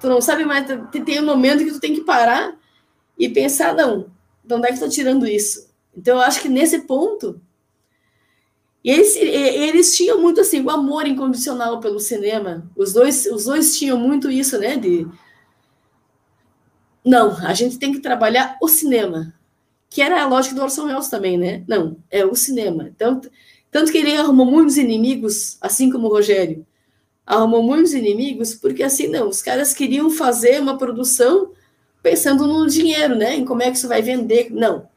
Tu 0.00 0.08
não 0.08 0.20
sabe 0.20 0.44
mais, 0.44 0.66
tem 0.90 1.20
um 1.20 1.24
momento 1.24 1.64
que 1.64 1.70
tu 1.70 1.78
tem 1.78 1.94
que 1.94 2.00
parar 2.00 2.58
e 3.16 3.28
pensar, 3.28 3.72
não, 3.72 4.10
de 4.42 4.54
onde 4.54 4.64
é 4.64 4.68
que 4.68 4.74
estou 4.74 4.88
tirando 4.88 5.28
isso? 5.28 5.70
Então, 5.96 6.16
eu 6.16 6.22
acho 6.22 6.40
que 6.40 6.48
nesse 6.48 6.80
ponto, 6.80 7.40
eles, 8.82 9.14
eles 9.14 9.94
tinham 9.94 10.20
muito 10.20 10.40
assim, 10.40 10.60
o 10.60 10.70
amor 10.70 11.06
incondicional 11.06 11.78
pelo 11.78 12.00
cinema. 12.00 12.68
Os 12.74 12.92
dois, 12.92 13.26
os 13.26 13.44
dois 13.44 13.78
tinham 13.78 13.96
muito 13.96 14.28
isso, 14.28 14.58
né? 14.58 14.76
De 14.76 15.06
não, 17.04 17.36
a 17.46 17.54
gente 17.54 17.78
tem 17.78 17.92
que 17.92 18.00
trabalhar 18.00 18.56
o 18.60 18.68
cinema, 18.68 19.34
que 19.88 20.02
era 20.02 20.22
a 20.22 20.26
lógica 20.26 20.54
do 20.54 20.62
Orson 20.62 20.84
Welles 20.84 21.08
também, 21.08 21.38
né? 21.38 21.64
Não, 21.66 21.96
é 22.10 22.24
o 22.24 22.34
cinema. 22.34 22.88
Então, 22.94 23.20
tanto 23.70 23.90
que 23.90 23.98
ele 23.98 24.16
arrumou 24.16 24.46
muitos 24.46 24.76
inimigos, 24.76 25.56
assim 25.60 25.90
como 25.90 26.06
o 26.06 26.10
Rogério. 26.10 26.66
Arrumou 27.26 27.62
muitos 27.62 27.92
inimigos, 27.92 28.54
porque 28.54 28.82
assim, 28.82 29.08
não, 29.08 29.28
os 29.28 29.40
caras 29.40 29.72
queriam 29.72 30.10
fazer 30.10 30.60
uma 30.60 30.76
produção 30.76 31.52
pensando 32.02 32.46
no 32.46 32.66
dinheiro, 32.66 33.14
né? 33.14 33.36
Em 33.36 33.44
como 33.44 33.62
é 33.62 33.70
que 33.70 33.76
isso 33.76 33.88
vai 33.88 34.02
vender. 34.02 34.50
Não, 34.50 34.88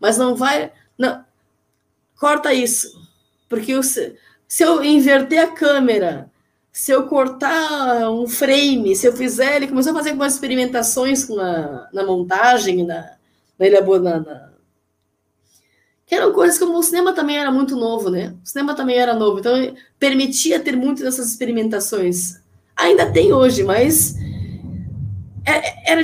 mas 0.00 0.18
não 0.18 0.34
vai. 0.34 0.72
Não, 0.98 1.24
corta 2.18 2.52
isso, 2.52 2.90
porque 3.48 3.72
se 3.82 4.62
eu 4.64 4.82
inverter 4.82 5.40
a 5.40 5.48
câmera 5.48 6.30
se 6.76 6.92
eu 6.92 7.04
cortar 7.06 8.10
um 8.10 8.28
frame, 8.28 8.94
se 8.94 9.06
eu 9.06 9.16
fizer, 9.16 9.56
ele 9.56 9.66
começou 9.66 9.92
a 9.92 9.94
fazer 9.94 10.10
algumas 10.10 10.34
experimentações 10.34 11.24
com 11.24 11.40
a, 11.40 11.88
na 11.90 12.04
montagem, 12.04 12.84
na, 12.84 13.12
na 13.58 13.80
na, 13.98 14.20
na, 14.20 14.52
que 16.04 16.14
eram 16.14 16.34
coisas 16.34 16.58
como 16.58 16.76
o 16.76 16.82
cinema 16.82 17.14
também 17.14 17.38
era 17.38 17.50
muito 17.50 17.74
novo, 17.76 18.10
né? 18.10 18.36
O 18.44 18.46
cinema 18.46 18.74
também 18.74 18.98
era 18.98 19.14
novo, 19.14 19.38
então 19.38 19.54
permitia 19.98 20.60
ter 20.60 20.76
muitas 20.76 21.02
dessas 21.02 21.30
experimentações. 21.30 22.42
Ainda 22.76 23.10
tem 23.10 23.32
hoje, 23.32 23.62
mas 23.62 24.14
é, 25.46 25.92
era, 25.92 26.02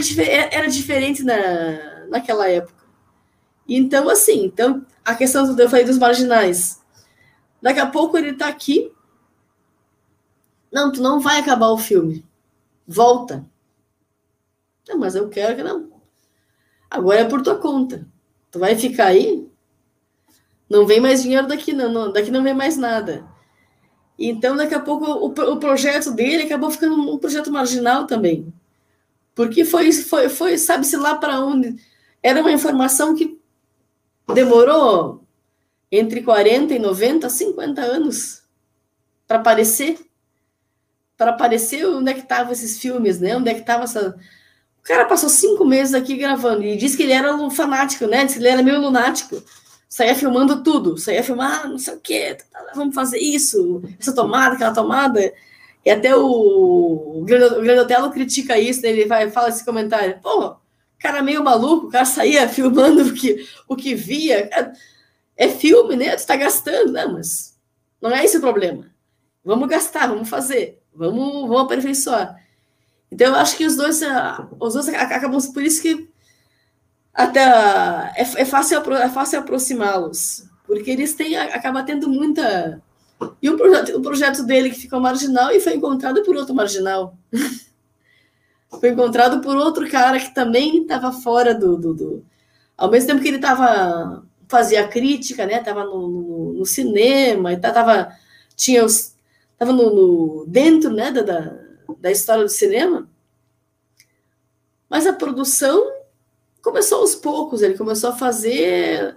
era 0.51 0.69
diferente 0.69 1.23
na, 1.23 2.07
naquela 2.09 2.49
época. 2.49 2.83
Então, 3.69 4.09
assim, 4.09 4.47
então, 4.47 4.87
a 5.05 5.15
questão 5.15 5.55
do 5.55 5.61
eu 5.61 5.69
falei 5.69 5.85
dos 5.85 5.99
marginais. 5.99 6.81
Daqui 7.61 7.79
a 7.79 7.87
pouco 7.87 8.17
ele 8.17 8.31
está 8.31 8.49
aqui, 8.49 8.91
não, 10.73 10.91
tu 10.91 11.03
não 11.03 11.21
vai 11.21 11.39
acabar 11.39 11.69
o 11.69 11.79
filme. 11.79 12.25
Volta. 12.87 13.45
Não, 14.89 14.99
mas 14.99 15.15
eu 15.15 15.29
quero 15.29 15.55
que 15.55 15.63
não. 15.63 15.93
Agora 16.91 17.21
é 17.21 17.25
por 17.25 17.43
tua 17.43 17.57
conta. 17.57 18.07
Tu 18.51 18.59
vai 18.59 18.75
ficar 18.75 19.07
aí? 19.07 19.47
Não 20.69 20.87
vem 20.87 21.01
mais 21.01 21.23
dinheiro 21.23 21.47
daqui, 21.47 21.73
não, 21.73 21.93
não 21.93 22.13
daqui 22.13 22.31
não 22.31 22.43
vem 22.43 22.55
mais 22.55 22.77
nada. 22.79 23.27
Então, 24.19 24.57
daqui 24.57 24.75
a 24.75 24.81
pouco, 24.81 25.05
o, 25.05 25.27
o 25.27 25.57
projeto 25.59 26.11
dele 26.11 26.45
acabou 26.45 26.71
ficando 26.71 26.95
um 26.95 27.19
projeto 27.19 27.53
marginal 27.53 28.07
também. 28.07 28.53
Porque 29.35 29.65
foi, 29.65 29.93
foi, 29.93 30.29
foi 30.29 30.59
sabe-se 30.59 30.97
lá 30.97 31.17
para 31.17 31.41
onde. 31.41 31.77
Era 32.23 32.41
uma 32.41 32.53
informação 32.53 33.15
que 33.15 33.39
demorou 34.33 35.23
entre 35.91 36.23
40 36.23 36.75
e 36.75 36.79
90, 36.79 37.29
50 37.29 37.83
anos 37.83 38.43
para 39.27 39.39
aparecer 39.39 39.99
para 41.23 41.31
aparecer 41.31 41.87
onde 41.87 42.11
é 42.11 42.15
que 42.15 42.21
estavam 42.21 42.53
esses 42.53 42.79
filmes, 42.79 43.21
né? 43.21 43.37
Onde 43.37 43.49
é 43.49 43.55
que 43.55 43.61
estava 43.61 43.85
essa. 43.85 44.17
O 44.81 44.83
cara 44.83 45.05
passou 45.05 45.29
cinco 45.29 45.65
meses 45.65 45.95
aqui 45.95 46.17
gravando 46.17 46.65
e 46.65 46.77
disse 46.77 46.97
que 46.97 47.05
ele 47.05 47.13
era 47.13 47.33
um 47.35 47.49
fanático, 47.49 48.07
né? 48.07 48.25
Disse 48.25 48.39
que 48.39 48.45
ele 48.45 48.53
era 48.53 48.63
meio 48.63 48.81
lunático. 48.81 49.41
Saía 49.89 50.15
filmando 50.17 50.63
tudo, 50.63 50.99
saía 50.99 51.23
filmar, 51.23 51.63
ah, 51.65 51.69
não 51.69 51.79
sei 51.79 51.95
o 51.95 52.01
quê, 52.01 52.37
tá, 52.51 52.73
vamos 52.75 52.95
fazer 52.95 53.19
isso, 53.19 53.83
essa 54.01 54.15
tomada, 54.15 54.55
aquela 54.55 54.73
tomada. 54.73 55.33
E 55.85 55.91
até 55.91 56.17
o, 56.17 57.21
o 57.21 57.25
Grande 57.25 58.11
critica 58.13 58.59
isso, 58.59 58.83
né? 58.83 58.89
ele 58.89 59.05
vai 59.07 59.31
fala 59.31 59.51
esse 59.51 59.65
comentário. 59.65 60.19
Pô, 60.23 60.57
cara 60.99 61.23
meio 61.23 61.45
maluco, 61.45 61.87
o 61.87 61.91
cara 61.91 62.05
saía 62.05 62.49
filmando 62.51 63.03
o 63.03 63.15
que, 63.15 63.47
o 63.69 63.77
que 63.77 63.95
via. 63.95 64.51
É 65.37 65.49
filme, 65.49 65.95
né? 65.95 66.17
Tu 66.17 66.27
tá 66.27 66.37
gastando. 66.37 66.93
Não, 66.93 67.13
mas 67.13 67.57
não 68.01 68.11
é 68.11 68.25
esse 68.25 68.39
o 68.39 68.41
problema. 68.41 68.87
Vamos 69.45 69.69
gastar, 69.69 70.09
vamos 70.09 70.29
fazer. 70.29 70.82
Vamos, 70.95 71.49
vamos 71.49 71.63
aperfeiçoar. 71.63 72.41
Então, 73.11 73.29
eu 73.29 73.35
acho 73.37 73.57
que 73.57 73.67
os 73.67 73.77
dois, 73.77 74.03
ah, 74.03 74.49
os 74.59 74.75
dois 74.75 74.89
acabam, 74.89 75.39
por 75.53 75.63
isso 75.63 75.83
que 75.83 76.09
até 77.13 77.41
é, 78.17 78.23
é 78.23 78.45
fácil, 78.45 78.79
é 78.95 79.09
fácil 79.09 79.41
aproximá-los. 79.41 80.45
porque 80.67 80.91
eles 80.91 81.15
têm, 81.15 81.37
acaba 81.37 81.83
tendo 81.83 82.09
muita. 82.09 82.81
E 83.41 83.51
o 83.51 83.57
projeto, 83.57 83.97
o 83.97 84.03
projeto 84.03 84.43
dele 84.45 84.71
que 84.71 84.81
ficou 84.81 85.01
marginal 85.01 85.51
e 85.51 85.61
foi 85.61 85.75
encontrado 85.75 86.23
por 86.23 86.35
outro 86.37 86.55
marginal. 86.55 87.17
foi 88.81 88.89
encontrado 88.91 89.41
por 89.43 89.57
outro 89.57 89.89
cara 89.91 90.19
que 90.19 90.35
também 90.35 90.83
estava 90.83 91.13
fora 91.13 91.55
do, 91.55 91.77
do, 91.77 91.95
do, 91.95 92.25
Ao 92.77 92.91
mesmo 92.91 93.09
tempo 93.09 93.21
que 93.21 93.29
ele 93.29 93.37
estava 93.37 94.25
fazia 94.49 94.89
crítica, 94.89 95.47
né? 95.47 95.61
Tava 95.61 95.85
no, 95.85 96.09
no, 96.09 96.53
no 96.55 96.67
cinema, 96.67 97.57
tava 97.59 98.17
tinha 98.57 98.85
os 98.85 99.15
tava 99.63 99.73
no, 99.73 99.95
no 99.95 100.47
dentro, 100.47 100.91
né? 100.91 101.13
Da, 101.13 101.57
da, 102.01 102.11
história 102.11 102.43
do 102.43 102.51
cinema. 102.51 103.09
Mas 104.91 105.07
a 105.07 105.13
produção 105.13 105.93
começou 106.61 107.01
aos 107.01 107.15
poucos. 107.15 107.63
Ele 107.63 107.79
começou 107.79 108.11
a 108.11 108.17
fazer 108.17 109.17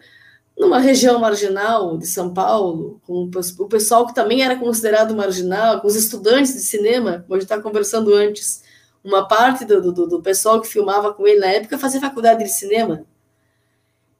numa 0.57 0.79
região 0.79 1.19
marginal 1.19 1.97
de 1.97 2.05
São 2.05 2.33
Paulo, 2.33 3.01
com 3.05 3.29
o 3.59 3.67
pessoal 3.67 4.05
que 4.05 4.15
também 4.15 4.41
era 4.41 4.55
considerado 4.55 5.15
marginal, 5.15 5.81
com 5.81 5.87
os 5.87 5.95
estudantes 5.95 6.53
de 6.53 6.61
cinema, 6.61 7.23
como 7.23 7.33
a 7.33 7.37
gente 7.37 7.43
estava 7.43 7.61
conversando 7.61 8.13
antes. 8.13 8.63
Uma 9.03 9.27
parte 9.27 9.65
do, 9.65 9.91
do, 9.91 10.07
do 10.07 10.21
pessoal 10.21 10.61
que 10.61 10.67
filmava 10.67 11.13
com 11.13 11.27
ele 11.27 11.39
na 11.39 11.47
época 11.47 11.77
fazia 11.77 11.99
faculdade 11.99 12.43
de 12.43 12.49
cinema. 12.49 13.05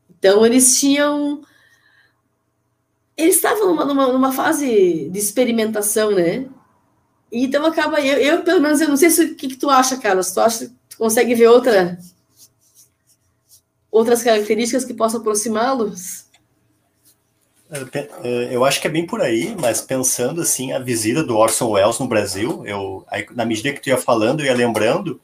Então, 0.09 0.45
eles 0.45 0.79
tinham. 0.79 1.41
Eles 3.17 3.35
estavam 3.35 3.67
numa, 3.67 3.85
numa, 3.85 4.07
numa 4.11 4.31
fase 4.31 5.09
de 5.09 5.19
experimentação, 5.19 6.11
né? 6.11 6.45
Então 7.31 7.65
acaba. 7.65 7.99
Eu, 8.01 8.17
eu, 8.17 8.43
pelo 8.43 8.61
menos, 8.61 8.81
eu 8.81 8.89
não 8.89 8.97
sei 8.97 9.09
o 9.09 9.35
que, 9.35 9.49
que 9.49 9.57
tu 9.57 9.69
acha, 9.69 9.97
Carlos. 9.97 10.31
Tu 10.31 10.39
acha 10.39 10.71
tu 10.89 10.97
consegue 10.97 11.35
ver 11.35 11.47
outra, 11.47 11.97
outras 13.91 14.23
características 14.23 14.85
que 14.85 14.93
possam 14.93 15.19
aproximá-los? 15.19 16.25
Eu 18.51 18.63
acho 18.63 18.79
que 18.79 18.87
é 18.87 18.91
bem 18.91 19.05
por 19.05 19.21
aí, 19.21 19.55
mas 19.59 19.81
pensando 19.81 20.41
assim, 20.41 20.71
a 20.71 20.79
visita 20.79 21.23
do 21.23 21.35
Orson 21.35 21.71
Welles 21.71 21.99
no 21.99 22.07
Brasil, 22.07 22.63
eu, 22.65 23.05
na 23.31 23.43
medida 23.43 23.73
que 23.73 23.81
tu 23.81 23.89
ia 23.89 23.97
falando, 23.97 24.41
eu 24.41 24.45
ia 24.45 24.53
lembrando 24.53 25.19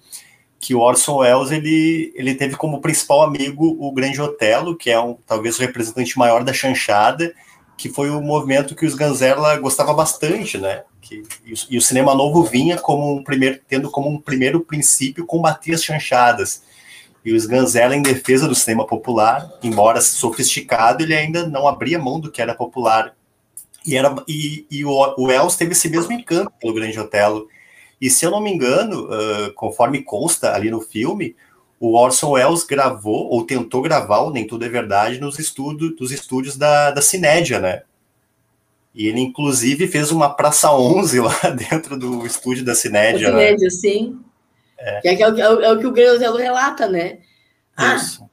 que 0.59 0.75
o 0.75 0.79
Orson 0.79 1.17
Welles 1.17 1.51
ele, 1.51 2.11
ele 2.15 2.35
teve 2.35 2.55
como 2.55 2.81
principal 2.81 3.21
amigo 3.21 3.77
o 3.79 3.91
Grande 3.91 4.21
Otelo, 4.21 4.75
que 4.75 4.89
é 4.89 4.99
um, 4.99 5.15
talvez 5.25 5.57
o 5.57 5.61
representante 5.61 6.17
maior 6.17 6.43
da 6.43 6.51
chanchada, 6.51 7.33
que 7.82 7.89
foi 7.89 8.11
o 8.11 8.21
movimento 8.21 8.75
que 8.75 8.86
os 8.86 8.93
Ganzerla 8.93 9.57
gostava 9.57 9.91
bastante, 9.91 10.55
né? 10.55 10.84
Que, 11.01 11.23
e, 11.43 11.51
o, 11.51 11.55
e, 11.71 11.77
o, 11.79 11.82
cinema 11.82 12.13
novo 12.13 12.43
vinha 12.43 12.77
como 12.77 13.11
um 13.11 13.23
primeiro, 13.23 13.59
tendo 13.67 13.89
como 13.89 14.07
um 14.07 14.21
primeiro 14.21 14.59
princípio 14.59 15.25
combater 15.25 15.73
as 15.73 15.84
chanchadas. 15.84 16.61
E 17.25 17.34
os 17.34 17.47
Ganzerla, 17.47 17.95
em 17.95 18.03
defesa 18.03 18.47
do 18.47 18.53
cinema 18.53 18.86
popular, 18.86 19.51
embora 19.63 19.99
sofisticado, 19.99 21.01
ele 21.01 21.15
ainda 21.15 21.47
não 21.47 21.67
abria 21.67 21.97
mão 21.97 22.19
do 22.19 22.32
que 22.32 22.39
era 22.39 22.53
popular. 22.53 23.15
E, 23.84 23.97
era, 23.97 24.15
e, 24.27 24.67
e 24.69 24.86
o, 24.86 24.91
o 25.17 25.23
Wells 25.23 25.55
teve 25.55 25.71
esse 25.71 25.89
mesmo 25.89 26.13
encanto 26.13 26.51
pelo 26.61 26.75
Grande 26.75 26.99
Otelo. 26.99 27.47
E 27.99 28.11
se 28.11 28.23
eu 28.23 28.29
não 28.29 28.39
me 28.39 28.53
engano, 28.53 29.05
uh, 29.05 29.51
conforme 29.55 30.03
consta 30.03 30.53
ali 30.53 30.69
no 30.69 30.82
filme, 30.82 31.36
o 31.82 31.95
Orson 31.95 32.29
Welles 32.34 32.63
gravou, 32.63 33.27
ou 33.32 33.43
tentou 33.43 33.82
gravar, 33.82 34.29
nem 34.29 34.45
tudo 34.45 34.63
é 34.63 34.69
verdade, 34.69 35.19
nos 35.19 35.39
estudos, 35.39 35.95
dos 35.95 36.11
estúdios 36.11 36.55
da, 36.55 36.91
da 36.91 37.01
Cinédia, 37.01 37.59
né? 37.59 37.82
E 38.93 39.07
ele, 39.07 39.19
inclusive, 39.19 39.88
fez 39.88 40.11
uma 40.11 40.29
Praça 40.29 40.71
11 40.71 41.19
lá 41.19 41.39
dentro 41.57 41.97
do 41.97 42.23
estúdio 42.23 42.63
da 42.63 42.75
Cinédia. 42.75 43.32
Da 43.32 43.39
Cinédia, 43.39 43.63
né? 43.63 43.69
sim. 43.71 44.19
É. 44.77 45.09
é, 45.09 45.21
é, 45.21 45.27
o, 45.27 45.61
é 45.61 45.73
o 45.73 45.79
que 45.79 45.88
o 45.88 45.91
Grelo 45.91 46.38
relata, 46.38 46.88
né? 46.88 47.17
Ah, 47.75 47.95
Isso. 47.95 48.29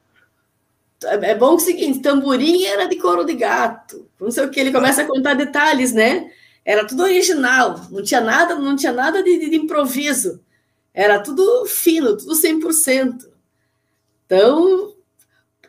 Ah, 1.05 1.15
é 1.15 1.33
bom 1.33 1.55
que 1.55 1.63
é 1.63 1.65
o 1.65 1.65
seguinte, 1.65 2.03
tamborim 2.03 2.65
era 2.65 2.87
de 2.87 2.97
couro 2.97 3.25
de 3.25 3.33
gato. 3.33 4.07
Não 4.21 4.29
sei 4.29 4.45
o 4.45 4.51
que, 4.51 4.59
ele 4.59 4.71
começa 4.71 5.01
a 5.01 5.07
contar 5.07 5.33
detalhes, 5.33 5.91
né? 5.91 6.29
Era 6.63 6.85
tudo 6.85 7.01
original, 7.01 7.81
não 7.89 8.03
tinha 8.03 8.21
nada, 8.21 8.53
não 8.53 8.75
tinha 8.75 8.91
nada 8.91 9.23
de, 9.23 9.49
de 9.49 9.55
improviso. 9.55 10.39
Era 10.93 11.19
tudo 11.19 11.65
fino, 11.65 12.15
tudo 12.15 12.33
100%. 12.33 13.29
Então, 14.29 14.93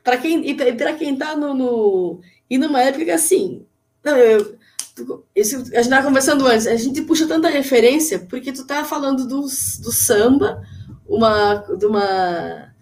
para 0.05 0.19
quem 0.19 0.55
para 0.55 0.93
quem 0.93 1.15
está 1.15 1.35
no, 1.35 1.55
no, 1.55 2.21
e 2.49 2.59
numa 2.59 2.83
época 2.83 3.07
que 3.07 3.11
assim, 3.11 3.65
não, 4.05 4.19
eu, 4.19 4.55
esse, 5.35 5.57
a 5.57 5.59
gente 5.59 5.79
estava 5.79 6.07
conversando 6.07 6.47
antes, 6.47 6.67
a 6.67 6.77
gente 6.77 7.01
puxa 7.01 7.27
tanta 7.27 7.49
referência 7.49 8.19
porque 8.19 8.53
tu 8.53 8.67
tá 8.67 8.85
falando 8.85 9.27
do, 9.27 9.41
do 9.41 9.93
samba, 9.93 10.63
uma 11.09 11.55
de 11.79 11.87
uma 11.87 12.75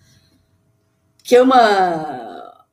que 1.22 1.36
é 1.36 1.42
uma 1.42 2.66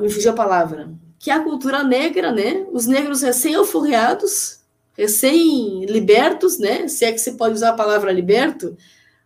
me 0.00 0.10
fugiu 0.10 0.32
a 0.32 0.34
palavra 0.34 0.90
que 1.18 1.30
é 1.30 1.34
a 1.34 1.42
cultura 1.42 1.82
negra, 1.82 2.30
né? 2.30 2.64
Os 2.70 2.86
negros 2.86 3.22
recém-alforreados, 3.22 4.60
recém-libertos, 4.96 6.58
né? 6.58 6.86
Se 6.86 7.04
é 7.04 7.12
que 7.12 7.18
se 7.18 7.32
pode 7.32 7.54
usar 7.54 7.70
a 7.70 7.76
palavra 7.76 8.12
liberto, 8.12 8.76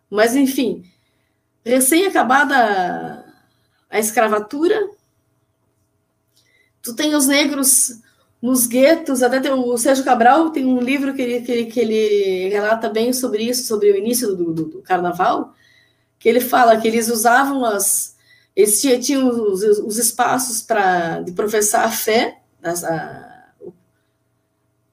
mas 0.09 0.35
enfim, 0.35 0.83
recém-acabada 1.65 3.25
a 3.89 3.99
escravatura. 3.99 4.89
Tu 6.81 6.93
tem 6.95 7.15
os 7.15 7.27
negros 7.27 8.01
nos 8.41 8.67
guetos, 8.67 9.23
até 9.23 9.53
o 9.53 9.77
Sérgio 9.77 10.03
Cabral 10.03 10.49
tem 10.49 10.65
um 10.65 10.81
livro 10.81 11.13
que 11.13 11.21
ele, 11.21 11.41
que 11.41 11.51
ele, 11.51 11.65
que 11.67 11.79
ele 11.79 12.49
relata 12.49 12.89
bem 12.89 13.13
sobre 13.13 13.43
isso, 13.43 13.63
sobre 13.65 13.89
o 13.89 13.95
início 13.95 14.35
do, 14.35 14.53
do, 14.53 14.65
do 14.65 14.81
carnaval, 14.81 15.53
que 16.19 16.27
ele 16.27 16.41
fala 16.41 16.75
que 16.75 16.85
eles 16.85 17.09
usavam 17.09 17.63
as, 17.63 18.17
eles 18.55 18.81
tinham, 18.81 19.29
os, 19.29 19.63
os 19.63 19.97
espaços 19.97 20.61
para 20.61 21.21
de 21.21 21.31
professar 21.31 21.85
a 21.85 21.91
fé. 21.91 22.39
A, 22.63 23.45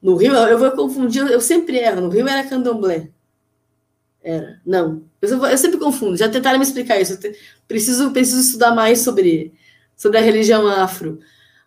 no 0.00 0.16
Rio, 0.16 0.32
eu 0.34 0.58
vou 0.58 0.70
confundir, 0.70 1.26
eu 1.26 1.40
sempre 1.40 1.78
erro. 1.78 2.02
No 2.02 2.08
Rio 2.08 2.26
era 2.26 2.48
candomblé. 2.48 3.10
Era, 4.22 4.60
não. 4.64 5.02
Eu, 5.20 5.46
eu 5.46 5.58
sempre 5.58 5.78
confundo. 5.78 6.16
Já 6.16 6.28
tentaram 6.28 6.58
me 6.58 6.64
explicar 6.64 7.00
isso. 7.00 7.18
Te, 7.18 7.36
preciso, 7.66 8.10
preciso 8.10 8.40
estudar 8.40 8.74
mais 8.74 9.00
sobre, 9.00 9.52
sobre 9.96 10.18
a 10.18 10.22
religião 10.22 10.66
afro. 10.66 11.18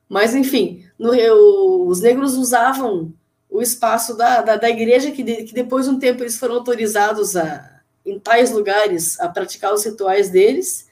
Mas, 0.07 0.35
enfim, 0.35 0.85
no, 0.97 1.11
Rio 1.11 1.87
os 1.87 1.99
negros 1.99 2.35
usavam 2.35 3.13
o 3.49 3.61
espaço 3.61 4.15
da, 4.15 4.41
da, 4.41 4.55
da 4.57 4.69
igreja, 4.69 5.11
que, 5.11 5.23
de, 5.23 5.43
que 5.43 5.53
depois 5.53 5.85
de 5.85 5.91
um 5.91 5.99
tempo 5.99 6.23
eles 6.23 6.37
foram 6.37 6.55
autorizados 6.55 7.35
a, 7.35 7.81
em 8.05 8.19
tais 8.19 8.51
lugares 8.51 9.19
a 9.19 9.27
praticar 9.29 9.73
os 9.73 9.83
rituais 9.85 10.29
deles 10.29 10.87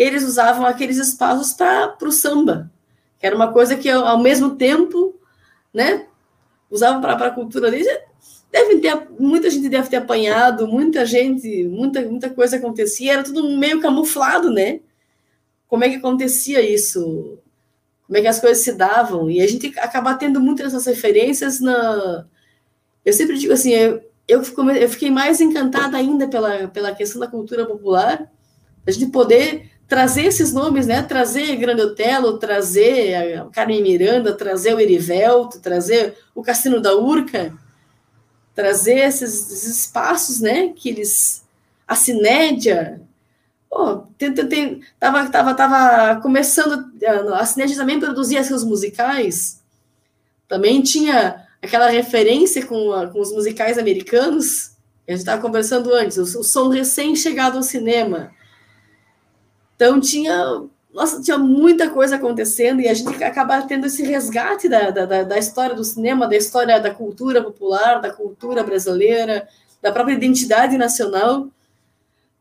eles 0.00 0.24
usavam 0.24 0.64
aqueles 0.64 0.96
espaços 0.96 1.52
para 1.52 1.94
o 2.00 2.10
samba, 2.10 2.70
que 3.18 3.26
era 3.26 3.36
uma 3.36 3.52
coisa 3.52 3.76
que, 3.76 3.90
ao 3.90 4.18
mesmo 4.18 4.56
tempo, 4.56 5.14
né, 5.74 6.06
usavam 6.70 7.02
para 7.02 7.26
a 7.26 7.30
cultura 7.30 7.70
deles. 7.70 7.86
Devem 8.50 8.80
ter, 8.80 9.08
muita 9.18 9.48
gente 9.48 9.68
deve 9.68 9.88
ter 9.88 9.96
apanhado, 9.96 10.66
muita 10.66 11.06
gente, 11.06 11.64
muita, 11.68 12.02
muita 12.02 12.30
coisa 12.30 12.56
acontecia, 12.56 13.12
era 13.12 13.22
tudo 13.22 13.56
meio 13.56 13.80
camuflado, 13.80 14.50
né? 14.50 14.80
Como 15.68 15.84
é 15.84 15.88
que 15.88 15.96
acontecia 15.96 16.60
isso? 16.60 17.38
Como 18.06 18.18
é 18.18 18.22
que 18.22 18.26
as 18.26 18.40
coisas 18.40 18.64
se 18.64 18.72
davam? 18.72 19.30
E 19.30 19.40
a 19.40 19.46
gente 19.46 19.72
acaba 19.78 20.14
tendo 20.14 20.40
muitas 20.40 20.66
essas 20.74 20.86
referências 20.86 21.60
na. 21.60 22.26
Eu 23.04 23.12
sempre 23.12 23.38
digo 23.38 23.52
assim, 23.52 23.70
eu, 23.70 24.02
eu, 24.26 24.88
fiquei 24.88 25.10
mais 25.10 25.40
encantada 25.40 25.96
ainda 25.96 26.26
pela, 26.26 26.66
pela 26.68 26.94
questão 26.94 27.20
da 27.20 27.28
cultura 27.28 27.64
popular, 27.64 28.28
a 28.84 28.90
gente 28.90 29.06
poder 29.12 29.70
trazer 29.86 30.24
esses 30.24 30.52
nomes, 30.52 30.86
né? 30.86 31.02
Trazer 31.02 31.54
Grande 31.56 31.82
Otelo, 31.82 32.38
trazer 32.38 33.14
a 33.14 33.44
Carmen 33.46 33.82
Miranda, 33.82 34.32
trazer 34.32 34.74
o 34.74 34.80
Erivelto, 34.80 35.60
trazer 35.60 36.16
o 36.34 36.42
Cassino 36.42 36.80
da 36.80 36.96
Urca, 36.96 37.52
trazer 38.54 38.98
esses, 38.98 39.50
esses 39.50 39.78
espaços, 39.78 40.40
né? 40.40 40.72
Que 40.74 40.88
eles. 40.88 41.44
A 41.86 41.94
Cinédia. 41.94 43.00
Oh, 43.70 43.98
tem, 44.18 44.32
tem, 44.32 44.48
tem, 44.48 44.80
tava, 44.98 45.28
tava, 45.30 45.54
tava 45.54 46.20
começando. 46.20 46.90
A 47.34 47.44
Cinédia 47.44 47.76
também 47.76 48.00
produzia 48.00 48.42
seus 48.44 48.64
musicais. 48.64 49.60
Também 50.48 50.82
tinha 50.82 51.46
aquela 51.62 51.88
referência 51.88 52.66
com, 52.66 52.92
a, 52.92 53.08
com 53.08 53.20
os 53.20 53.32
musicais 53.32 53.78
americanos. 53.78 54.72
A 55.06 55.12
gente 55.12 55.20
estava 55.20 55.42
conversando 55.42 55.92
antes, 55.92 56.16
o, 56.18 56.40
o 56.40 56.44
som 56.44 56.68
recém-chegado 56.68 57.56
ao 57.56 57.62
cinema 57.62 58.32
então 59.80 59.98
tinha, 59.98 60.62
nossa, 60.92 61.22
tinha 61.22 61.38
muita 61.38 61.88
coisa 61.88 62.16
acontecendo 62.16 62.80
e 62.80 62.88
a 62.88 62.94
gente 62.94 63.22
acaba 63.22 63.62
tendo 63.62 63.86
esse 63.86 64.02
resgate 64.02 64.68
da, 64.68 64.90
da, 64.90 65.22
da 65.22 65.38
história 65.38 65.74
do 65.74 65.84
cinema, 65.84 66.26
da 66.26 66.36
história 66.36 66.80
da 66.80 66.92
cultura 66.92 67.42
popular, 67.42 68.00
da 68.00 68.12
cultura 68.12 68.64
brasileira, 68.64 69.48
da 69.80 69.92
própria 69.92 70.14
identidade 70.14 70.76
nacional. 70.76 71.48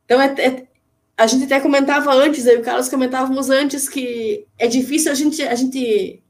Então, 0.05 0.19
é, 0.19 0.33
é, 0.39 0.67
a 1.15 1.27
gente 1.27 1.45
até 1.45 1.59
comentava 1.59 2.11
antes, 2.13 2.45
eu 2.47 2.57
e 2.57 2.61
o 2.61 2.63
Carlos 2.63 2.89
comentávamos 2.89 3.49
antes 3.51 3.87
que 3.87 4.47
é 4.57 4.67
difícil 4.67 5.11
a 5.11 5.15
gente, 5.15 5.43
a 5.43 5.53
gente 5.53 6.21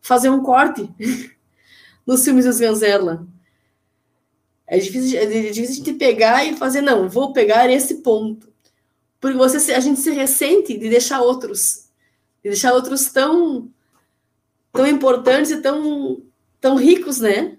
fazer 0.00 0.30
um 0.30 0.42
corte 0.42 0.88
nos 2.04 2.24
filmes 2.24 2.44
dos 2.44 2.58
Ganzerla. 2.58 3.24
É 4.66 4.78
difícil, 4.78 5.18
é 5.18 5.26
difícil 5.26 5.82
a 5.82 5.86
gente 5.86 5.92
pegar 5.94 6.44
e 6.44 6.56
fazer, 6.56 6.80
não, 6.80 7.08
vou 7.08 7.32
pegar 7.32 7.70
esse 7.70 7.96
ponto. 7.96 8.47
Porque 9.20 9.36
você, 9.36 9.72
a 9.72 9.80
gente 9.80 10.00
se 10.00 10.10
ressente 10.10 10.76
de 10.76 10.88
deixar 10.88 11.20
outros, 11.20 11.88
de 12.42 12.50
deixar 12.50 12.72
outros 12.72 13.06
tão 13.06 13.70
tão 14.72 14.86
importantes 14.86 15.50
e 15.50 15.60
tão, 15.60 16.22
tão 16.60 16.76
ricos, 16.76 17.18
né? 17.18 17.56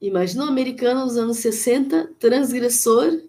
Imagina 0.00 0.44
um 0.44 0.48
americano 0.48 1.04
nos 1.04 1.16
anos 1.16 1.36
60, 1.36 2.10
transgressor, 2.18 3.22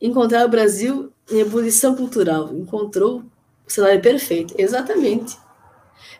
encontrar 0.00 0.46
o 0.46 0.48
Brasil 0.48 1.12
em 1.30 1.40
ebulição 1.40 1.94
cultural. 1.94 2.54
Encontrou 2.54 3.22
o 3.66 3.70
cenário 3.70 4.00
perfeito. 4.00 4.54
Exatamente. 4.56 5.36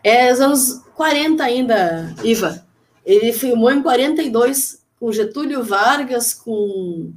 É 0.03 0.31
os 0.31 0.39
anos 0.39 0.83
40 0.93 1.43
ainda, 1.43 2.15
Iva. 2.23 2.63
Ele 3.03 3.33
filmou 3.33 3.71
em 3.71 3.81
42 3.81 4.83
com 4.99 5.11
Getúlio 5.11 5.63
Vargas, 5.63 6.33
com 6.33 7.11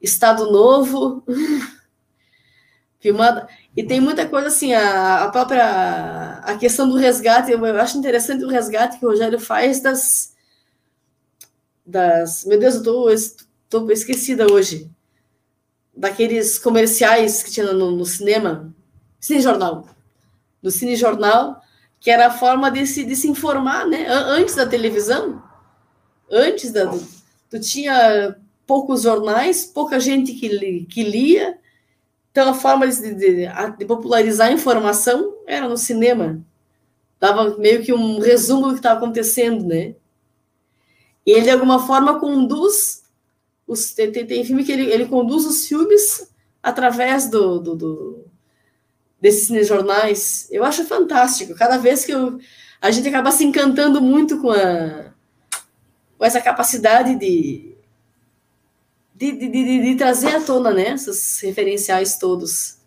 Estado 0.00 0.50
Novo. 0.50 1.24
Filmada. 3.00 3.48
E 3.76 3.82
tem 3.84 4.00
muita 4.00 4.28
coisa 4.28 4.48
assim, 4.48 4.72
a, 4.72 5.24
a 5.24 5.30
própria 5.30 6.40
a 6.44 6.56
questão 6.56 6.88
do 6.88 6.96
resgate, 6.96 7.52
eu, 7.52 7.64
eu 7.64 7.80
acho 7.80 7.96
interessante 7.96 8.44
o 8.44 8.48
resgate 8.48 8.98
que 8.98 9.06
o 9.06 9.08
Rogério 9.10 9.38
faz 9.38 9.80
das. 9.80 10.34
das 11.86 12.44
meu 12.44 12.58
Deus, 12.58 12.76
eu 12.76 12.82
tô, 12.82 13.06
tô 13.68 13.90
esquecida 13.90 14.50
hoje. 14.50 14.90
Daqueles 15.96 16.58
comerciais 16.58 17.42
que 17.42 17.50
tinha 17.50 17.72
no, 17.72 17.90
no 17.92 18.04
cinema, 18.04 18.72
Cine 19.20 19.40
Jornal. 19.40 19.88
No 20.62 20.70
Cine 20.70 20.96
Jornal, 20.96 21.60
que 22.00 22.10
era 22.10 22.28
a 22.28 22.30
forma 22.30 22.70
de 22.70 22.86
se, 22.86 23.04
de 23.04 23.14
se 23.16 23.28
informar, 23.28 23.86
né? 23.86 24.06
Antes 24.08 24.54
da 24.56 24.66
televisão, 24.66 25.42
antes 26.30 26.72
da. 26.72 26.90
Tu 27.50 27.60
tinha 27.60 28.36
poucos 28.68 29.00
jornais, 29.00 29.64
pouca 29.64 29.98
gente 29.98 30.34
que, 30.34 30.84
que 30.84 31.02
lia, 31.02 31.58
então 32.30 32.50
a 32.50 32.54
forma 32.54 32.86
de, 32.86 33.14
de, 33.14 33.48
de, 33.78 33.84
popularizar 33.86 34.48
a 34.48 34.52
informação 34.52 35.38
era 35.46 35.66
no 35.66 35.78
cinema. 35.78 36.44
Dava 37.18 37.56
meio 37.56 37.82
que 37.82 37.94
um 37.94 38.20
resumo 38.20 38.66
do 38.66 38.72
que 38.74 38.80
estava 38.80 38.98
acontecendo, 38.98 39.64
né? 39.64 39.94
E 41.26 41.32
ele, 41.32 41.44
de 41.44 41.50
alguma 41.50 41.84
forma, 41.84 42.20
conduz. 42.20 43.04
Os, 43.66 43.92
tem, 43.92 44.12
tem 44.12 44.44
filme 44.44 44.62
que 44.62 44.70
ele, 44.70 44.84
ele 44.84 45.06
conduz 45.06 45.46
os 45.46 45.66
filmes 45.66 46.30
através 46.62 47.28
do, 47.28 47.58
do, 47.58 47.74
do 47.74 48.24
desses 49.20 49.66
jornais. 49.66 50.46
Eu 50.50 50.62
acho 50.62 50.84
fantástico. 50.84 51.54
Cada 51.54 51.78
vez 51.78 52.04
que 52.04 52.12
eu, 52.12 52.38
a 52.80 52.90
gente 52.90 53.08
acaba 53.08 53.32
se 53.32 53.44
encantando 53.44 54.00
muito 54.00 54.40
com, 54.40 54.50
a, 54.50 55.12
com 56.18 56.24
essa 56.24 56.40
capacidade 56.40 57.16
de, 57.16 57.77
de, 59.18 59.32
de, 59.32 59.48
de, 59.48 59.82
de 59.82 59.94
trazer 59.96 60.36
à 60.36 60.40
tona 60.40 60.70
né, 60.70 60.94
esses 60.94 61.40
referenciais 61.40 62.16
todos. 62.16 62.78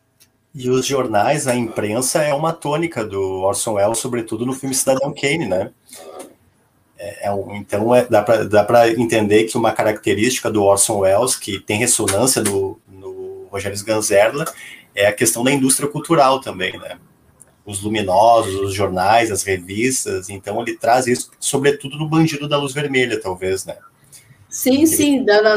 E 0.56 0.70
os 0.70 0.86
jornais, 0.86 1.48
a 1.48 1.56
imprensa 1.56 2.22
é 2.22 2.34
uma 2.34 2.54
tônica 2.54 3.04
do 3.04 3.22
Orson 3.42 3.74
Welles, 3.74 3.98
sobretudo 3.98 4.46
no 4.46 4.54
filme 4.54 4.76
Cidadão 4.76 5.14
Kane, 5.14 5.48
né? 5.48 5.72
É, 6.98 7.28
é 7.28 7.32
um, 7.32 7.56
então 7.56 7.94
é, 7.94 8.06
dá 8.06 8.64
para 8.64 8.90
entender 8.90 9.46
que 9.46 9.58
uma 9.58 9.72
característica 9.72 10.50
do 10.50 10.64
Orson 10.64 11.00
Welles, 11.00 11.36
que 11.36 11.60
tem 11.60 11.78
ressonância 11.78 12.42
no, 12.42 12.80
no 12.88 13.48
Rogério 13.50 13.84
Ganzerla, 13.84 14.46
é 14.94 15.08
a 15.08 15.14
questão 15.14 15.44
da 15.44 15.52
indústria 15.52 15.90
cultural 15.90 16.40
também, 16.40 16.78
né? 16.78 16.98
Os 17.66 17.82
luminosos, 17.82 18.56
os 18.56 18.74
jornais, 18.74 19.32
as 19.32 19.44
revistas, 19.44 20.30
então 20.30 20.62
ele 20.62 20.78
traz 20.78 21.08
isso, 21.08 21.32
sobretudo 21.40 21.98
no 21.98 22.10
Bandido 22.10 22.48
da 22.48 22.58
Luz 22.58 22.74
Vermelha, 22.74 23.20
talvez, 23.22 23.66
né? 23.66 23.78
Sim, 24.50 24.80
ele... 24.80 24.88
sim, 24.88 25.24
da, 25.24 25.42
da, 25.42 25.56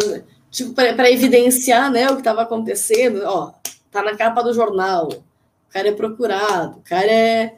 tipo, 0.55 0.73
para 0.73 1.11
evidenciar 1.11 1.91
né, 1.91 2.07
o 2.07 2.15
que 2.15 2.21
estava 2.21 2.43
acontecendo, 2.43 3.23
ó, 3.25 3.53
tá 3.91 4.03
na 4.03 4.17
capa 4.17 4.41
do 4.41 4.55
jornal, 4.55 5.09
o 5.09 5.73
cara 5.73 5.89
é 5.89 5.93
procurado, 5.93 6.79
o 6.79 6.83
cara 6.83 7.11
é. 7.11 7.57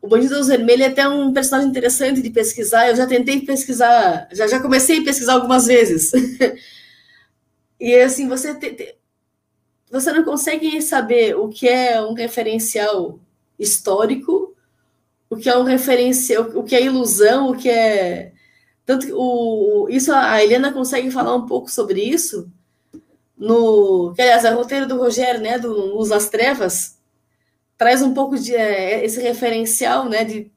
O 0.00 0.08
Bandido 0.08 0.30
da 0.30 0.38
Luz 0.38 0.48
Vermelha 0.48 0.84
é 0.84 0.88
até 0.88 1.06
um 1.06 1.30
personagem 1.30 1.68
interessante 1.68 2.22
de 2.22 2.30
pesquisar. 2.30 2.88
Eu 2.88 2.96
já 2.96 3.06
tentei 3.06 3.42
pesquisar, 3.42 4.28
já, 4.32 4.46
já 4.46 4.58
comecei 4.58 5.00
a 5.00 5.04
pesquisar 5.04 5.34
algumas 5.34 5.66
vezes. 5.66 6.12
e 7.78 7.94
assim, 7.96 8.26
você 8.26 8.54
te, 8.54 8.72
te, 8.72 8.94
você 9.90 10.10
não 10.12 10.24
consegue 10.24 10.80
saber 10.80 11.36
o 11.36 11.48
que 11.48 11.68
é 11.68 12.00
um 12.00 12.14
referencial 12.14 13.20
histórico, 13.58 14.56
o 15.28 15.36
que 15.36 15.50
é 15.50 15.58
um 15.58 15.64
referencial, 15.64 16.44
o 16.54 16.62
que 16.62 16.74
é 16.74 16.82
ilusão, 16.82 17.50
o 17.50 17.56
que 17.56 17.68
é 17.68 18.29
tanto 18.90 19.06
que 19.06 19.12
o, 19.14 19.86
isso 19.88 20.12
a 20.12 20.42
Helena 20.42 20.72
consegue 20.72 21.12
falar 21.12 21.32
um 21.36 21.46
pouco 21.46 21.70
sobre 21.70 22.02
isso 22.02 22.50
no, 23.38 24.12
que 24.16 24.20
aliás, 24.20 24.44
é 24.44 24.52
o 24.52 24.56
roteiro 24.56 24.88
do 24.88 24.98
Rogério, 24.98 25.40
né, 25.40 25.60
do 25.60 25.72
Luz 25.72 26.08
das 26.08 26.28
Trevas, 26.28 26.98
traz 27.78 28.02
um 28.02 28.12
pouco 28.12 28.36
de 28.36 28.52
é, 28.52 29.04
esse 29.04 29.20
referencial, 29.20 30.08
né, 30.08 30.24
de 30.24 30.50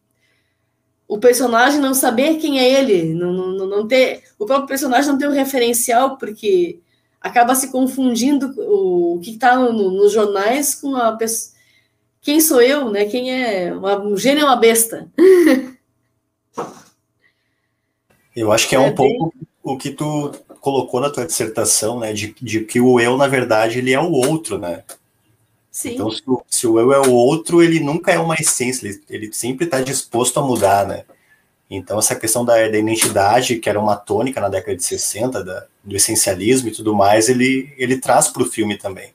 o 1.07 1.19
personagem 1.19 1.79
não 1.79 1.93
saber 1.93 2.37
quem 2.37 2.59
é 2.59 2.67
ele, 2.67 3.13
não, 3.13 3.31
não, 3.31 3.67
não 3.67 3.87
ter 3.87 4.23
o 4.39 4.47
próprio 4.47 4.67
personagem 4.67 5.11
não 5.11 5.17
ter 5.19 5.29
um 5.29 5.33
referencial 5.33 6.17
porque 6.17 6.79
acaba 7.21 7.53
se 7.53 7.71
confundindo 7.71 8.51
o 8.57 9.19
que 9.21 9.29
está 9.29 9.55
no, 9.55 9.91
nos 9.91 10.11
jornais 10.11 10.73
com 10.73 10.95
a 10.95 11.11
pessoa. 11.11 11.53
Quem 12.19 12.41
sou 12.41 12.61
eu, 12.61 12.89
né? 12.89 13.05
Quem 13.05 13.31
é 13.31 13.71
uma, 13.73 14.01
um 14.01 14.17
gênio 14.17 14.41
é 14.41 14.45
uma 14.45 14.55
besta. 14.55 15.07
Eu 18.35 18.51
acho 18.51 18.67
que 18.67 18.75
é, 18.75 18.79
é 18.79 18.81
um 18.81 18.93
bem... 18.93 18.95
pouco 18.95 19.33
o 19.63 19.77
que 19.77 19.91
tu 19.91 20.31
colocou 20.59 20.99
na 20.99 21.09
tua 21.09 21.25
dissertação, 21.25 21.99
né? 21.99 22.13
De, 22.13 22.35
de 22.41 22.61
que 22.61 22.79
o 22.79 22.99
eu, 22.99 23.17
na 23.17 23.27
verdade, 23.27 23.79
ele 23.79 23.93
é 23.93 23.99
o 23.99 24.11
outro, 24.11 24.57
né? 24.57 24.83
Sim. 25.71 25.93
Então, 25.93 26.11
se 26.11 26.21
o, 26.27 26.43
se 26.47 26.67
o 26.67 26.79
eu 26.79 26.93
é 26.93 26.99
o 26.99 27.11
outro, 27.11 27.63
ele 27.63 27.79
nunca 27.79 28.11
é 28.11 28.19
uma 28.19 28.35
essência, 28.35 28.87
ele, 28.87 29.01
ele 29.09 29.33
sempre 29.33 29.65
está 29.65 29.81
disposto 29.81 30.39
a 30.39 30.43
mudar, 30.43 30.85
né? 30.85 31.03
Então, 31.69 31.97
essa 31.97 32.15
questão 32.15 32.45
da, 32.45 32.53
da, 32.53 32.77
identidade, 32.77 33.57
que 33.57 33.67
era 33.67 33.79
uma 33.79 33.95
tônica 33.95 34.39
na 34.39 34.49
década 34.49 34.77
de 34.77 34.83
60, 34.83 35.43
da, 35.43 35.65
do 35.83 35.95
essencialismo 35.95 36.67
e 36.67 36.71
tudo 36.71 36.93
mais, 36.93 37.29
ele, 37.29 37.73
ele 37.77 37.97
traz 37.97 38.27
para 38.27 38.43
o 38.43 38.45
filme 38.45 38.77
também. 38.77 39.11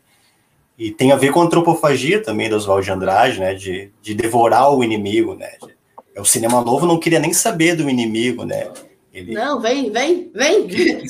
E 0.76 0.90
tem 0.90 1.12
a 1.12 1.16
ver 1.16 1.32
com 1.32 1.40
a 1.40 1.44
antropofagia 1.44 2.22
também 2.22 2.50
da 2.50 2.56
Oswald 2.56 2.84
de 2.84 2.90
Andrade, 2.90 3.38
né, 3.38 3.54
de, 3.54 3.92
de 4.02 4.14
devorar 4.14 4.72
o 4.72 4.82
inimigo, 4.82 5.34
né. 5.34 5.52
De, 5.62 6.20
o 6.20 6.24
cinema 6.24 6.60
novo 6.62 6.84
não 6.84 6.98
queria 6.98 7.20
nem 7.20 7.32
saber 7.32 7.76
do 7.76 7.88
inimigo, 7.88 8.44
né. 8.44 8.68
Ele... 9.18 9.32
Não, 9.32 9.60
vem, 9.60 9.90
vem, 9.90 10.30
vem, 10.32 10.66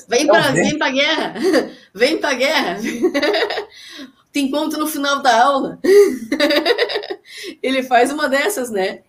vem 0.08 0.26
para 0.26 0.50
vem 0.52 0.78
a 0.80 0.90
guerra, 0.90 1.34
vem 1.92 2.18
para 2.18 2.30
a 2.30 2.34
guerra. 2.34 2.78
Te 4.32 4.40
encontro 4.40 4.78
no 4.78 4.86
final 4.86 5.20
da 5.20 5.42
aula. 5.42 5.78
Ele 7.62 7.82
faz 7.82 8.10
uma 8.10 8.28
dessas, 8.28 8.70
né? 8.70 9.02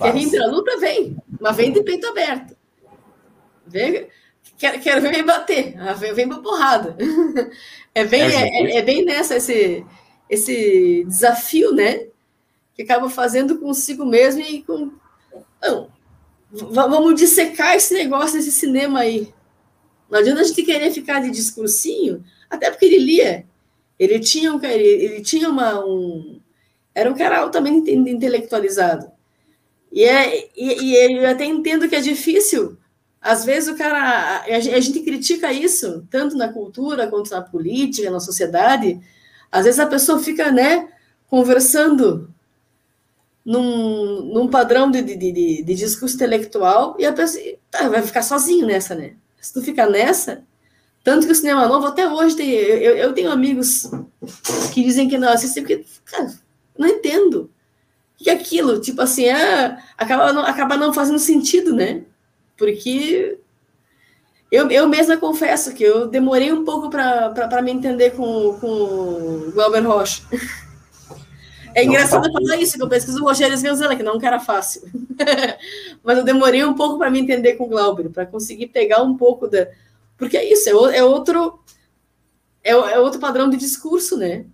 Quer 0.00 0.12
vir 0.12 0.30
para 0.30 0.44
a 0.44 0.46
luta? 0.46 0.78
Vem, 0.78 1.16
mas 1.40 1.56
vem 1.56 1.72
de 1.72 1.82
peito 1.82 2.06
aberto. 2.06 2.56
Vem, 3.66 4.06
quero, 4.56 4.80
quero 4.80 5.00
ver 5.00 5.10
me 5.10 5.22
bater, 5.24 5.74
ah, 5.78 5.92
vem, 5.92 6.14
vem 6.14 6.28
para 6.28 6.38
porrada. 6.38 6.96
É 7.94 8.04
bem, 8.04 8.22
é, 8.22 8.48
é, 8.48 8.76
é, 8.76 8.82
bem 8.82 9.04
nessa 9.04 9.36
esse, 9.36 9.84
esse 10.30 11.04
desafio, 11.04 11.74
né? 11.74 12.06
Que 12.74 12.82
acaba 12.82 13.10
fazendo 13.10 13.58
consigo 13.58 14.04
mesmo 14.04 14.40
e 14.40 14.62
com. 14.62 14.92
Não, 15.60 15.90
vamos 16.50 17.14
dissecar 17.14 17.74
esse 17.74 17.94
negócio, 17.94 18.38
esse 18.38 18.52
cinema 18.52 19.00
aí. 19.00 19.32
Não 20.10 20.18
adianta 20.18 20.40
a 20.40 20.44
gente 20.44 20.62
querer 20.62 20.90
ficar 20.90 21.20
de 21.20 21.30
discursinho, 21.30 22.24
até 22.48 22.70
porque 22.70 22.86
ele 22.86 22.98
lia. 22.98 23.46
Ele 23.98 24.18
tinha, 24.20 24.54
um, 24.54 24.64
ele, 24.64 24.84
ele 24.84 25.20
tinha 25.22 25.50
uma, 25.50 25.84
um. 25.84 26.40
Era 26.94 27.10
um 27.10 27.14
cara 27.14 27.40
altamente 27.40 27.90
intelectualizado. 27.90 29.10
E, 29.92 30.04
é, 30.04 30.48
e, 30.56 30.82
e 30.84 31.16
eu 31.16 31.28
até 31.28 31.44
entendo 31.44 31.88
que 31.88 31.96
é 31.96 32.00
difícil. 32.00 32.78
Às 33.20 33.44
vezes 33.44 33.68
o 33.68 33.76
cara. 33.76 34.44
A 34.46 34.80
gente 34.80 35.00
critica 35.00 35.52
isso, 35.52 36.06
tanto 36.10 36.36
na 36.36 36.52
cultura 36.52 37.08
quanto 37.08 37.30
na 37.30 37.42
política, 37.42 38.10
na 38.10 38.20
sociedade. 38.20 39.00
Às 39.50 39.64
vezes 39.64 39.80
a 39.80 39.86
pessoa 39.86 40.20
fica, 40.20 40.52
né, 40.52 40.88
conversando 41.26 42.32
num, 43.48 44.24
num 44.26 44.46
padrão 44.46 44.90
de, 44.90 45.00
de, 45.00 45.16
de, 45.16 45.62
de 45.62 45.74
discurso 45.74 46.16
intelectual 46.16 46.94
e 46.98 47.06
a 47.06 47.12
pessoa 47.14 47.42
tá, 47.70 47.88
vai 47.88 48.02
ficar 48.02 48.20
sozinho 48.20 48.66
nessa, 48.66 48.94
né? 48.94 49.14
Se 49.40 49.54
tu 49.54 49.62
ficar 49.62 49.88
nessa, 49.88 50.44
tanto 51.02 51.26
que 51.26 51.32
o 51.32 51.34
cinema 51.34 51.66
novo, 51.66 51.86
até 51.86 52.06
hoje, 52.06 52.36
tem, 52.36 52.50
eu, 52.50 52.94
eu 52.94 53.14
tenho 53.14 53.30
amigos 53.30 53.90
que 54.74 54.84
dizem 54.84 55.08
que 55.08 55.16
não 55.16 55.30
assistem, 55.30 55.62
porque, 55.62 55.82
cara, 56.04 56.30
não 56.76 56.86
entendo 56.86 57.50
que 58.18 58.28
aquilo, 58.28 58.82
tipo 58.82 59.00
assim, 59.00 59.24
é, 59.24 59.78
acaba, 59.96 60.30
não, 60.30 60.42
acaba 60.42 60.76
não 60.76 60.92
fazendo 60.92 61.18
sentido, 61.18 61.74
né? 61.74 62.02
Porque 62.54 63.38
eu, 64.52 64.70
eu 64.70 64.86
mesma 64.86 65.16
confesso 65.16 65.72
que 65.72 65.84
eu 65.84 66.06
demorei 66.06 66.52
um 66.52 66.66
pouco 66.66 66.90
para 66.90 67.62
me 67.62 67.70
entender 67.70 68.10
com, 68.10 68.58
com 68.60 68.66
o 68.66 69.52
Glauber 69.54 69.80
Rocha. 69.86 70.22
É 71.74 71.84
engraçado 71.84 72.30
falar 72.32 72.56
isso, 72.56 72.76
que 72.76 72.82
eu 72.82 72.88
pesquiso 72.88 73.22
o 73.22 73.26
Rogério 73.26 73.54
Sganzella, 73.54 73.96
que 73.96 74.02
não 74.02 74.18
era 74.20 74.40
fácil. 74.40 74.82
Mas 76.02 76.18
eu 76.18 76.24
demorei 76.24 76.64
um 76.64 76.74
pouco 76.74 76.98
para 76.98 77.10
me 77.10 77.20
entender 77.20 77.54
com 77.54 77.64
o 77.64 77.68
Glauber, 77.68 78.10
para 78.10 78.26
conseguir 78.26 78.68
pegar 78.68 79.02
um 79.02 79.16
pouco 79.16 79.46
da. 79.46 79.68
Porque 80.16 80.36
é 80.36 80.52
isso, 80.52 80.68
é, 80.68 80.98
é 80.98 81.04
outro. 81.04 81.60
É, 82.62 82.70
é 82.70 82.98
outro 82.98 83.20
padrão 83.20 83.48
de 83.48 83.56
discurso, 83.56 84.16
né? 84.16 84.44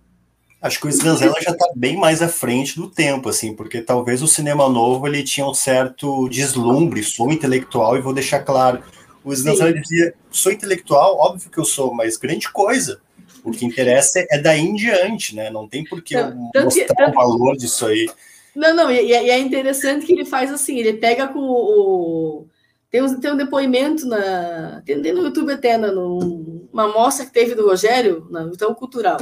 Acho 0.61 0.79
que 0.79 0.87
o 0.87 0.89
Sganzella 0.89 1.39
já 1.41 1.51
está 1.51 1.67
bem 1.75 1.95
mais 1.95 2.21
à 2.21 2.27
frente 2.27 2.75
do 2.75 2.89
tempo, 2.89 3.29
assim, 3.29 3.53
porque 3.53 3.81
talvez 3.81 4.23
o 4.23 4.27
cinema 4.27 4.67
novo 4.67 5.05
ele 5.05 5.21
tinha 5.21 5.45
um 5.45 5.53
certo 5.53 6.27
deslumbre, 6.29 7.03
sou 7.03 7.31
intelectual 7.31 7.97
e 7.97 8.01
vou 8.01 8.13
deixar 8.13 8.39
claro. 8.39 8.81
O 9.23 9.31
Sganzella 9.31 9.73
dizia, 9.73 10.13
sou 10.31 10.51
intelectual, 10.51 11.17
óbvio 11.17 11.51
que 11.51 11.57
eu 11.59 11.65
sou, 11.65 11.93
mas 11.93 12.17
grande 12.17 12.51
coisa. 12.51 12.99
O 13.45 13.51
que 13.51 13.63
interessa 13.63 14.25
é 14.31 14.39
daí 14.39 14.61
em 14.61 14.73
diante, 14.73 15.35
né? 15.35 15.51
Não 15.51 15.67
tem 15.67 15.83
por 15.83 16.01
que 16.01 16.15
não, 16.15 16.51
mostrar 16.63 17.09
o 17.09 17.13
valor 17.13 17.55
disso 17.55 17.85
aí. 17.85 18.09
Não, 18.55 18.75
não, 18.75 18.91
e, 18.91 18.99
e, 18.99 19.13
é 19.13 19.37
interessante 19.37 20.05
que 20.05 20.13
ele 20.13 20.25
faz 20.25 20.51
assim, 20.51 20.79
ele 20.79 20.93
pega 20.93 21.27
com 21.27 21.39
o... 21.39 22.47
Tem 22.89 23.03
um, 23.03 23.19
tem 23.19 23.31
um 23.31 23.37
depoimento 23.37 24.07
na, 24.07 24.81
tem, 24.85 25.01
tem 25.01 25.13
no 25.13 25.23
YouTube 25.23 25.51
até, 25.51 25.77
numa 25.77 26.87
mostra 26.87 27.25
que 27.25 27.31
teve 27.31 27.53
do 27.53 27.67
Rogério, 27.67 28.25
na 28.31 28.43
Então 28.43 28.73
Cultural, 28.73 29.17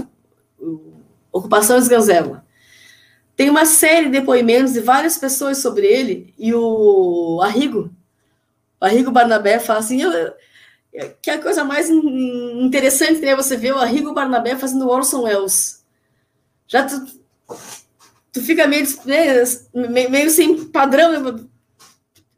Ocupação 1.32 1.78
Esganzela. 1.78 2.46
Tem 3.36 3.50
uma 3.50 3.66
série 3.66 4.06
de 4.06 4.12
depoimentos 4.12 4.74
de 4.74 4.80
várias 4.80 5.18
pessoas 5.18 5.58
sobre 5.58 5.88
ele, 5.88 6.34
e 6.38 6.54
o 6.54 7.42
Arrigo, 7.42 7.90
o 8.80 8.86
Arrigo 8.86 9.12
Barnabé 9.12 9.58
fala 9.58 9.80
assim, 9.80 10.02
eu, 10.02 10.12
que 11.22 11.32
é 11.32 11.34
a 11.34 11.42
coisa 11.42 11.64
mais 11.64 11.90
interessante 11.90 13.20
né, 13.22 13.36
você 13.36 13.58
ver 13.58 13.74
o 13.74 13.80
Arrigo 13.80 14.14
Barnabé 14.14 14.56
fazendo 14.56 14.88
Orson 14.88 15.24
Welles. 15.24 15.84
Já 16.68 16.86
tu, 16.86 17.06
tu 18.32 18.42
fica 18.42 18.68
meio, 18.68 18.86
né, 19.06 20.08
meio 20.10 20.30
sem 20.30 20.66
padrão, 20.66 21.50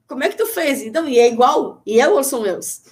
como 0.08 0.24
é 0.24 0.30
que 0.30 0.38
tu 0.38 0.46
fez? 0.46 0.82
Então, 0.82 1.08
e 1.08 1.20
é 1.20 1.28
igual, 1.28 1.82
e 1.86 2.00
é 2.00 2.08
o 2.08 2.16
Orson 2.16 2.42
Welles. 2.42 2.84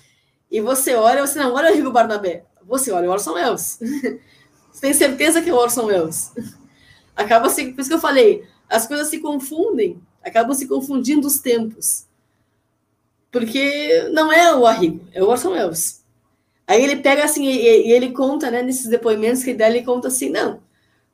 E 0.51 0.59
você 0.59 0.95
olha, 0.95 1.25
você 1.25 1.39
não 1.39 1.53
olha 1.53 1.69
o 1.69 1.71
Arrigo 1.71 1.91
Barnabé, 1.91 2.45
você 2.63 2.91
olha 2.91 3.09
o 3.09 3.11
Orson 3.11 3.33
Welles. 3.33 3.79
tem 4.81 4.93
certeza 4.93 5.41
que 5.41 5.49
é 5.49 5.53
o 5.53 5.57
Orson 5.57 5.85
Welles. 5.85 6.33
Acaba 7.15 7.49
se, 7.49 7.71
por 7.71 7.79
isso 7.79 7.89
que 7.89 7.95
eu 7.95 8.01
falei, 8.01 8.43
as 8.69 8.85
coisas 8.85 9.07
se 9.07 9.19
confundem, 9.19 10.01
acabam 10.21 10.53
se 10.53 10.67
confundindo 10.67 11.25
os 11.25 11.39
tempos. 11.39 12.05
Porque 13.33 14.09
não 14.11 14.31
é 14.31 14.55
o 14.55 14.67
Arrigo, 14.67 15.07
é 15.11 15.23
o 15.23 15.27
Orson 15.27 15.53
Welles. 15.53 16.05
Aí 16.67 16.83
ele 16.83 16.97
pega 16.97 17.25
assim, 17.25 17.45
e, 17.47 17.87
e 17.87 17.91
ele 17.91 18.11
conta, 18.11 18.51
né, 18.51 18.61
nesses 18.61 18.85
depoimentos 18.85 19.43
que 19.43 19.49
ele 19.49 19.57
dá, 19.57 19.67
ele 19.67 19.81
conta 19.83 20.07
assim, 20.07 20.29
não. 20.29 20.61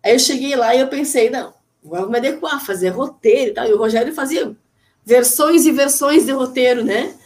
Aí 0.04 0.14
eu 0.14 0.20
cheguei 0.20 0.54
lá 0.54 0.76
e 0.76 0.82
eu 0.82 0.90
pensei, 0.90 1.30
não, 1.30 1.54
vou 1.82 2.10
me 2.10 2.18
adequar, 2.18 2.64
fazer 2.64 2.90
roteiro 2.90 3.52
e 3.52 3.54
tal. 3.54 3.66
E 3.66 3.74
o 3.74 3.78
Rogério 3.78 4.14
fazia 4.14 4.54
versões 5.06 5.66
e 5.66 5.72
versões 5.72 6.26
de 6.26 6.34
roteiro, 6.34 6.84
né? 6.84 7.18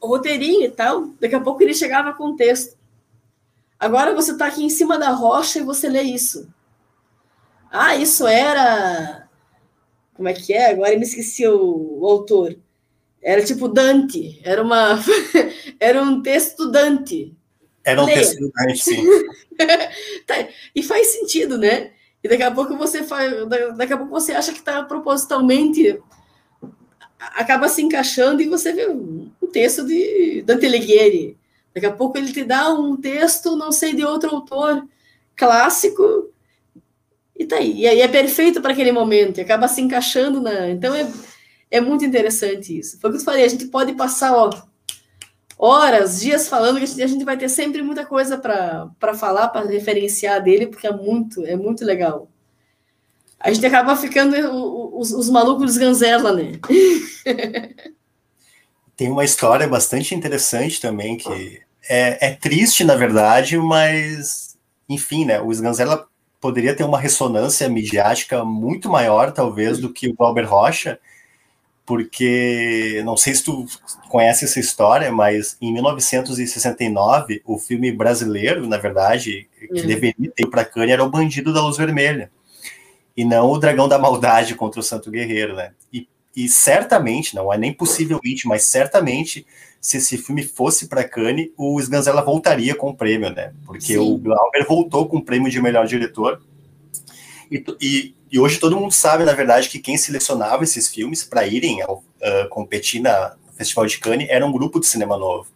O 0.00 0.08
roteirinho 0.08 0.64
e 0.64 0.70
tal. 0.70 1.08
Daqui 1.20 1.34
a 1.34 1.40
pouco 1.40 1.62
ele 1.62 1.74
chegava 1.74 2.14
com 2.14 2.36
texto. 2.36 2.74
Agora 3.78 4.14
você 4.14 4.32
está 4.32 4.46
aqui 4.46 4.64
em 4.64 4.70
cima 4.70 4.98
da 4.98 5.10
rocha 5.10 5.58
e 5.58 5.62
você 5.62 5.90
lê 5.90 6.02
isso. 6.02 6.48
Ah, 7.70 7.94
isso 7.96 8.26
era. 8.26 9.28
Como 10.14 10.26
é 10.26 10.32
que 10.32 10.54
é? 10.54 10.70
Agora 10.70 10.94
eu 10.94 10.98
me 10.98 11.04
esqueci 11.04 11.46
o, 11.46 11.98
o 12.00 12.06
autor. 12.06 12.56
Era 13.22 13.44
tipo 13.44 13.68
Dante. 13.68 14.40
Era 14.44 14.62
uma. 14.62 14.98
era 15.80 16.02
um 16.02 16.22
texto 16.22 16.70
Dante. 16.70 17.34
Era 17.84 18.02
um 18.02 18.06
Leia. 18.06 18.18
texto 18.18 18.52
Dante, 18.54 18.78
sim. 18.78 19.04
tá. 20.26 20.48
E 20.74 20.82
faz 20.82 21.08
sentido, 21.08 21.58
né? 21.58 21.92
E 22.22 22.28
daqui 22.28 22.42
a 22.42 22.50
pouco 22.50 22.76
você 22.76 23.02
faz. 23.02 23.32
Daqui 23.76 23.92
a 23.92 23.96
pouco 23.96 24.12
você 24.12 24.32
acha 24.32 24.52
que 24.52 24.58
está 24.58 24.82
propositalmente. 24.82 26.00
Acaba 27.18 27.68
se 27.68 27.82
encaixando 27.82 28.40
e 28.40 28.48
você 28.48 28.72
vê 28.72 28.88
um 28.88 29.30
texto 29.52 29.84
de 29.84 30.42
Dante 30.46 30.66
Alighieri 30.66 31.36
Daqui 31.78 31.86
a 31.86 31.92
pouco 31.92 32.18
ele 32.18 32.32
te 32.32 32.42
dá 32.42 32.72
um 32.72 32.96
texto, 32.96 33.56
não 33.56 33.70
sei, 33.70 33.94
de 33.94 34.04
outro 34.04 34.34
autor 34.34 34.84
clássico, 35.36 36.28
e 37.38 37.46
tá 37.46 37.56
aí. 37.56 37.82
E 37.82 37.86
aí 37.86 38.00
é 38.00 38.08
perfeito 38.08 38.60
para 38.60 38.72
aquele 38.72 38.90
momento, 38.90 39.38
e 39.38 39.40
acaba 39.42 39.68
se 39.68 39.80
encaixando 39.80 40.40
na. 40.40 40.70
Então 40.70 40.92
é, 40.92 41.08
é 41.70 41.80
muito 41.80 42.04
interessante 42.04 42.78
isso. 42.78 42.98
Foi 43.00 43.10
o 43.10 43.12
que 43.12 43.18
eu 43.18 43.24
falei, 43.24 43.44
a 43.44 43.48
gente 43.48 43.66
pode 43.66 43.92
passar 43.94 44.34
ó, 44.36 44.50
horas, 45.58 46.20
dias 46.20 46.48
falando, 46.48 46.78
que 46.78 47.02
a 47.02 47.06
gente, 47.06 47.24
vai 47.24 47.36
ter 47.36 47.48
sempre 47.48 47.82
muita 47.82 48.06
coisa 48.06 48.38
para 48.38 49.14
falar, 49.14 49.48
para 49.48 49.66
referenciar 49.68 50.42
dele, 50.42 50.66
porque 50.68 50.86
é 50.86 50.92
muito, 50.92 51.44
é 51.44 51.56
muito 51.56 51.84
legal. 51.84 52.28
A 53.40 53.52
gente 53.52 53.66
acaba 53.66 53.96
ficando 53.96 54.34
os, 54.96 55.12
os 55.12 55.28
malucos 55.30 55.74
de 55.74 55.80
Ganzela, 55.80 56.32
né? 56.32 56.52
Tem 58.96 59.10
uma 59.10 59.24
história 59.24 59.68
bastante 59.68 60.12
interessante 60.14 60.80
também 60.80 61.16
que 61.16 61.62
é, 61.88 62.30
é, 62.30 62.34
triste, 62.34 62.82
na 62.82 62.96
verdade, 62.96 63.56
mas, 63.56 64.58
enfim, 64.88 65.24
né? 65.24 65.40
O 65.40 65.52
Sganzella 65.52 66.06
poderia 66.40 66.74
ter 66.74 66.82
uma 66.82 66.98
ressonância 66.98 67.68
midiática 67.68 68.44
muito 68.44 68.88
maior, 68.88 69.32
talvez, 69.32 69.78
do 69.78 69.92
que 69.92 70.08
o 70.08 70.14
Glauber 70.14 70.44
Rocha, 70.44 70.98
porque 71.88 73.00
não 73.02 73.16
sei 73.16 73.34
se 73.34 73.42
tu 73.42 73.64
conhece 74.10 74.44
essa 74.44 74.60
história, 74.60 75.10
mas 75.10 75.56
em 75.58 75.72
1969, 75.72 77.40
o 77.46 77.58
filme 77.58 77.90
brasileiro, 77.90 78.68
na 78.68 78.76
verdade, 78.76 79.48
que 79.58 79.80
uhum. 79.80 79.86
deveria 79.86 80.30
ter 80.36 80.46
para 80.48 80.66
Cannes 80.66 80.92
era 80.92 81.02
o 81.02 81.08
Bandido 81.08 81.50
da 81.50 81.62
Luz 81.62 81.78
Vermelha, 81.78 82.30
e 83.16 83.24
não 83.24 83.50
o 83.50 83.56
Dragão 83.56 83.88
da 83.88 83.98
Maldade 83.98 84.54
contra 84.54 84.80
o 84.80 84.82
Santo 84.82 85.10
Guerreiro, 85.10 85.56
né? 85.56 85.72
E, 85.90 86.06
e 86.36 86.46
certamente, 86.46 87.34
não 87.34 87.50
é 87.50 87.56
nem 87.56 87.72
possivelmente, 87.72 88.46
mas 88.46 88.64
certamente 88.64 89.46
se 89.80 89.96
esse 89.96 90.18
filme 90.18 90.42
fosse 90.42 90.88
para 90.88 91.08
Cannes, 91.08 91.48
o 91.56 91.80
Sganzella 91.80 92.20
voltaria 92.20 92.74
com 92.74 92.90
o 92.90 92.94
prêmio, 92.94 93.30
né? 93.30 93.54
Porque 93.64 93.94
Sim. 93.94 93.96
o 93.96 94.18
Glauber 94.18 94.66
voltou 94.68 95.08
com 95.08 95.16
o 95.16 95.24
prêmio 95.24 95.50
de 95.50 95.62
melhor 95.62 95.86
diretor. 95.86 96.42
E, 97.50 97.64
e, 97.80 98.14
e, 98.30 98.38
hoje 98.38 98.58
todo 98.58 98.78
mundo 98.78 98.92
sabe, 98.92 99.24
na 99.24 99.32
verdade, 99.32 99.68
que 99.68 99.78
quem 99.78 99.96
selecionava 99.96 100.64
esses 100.64 100.88
filmes 100.88 101.24
para 101.24 101.46
irem 101.46 101.82
ao, 101.82 101.96
uh, 101.96 102.48
competir 102.50 103.00
na, 103.00 103.36
no 103.46 103.52
Festival 103.52 103.86
de 103.86 103.98
Cannes 103.98 104.28
era 104.28 104.46
um 104.46 104.52
grupo 104.52 104.80
de 104.80 104.86
cinema 104.86 105.16
novo. 105.16 105.48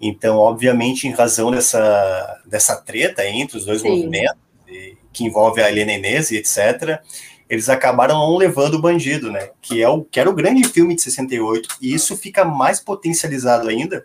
Então, 0.00 0.36
obviamente, 0.36 1.08
em 1.08 1.12
razão 1.12 1.50
dessa, 1.50 2.42
dessa 2.46 2.76
treta 2.76 3.26
entre 3.26 3.56
os 3.56 3.64
dois 3.64 3.80
Sim. 3.80 3.88
movimentos, 3.88 4.46
que 5.12 5.24
envolve 5.24 5.62
a 5.62 5.70
Helena 5.70 5.92
Inês 5.92 6.30
e 6.30 6.36
etc., 6.36 7.00
eles 7.48 7.68
acabaram 7.68 8.18
não 8.18 8.36
levando 8.36 8.74
o 8.74 8.80
bandido, 8.80 9.30
né? 9.30 9.50
Que, 9.62 9.82
é 9.82 9.88
o, 9.88 10.02
que 10.02 10.20
era 10.20 10.28
o 10.28 10.34
grande 10.34 10.68
filme 10.68 10.94
de 10.94 11.02
68. 11.02 11.78
E 11.80 11.94
isso 11.94 12.16
fica 12.16 12.44
mais 12.44 12.80
potencializado 12.80 13.68
ainda, 13.68 14.04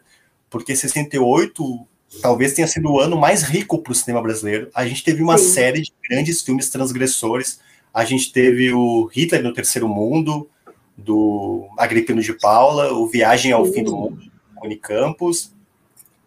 porque 0.49 0.75
68 0.75 1.87
talvez 2.21 2.53
tenha 2.53 2.67
sido 2.67 2.91
o 2.91 2.99
ano 2.99 3.17
mais 3.17 3.43
rico 3.43 3.77
para 3.77 3.91
o 3.91 3.95
cinema 3.95 4.21
brasileiro. 4.21 4.69
A 4.73 4.85
gente 4.85 5.03
teve 5.03 5.21
uma 5.21 5.37
Sim. 5.37 5.49
série 5.49 5.81
de 5.81 5.93
grandes 6.09 6.41
filmes 6.41 6.69
transgressores. 6.69 7.59
A 7.93 8.03
gente 8.03 8.31
teve 8.31 8.73
o 8.73 9.05
Hitler 9.05 9.43
no 9.43 9.53
Terceiro 9.53 9.87
Mundo, 9.87 10.49
do 10.97 11.67
Agripino 11.77 12.21
de 12.21 12.33
Paula, 12.33 12.91
o 12.93 13.07
Viagem 13.07 13.51
ao 13.51 13.65
Sim. 13.65 13.73
Fim 13.73 13.83
do 13.83 13.95
Mundo, 13.95 14.17
do 14.17 14.65
Unicampos, 14.65 15.53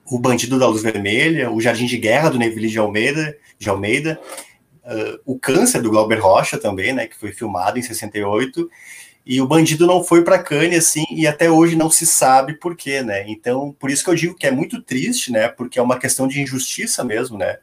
o 0.07 0.19
Bandido 0.19 0.59
da 0.59 0.67
Luz 0.67 0.83
Vermelha, 0.83 1.51
o 1.51 1.61
Jardim 1.61 1.87
de 1.87 1.97
Guerra, 1.97 2.31
do 2.31 2.39
Neville 2.39 2.69
de 2.69 2.79
Almeida, 2.79 3.37
de 3.59 3.69
Almeida 3.69 4.21
uh, 4.85 5.21
o 5.25 5.39
Câncer 5.39 5.83
do 5.83 5.91
Glauber 5.91 6.21
Rocha 6.21 6.59
também, 6.59 6.93
né, 6.93 7.07
que 7.07 7.17
foi 7.17 7.33
filmado 7.33 7.79
em 7.79 7.83
68, 7.83 8.71
e 9.27 9.41
o 9.41 9.47
Bandido 9.47 9.87
não 9.87 10.05
foi 10.05 10.23
para 10.23 10.43
Cannes 10.43 10.87
assim, 10.87 11.05
e 11.11 11.27
até 11.27 11.51
hoje 11.51 11.77
não 11.77 11.89
se 11.89 12.05
sabe 12.05 12.55
por 12.55 12.77
quê, 12.77 13.03
né? 13.03 13.25
Então, 13.27 13.75
por 13.79 13.91
isso 13.91 14.05
que 14.05 14.11
eu 14.11 14.15
digo 14.15 14.35
que 14.35 14.47
é 14.47 14.51
muito 14.51 14.83
triste, 14.83 15.33
né? 15.33 15.49
Porque 15.49 15.79
é 15.79 15.83
uma 15.83 15.99
questão 15.99 16.29
de 16.29 16.43
injustiça 16.43 17.03
mesmo, 17.03 17.39
né? 17.39 17.59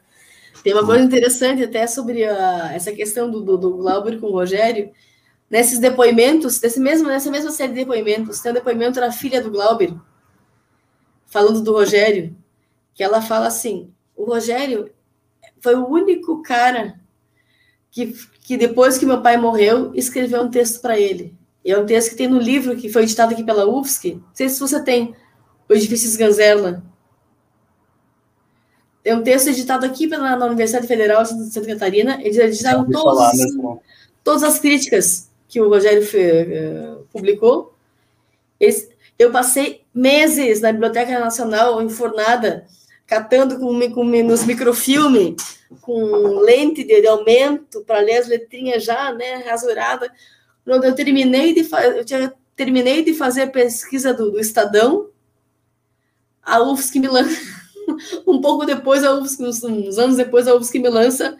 Tem 0.64 0.72
uma 0.72 0.84
coisa 0.84 1.04
interessante 1.04 1.62
até 1.62 1.86
sobre 1.86 2.24
a, 2.24 2.72
essa 2.74 2.92
questão 2.92 3.30
do, 3.30 3.40
do, 3.40 3.56
do 3.56 3.76
Glauber 3.76 4.18
com 4.18 4.26
o 4.26 4.32
Rogério. 4.32 4.90
Nesses 5.48 5.78
depoimentos, 5.78 6.58
desse 6.58 6.80
mesmo, 6.80 7.08
nessa 7.08 7.30
mesma 7.30 7.50
série 7.52 7.72
de 7.72 7.80
depoimentos, 7.80 8.40
tem 8.40 8.50
um 8.50 8.54
depoimento 8.54 8.98
da 8.98 9.12
filha 9.12 9.40
do 9.40 9.50
Glauber, 9.50 9.94
falando 11.26 11.60
do 11.60 11.72
Rogério, 11.72 12.36
que 12.94 13.04
ela 13.04 13.22
fala 13.22 13.46
assim: 13.46 13.92
o 14.16 14.24
Rogério 14.24 14.90
foi 15.60 15.76
o 15.76 15.86
único 15.86 16.42
cara 16.42 17.00
que, 17.90 18.14
que 18.40 18.56
depois 18.56 18.98
que 18.98 19.06
meu 19.06 19.20
pai 19.20 19.36
morreu, 19.36 19.92
escreveu 19.94 20.42
um 20.42 20.50
texto 20.50 20.80
para 20.80 20.98
ele. 20.98 21.36
É 21.64 21.78
um 21.78 21.86
texto 21.86 22.10
que 22.10 22.16
tem 22.16 22.28
no 22.28 22.38
livro 22.38 22.76
que 22.76 22.88
foi 22.88 23.02
editado 23.02 23.32
aqui 23.32 23.44
pela 23.44 23.66
UFSC. 23.66 24.14
Não 24.14 24.34
sei 24.34 24.48
se 24.48 24.58
você 24.58 24.82
tem, 24.82 25.14
o 25.68 25.74
Edifício 25.74 26.08
Sganzerla. 26.08 26.82
Tem 29.02 29.14
um 29.14 29.22
texto 29.22 29.48
editado 29.48 29.84
aqui 29.84 30.06
pela, 30.06 30.36
na 30.36 30.46
Universidade 30.46 30.86
Federal 30.86 31.22
de 31.22 31.50
Santa 31.50 31.66
Catarina. 31.66 32.20
Eles 32.20 32.36
editaram 32.36 32.88
todos, 32.88 33.32
todas 34.22 34.42
as 34.42 34.58
críticas 34.58 35.30
que 35.48 35.60
o 35.60 35.68
Rogério 35.68 36.02
uh, 36.02 37.04
publicou. 37.12 37.74
Eles, 38.58 38.88
eu 39.18 39.30
passei 39.30 39.82
meses 39.94 40.60
na 40.60 40.72
Biblioteca 40.72 41.18
Nacional, 41.18 41.82
enfornada, 41.82 42.66
catando 43.06 43.58
com, 43.58 43.92
com, 43.92 44.04
nos 44.04 44.44
microfilme, 44.44 45.36
com 45.80 46.38
lente 46.40 46.84
de, 46.84 47.00
de 47.00 47.06
aumento 47.06 47.82
para 47.84 48.00
ler 48.00 48.18
as 48.18 48.28
letrinhas 48.28 48.84
já, 48.84 49.12
né, 49.12 49.42
rasurada. 49.46 50.10
Quando 50.64 50.84
eu 50.84 50.94
terminei 50.94 51.54
de 51.54 51.68
eu 51.72 52.04
tinha, 52.04 52.32
terminei 52.54 53.04
de 53.04 53.14
fazer 53.14 53.42
a 53.42 53.50
pesquisa 53.50 54.14
do, 54.14 54.30
do 54.30 54.40
Estadão, 54.40 55.08
a 56.42 56.62
UFSC 56.62 56.98
me 56.98 57.08
lança, 57.08 57.40
um 58.26 58.40
pouco 58.40 58.64
depois, 58.64 59.04
a 59.04 59.14
UFSC, 59.14 59.42
uns, 59.42 59.62
uns, 59.62 59.98
anos 59.98 60.16
depois, 60.16 60.46
a 60.48 60.54
UFSC 60.54 60.78
me 60.78 60.88
lança 60.88 61.36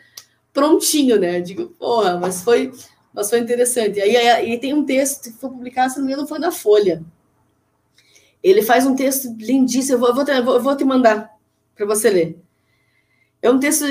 prontinho, 0.53 1.19
né? 1.19 1.39
Eu 1.39 1.43
digo, 1.43 1.67
porra, 1.79 2.19
mas 2.19 2.43
foi, 2.43 2.73
mas 3.13 3.29
foi 3.31 3.41
interessante. 3.41 4.01
Aí, 4.01 4.17
aí, 4.17 4.29
aí 4.29 4.59
tem 4.59 4.75
um 4.75 4.85
texto 4.85 5.33
que 5.33 5.39
foi 5.39 5.51
publicado, 5.51 5.93
se 5.93 5.99
não 5.99 6.07
me 6.07 6.13
engano, 6.13 6.29
foi 6.29 6.39
na 6.39 6.53
Folha. 6.53 7.05
Ele 8.43 8.63
faz 8.63 8.85
um 8.87 8.97
texto 8.97 9.35
lindíssimo, 9.39 9.95
eu 9.95 9.99
vou, 9.99 10.09
eu 10.09 10.15
vou, 10.15 10.25
te, 10.25 10.31
eu 10.33 10.63
vou 10.63 10.77
te 10.77 10.85
mandar 10.85 11.31
para 11.75 11.87
você 11.87 12.11
ler. 12.11 12.39
É 13.41 13.51
um 13.51 13.59
texto, 13.59 13.85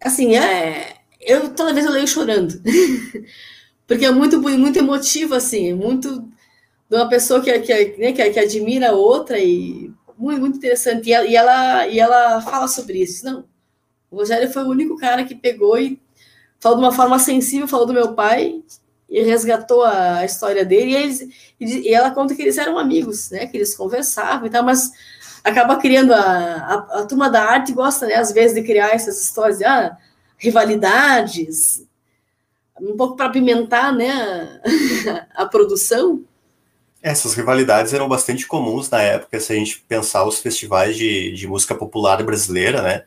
assim, 0.00 0.36
é, 0.36 0.96
eu 1.20 1.54
toda 1.54 1.72
vez 1.72 1.86
eu 1.86 1.92
leio 1.92 2.06
chorando, 2.06 2.60
porque 3.86 4.04
é 4.04 4.10
muito, 4.10 4.40
muito 4.40 4.78
emotivo, 4.78 5.34
assim, 5.34 5.72
muito 5.72 6.20
de 6.88 6.96
uma 6.96 7.08
pessoa 7.08 7.40
que, 7.40 7.58
que, 7.60 7.96
né, 7.98 8.12
que, 8.12 8.30
que 8.30 8.40
admira 8.40 8.92
outra 8.92 9.38
e 9.38 9.92
muito, 10.18 10.40
muito 10.40 10.58
interessante. 10.58 11.08
E 11.08 11.12
ela, 11.12 11.26
e 11.26 11.36
ela, 11.36 11.86
e 11.88 11.98
ela 12.00 12.40
fala 12.42 12.68
sobre 12.68 13.02
isso. 13.02 13.24
Não, 13.24 13.44
o 14.10 14.16
Rogério 14.16 14.50
foi 14.50 14.64
o 14.64 14.70
único 14.70 14.96
cara 14.96 15.24
que 15.24 15.34
pegou 15.34 15.78
e 15.78 16.00
falou 16.58 16.78
de 16.78 16.84
uma 16.84 16.92
forma 16.92 17.18
sensível, 17.18 17.68
falou 17.68 17.86
do 17.86 17.92
meu 17.92 18.14
pai 18.14 18.62
e 19.08 19.22
resgatou 19.22 19.84
a 19.84 20.24
história 20.24 20.64
dele. 20.64 20.92
E, 20.92 20.94
eles, 20.96 21.28
e 21.60 21.94
ela 21.94 22.10
conta 22.10 22.34
que 22.34 22.42
eles 22.42 22.58
eram 22.58 22.78
amigos, 22.78 23.30
né? 23.30 23.46
Que 23.46 23.56
eles 23.56 23.76
conversavam 23.76 24.46
e 24.46 24.50
tal, 24.50 24.64
mas 24.64 24.90
acaba 25.44 25.76
criando 25.76 26.12
a, 26.12 26.18
a, 26.18 27.00
a 27.00 27.06
turma 27.06 27.30
da 27.30 27.42
arte 27.44 27.72
gosta, 27.72 28.06
né? 28.06 28.14
Às 28.14 28.32
vezes 28.32 28.54
de 28.54 28.62
criar 28.62 28.90
essas 28.90 29.22
histórias 29.22 29.58
de 29.58 29.64
ah, 29.64 29.96
rivalidades, 30.38 31.84
um 32.80 32.96
pouco 32.96 33.16
para 33.16 33.30
pimentar, 33.30 33.92
né? 33.92 34.60
a 35.34 35.46
produção. 35.46 36.22
Essas 37.02 37.34
rivalidades 37.34 37.92
eram 37.94 38.08
bastante 38.08 38.46
comuns 38.46 38.90
na 38.90 39.00
época, 39.00 39.38
se 39.38 39.52
a 39.52 39.56
gente 39.56 39.84
pensar 39.88 40.24
os 40.24 40.40
festivais 40.40 40.96
de, 40.96 41.32
de 41.32 41.46
música 41.46 41.74
popular 41.74 42.22
brasileira, 42.22 42.82
né? 42.82 43.04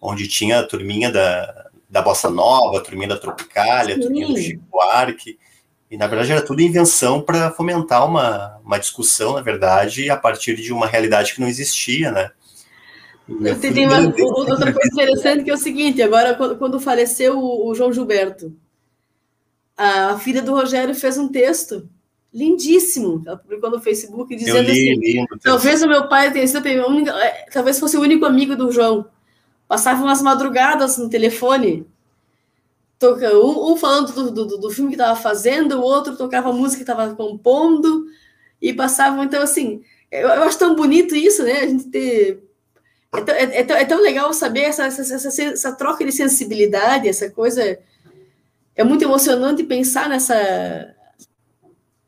Onde 0.00 0.28
tinha 0.28 0.60
a 0.60 0.66
turminha 0.66 1.10
da, 1.10 1.68
da 1.88 2.00
Bossa 2.00 2.30
Nova, 2.30 2.78
a 2.78 2.80
turminha 2.80 3.08
da 3.08 3.18
Tropicália, 3.18 3.96
a 3.96 4.00
turminha 4.00 4.28
do 4.28 4.36
Chico 4.36 4.64
Buarque. 4.70 5.38
E, 5.90 5.96
na 5.96 6.06
verdade, 6.06 6.32
era 6.32 6.42
tudo 6.42 6.62
invenção 6.62 7.20
para 7.20 7.50
fomentar 7.50 8.06
uma, 8.06 8.58
uma 8.64 8.78
discussão, 8.78 9.34
na 9.34 9.42
verdade, 9.42 10.10
a 10.10 10.16
partir 10.16 10.56
de 10.56 10.72
uma 10.72 10.86
realidade 10.86 11.34
que 11.34 11.40
não 11.40 11.48
existia, 11.48 12.10
né? 12.10 12.30
Tem 13.60 13.86
uma, 13.86 14.00
outra 14.00 14.72
coisa 14.72 14.88
interessante 14.92 15.44
que 15.44 15.50
é 15.50 15.54
o 15.54 15.58
seguinte, 15.58 16.02
agora, 16.02 16.34
quando 16.34 16.80
faleceu 16.80 17.38
o 17.38 17.74
João 17.74 17.92
Gilberto, 17.92 18.54
a 19.76 20.18
filha 20.18 20.42
do 20.42 20.52
Rogério 20.52 20.94
fez 20.94 21.18
um 21.18 21.28
texto 21.28 21.88
lindíssimo. 22.32 23.22
Ela 23.26 23.36
publicou 23.36 23.70
no 23.70 23.80
Facebook 23.80 24.34
dizendo 24.34 24.70
li, 24.70 24.90
assim: 24.90 25.26
talvez 25.42 25.82
o 25.82 25.88
meu 25.88 26.08
pai 26.08 26.32
tenha 26.32 26.46
sido 26.46 26.66
é, 26.66 27.46
talvez 27.52 27.78
fosse 27.78 27.96
o 27.96 28.00
único 28.00 28.24
amigo 28.24 28.56
do 28.56 28.72
João. 28.72 29.06
Passava 29.66 30.02
umas 30.02 30.20
madrugadas 30.20 30.98
no 30.98 31.08
telefone, 31.08 31.86
toca, 32.98 33.34
um, 33.34 33.72
um 33.72 33.76
falando 33.76 34.12
do, 34.12 34.30
do, 34.30 34.58
do, 34.58 34.70
filme 34.70 34.90
que 34.90 34.96
estava 34.96 35.18
fazendo, 35.18 35.78
o 35.78 35.82
outro 35.82 36.16
tocava 36.16 36.50
a 36.50 36.52
música 36.52 36.84
que 36.84 36.90
estava 36.90 37.14
compondo, 37.14 38.06
e 38.64 38.72
passavam. 38.72 39.22
Então, 39.22 39.42
assim, 39.42 39.82
eu, 40.10 40.28
eu, 40.28 40.42
acho 40.42 40.58
tão 40.58 40.74
bonito 40.74 41.14
isso, 41.14 41.42
né? 41.42 41.60
A 41.60 41.66
gente 41.66 41.84
ter. 41.88 42.42
É 43.14 43.20
tão, 43.20 43.34
é, 43.34 43.42
é 43.42 43.64
tão, 43.64 43.76
é 43.76 43.84
tão 43.84 44.02
legal 44.02 44.32
saber 44.32 44.62
essa, 44.62 44.86
essa, 44.86 45.02
essa, 45.02 45.42
essa 45.42 45.72
troca 45.72 46.04
de 46.04 46.12
sensibilidade, 46.12 47.08
essa 47.08 47.30
coisa. 47.30 47.78
É 48.76 48.82
muito 48.82 49.04
emocionante 49.04 49.62
pensar 49.62 50.08
nessa 50.08 50.94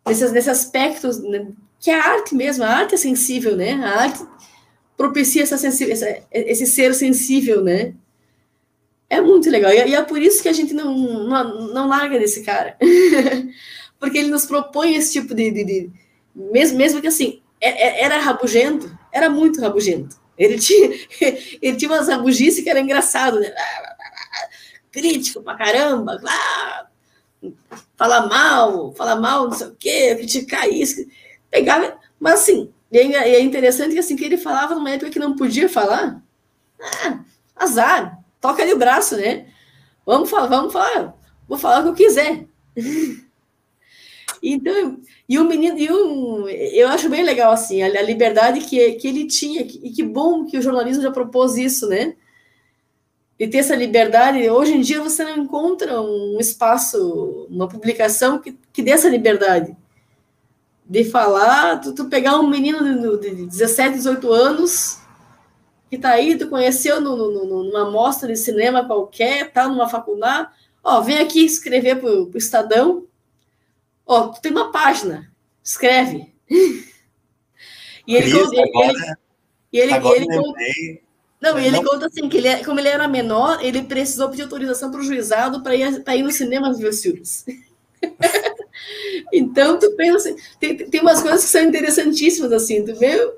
nesses, 0.07 0.33
nesses 0.33 0.49
aspectos 0.49 1.19
né, 1.19 1.47
que 1.81 1.91
é 1.91 1.95
a 1.95 2.05
arte 2.05 2.35
mesmo, 2.35 2.65
a 2.65 2.69
arte 2.69 2.95
é 2.95 2.99
sensível, 2.99 3.57
né? 3.57 3.73
A 3.75 4.03
arte 4.03 4.25
propicia 4.97 5.43
essa 5.43 5.55
essa, 5.55 6.23
esse 6.33 6.67
ser 6.67 6.95
sensível, 6.95 7.63
né? 7.63 7.95
É 9.09 9.21
muito 9.21 9.49
legal. 9.49 9.73
E, 9.73 9.95
é 9.95 10.03
por 10.03 10.21
isso 10.21 10.43
que 10.43 10.49
a 10.49 10.53
gente 10.53 10.75
não, 10.75 10.97
não, 10.97 11.73
não 11.73 11.89
larga 11.89 12.19
desse 12.19 12.43
cara. 12.43 12.77
Porque 13.99 14.19
ele 14.19 14.31
nos 14.31 14.47
propõe 14.47 14.95
esse 14.95 15.13
tipo 15.13 15.35
de. 15.35 15.51
de, 15.51 15.65
de 15.65 15.91
mesmo, 16.35 16.77
mesmo 16.77 17.01
que 17.01 17.07
assim, 17.07 17.41
é, 17.61 17.71
é, 17.71 18.05
era 18.05 18.19
rabugento, 18.19 18.97
era 19.13 19.31
muito 19.31 19.61
rabugento. 19.61 20.17
Ele 20.37 20.59
tinha, 20.59 20.91
ele 21.63 21.77
tinha 21.77 21.91
umas 21.91 22.09
rabugices 22.09 22.63
que 22.63 22.69
era 22.69 22.81
engraçado, 22.81 23.41
né? 23.41 23.53
Crítico 24.97 25.43
pra 25.43 25.55
caramba, 25.55 26.19
falar 27.99 28.27
mal, 28.29 28.95
falar 28.95 29.17
mal, 29.17 29.45
não 29.45 29.53
sei 29.53 29.67
o 29.67 29.77
quê, 29.79 30.15
criticar 30.17 30.67
isso, 30.71 31.07
pegava, 31.51 31.99
mas 32.19 32.41
assim, 32.41 32.73
é, 32.91 33.01
é 33.01 33.41
interessante 33.43 33.93
que 33.93 33.99
assim 33.99 34.17
que 34.17 34.25
ele 34.25 34.39
falava 34.39 34.75
numa 34.75 34.89
época 34.89 35.11
que 35.11 35.19
não 35.19 35.37
podia 35.37 35.69
falar, 35.69 36.23
ah, 36.81 37.21
azar, 37.55 38.19
toca 38.41 38.63
ali 38.63 38.73
o 38.73 38.79
braço, 38.79 39.19
né? 39.19 39.49
Vamos 40.07 40.31
falar, 40.31 40.47
vamos 40.47 40.73
falar, 40.73 41.15
vou 41.47 41.59
falar 41.59 41.81
o 41.81 41.83
que 41.83 41.89
eu 41.91 42.07
quiser. 42.07 42.47
então, 44.43 44.99
e 45.29 45.39
o 45.39 45.45
menino, 45.45 45.79
e 45.79 45.93
um, 45.93 46.49
eu 46.49 46.89
acho 46.89 47.11
bem 47.11 47.23
legal 47.23 47.53
assim, 47.53 47.83
a, 47.83 47.87
a 47.87 48.03
liberdade 48.03 48.61
que, 48.61 48.93
que 48.93 49.09
ele 49.09 49.27
tinha, 49.27 49.61
e 49.61 49.91
que 49.91 50.03
bom 50.03 50.47
que 50.47 50.57
o 50.57 50.63
jornalismo 50.63 51.03
já 51.03 51.11
propôs 51.11 51.59
isso, 51.59 51.87
né? 51.87 52.17
E 53.39 53.47
ter 53.47 53.59
essa 53.59 53.77
liberdade. 53.77 54.49
Hoje 54.49 54.73
em 54.73 54.81
dia 54.81 55.01
você 55.01 55.25
não 55.25 55.37
encontra 55.37 56.01
um 56.01 56.39
espaço, 56.41 57.47
uma 57.51 57.69
publicação 57.69 58.39
que, 58.39 58.59
que 58.73 58.83
dê 58.83 58.93
essa 58.93 59.09
liberdade 59.09 59.77
de 60.89 61.05
falar, 61.05 61.81
tu, 61.81 61.93
tu 61.93 62.05
pegar 62.07 62.39
um 62.39 62.49
menino 62.49 63.19
de, 63.19 63.35
de 63.35 63.47
17, 63.47 63.97
18 63.97 64.33
anos 64.33 64.99
que 65.91 65.99
tá 65.99 66.11
aí, 66.11 66.37
tu 66.37 66.49
conheceu 66.49 67.01
no, 67.01 67.17
no, 67.17 67.65
numa 67.65 67.91
mostra 67.91 68.29
de 68.29 68.37
cinema 68.37 68.85
qualquer, 68.87 69.53
tá 69.53 69.69
numa 69.69 69.89
faculdade, 69.89 70.49
ó, 70.83 71.01
vem 71.01 71.19
aqui 71.19 71.45
escrever 71.45 72.01
pro, 72.01 72.27
pro 72.27 72.39
Estadão, 72.39 73.05
ó, 74.05 74.29
tu 74.29 74.41
tem 74.41 74.53
uma 74.53 74.73
página, 74.73 75.33
escreve. 75.63 76.33
e 78.07 78.15
ele, 78.15 78.31
Cris, 78.31 78.53
ele, 78.53 78.63
agora, 78.63 79.19
e 79.73 79.79
ele, 79.79 79.93
agora 79.93 80.17
ele, 80.17 80.27
ele 80.35 81.06
não, 81.41 81.59
e 81.59 81.67
ele 81.67 81.83
conta 81.85 82.07
assim, 82.07 82.29
que 82.29 82.39
ele, 82.39 82.49
é, 82.49 82.65
como 82.65 82.81
ele 82.81 82.89
era 82.89 83.07
menor, 83.07 83.63
ele 83.63 83.83
precisou 83.83 84.29
pedir 84.31 84.43
autorização 84.43 84.91
para 84.91 85.01
o 85.01 85.05
juizado 85.05 85.63
para 85.63 85.75
ir, 85.75 86.03
ir 86.09 86.23
no 86.23 86.33
cinema 86.33 86.73
ver 86.73 86.89
os 86.89 87.03
filmes. 87.03 87.45
então, 89.33 89.79
tu 89.79 89.95
pensa 89.97 90.17
assim, 90.17 90.37
tem, 90.59 90.77
tem 90.77 91.01
umas 91.01 91.21
coisas 91.21 91.45
que 91.45 91.51
são 91.51 91.63
interessantíssimas, 91.63 92.53
assim, 92.53 92.85
tu 92.85 92.95
vê, 92.95 93.33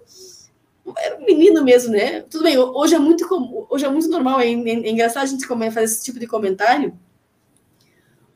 era 0.96 1.16
um 1.16 1.24
menino 1.24 1.64
mesmo, 1.64 1.92
né? 1.92 2.22
Tudo 2.22 2.44
bem, 2.44 2.56
hoje 2.56 2.94
é 2.94 2.98
muito 2.98 3.28
comum, 3.28 3.66
hoje 3.68 3.84
é 3.84 3.88
muito 3.88 4.08
normal, 4.08 4.40
é, 4.40 4.46
é, 4.46 4.52
é 4.52 4.90
engraçado 4.90 5.24
a 5.24 5.26
gente 5.26 5.46
fazer 5.46 5.82
esse 5.82 6.04
tipo 6.04 6.20
de 6.20 6.26
comentário, 6.26 6.96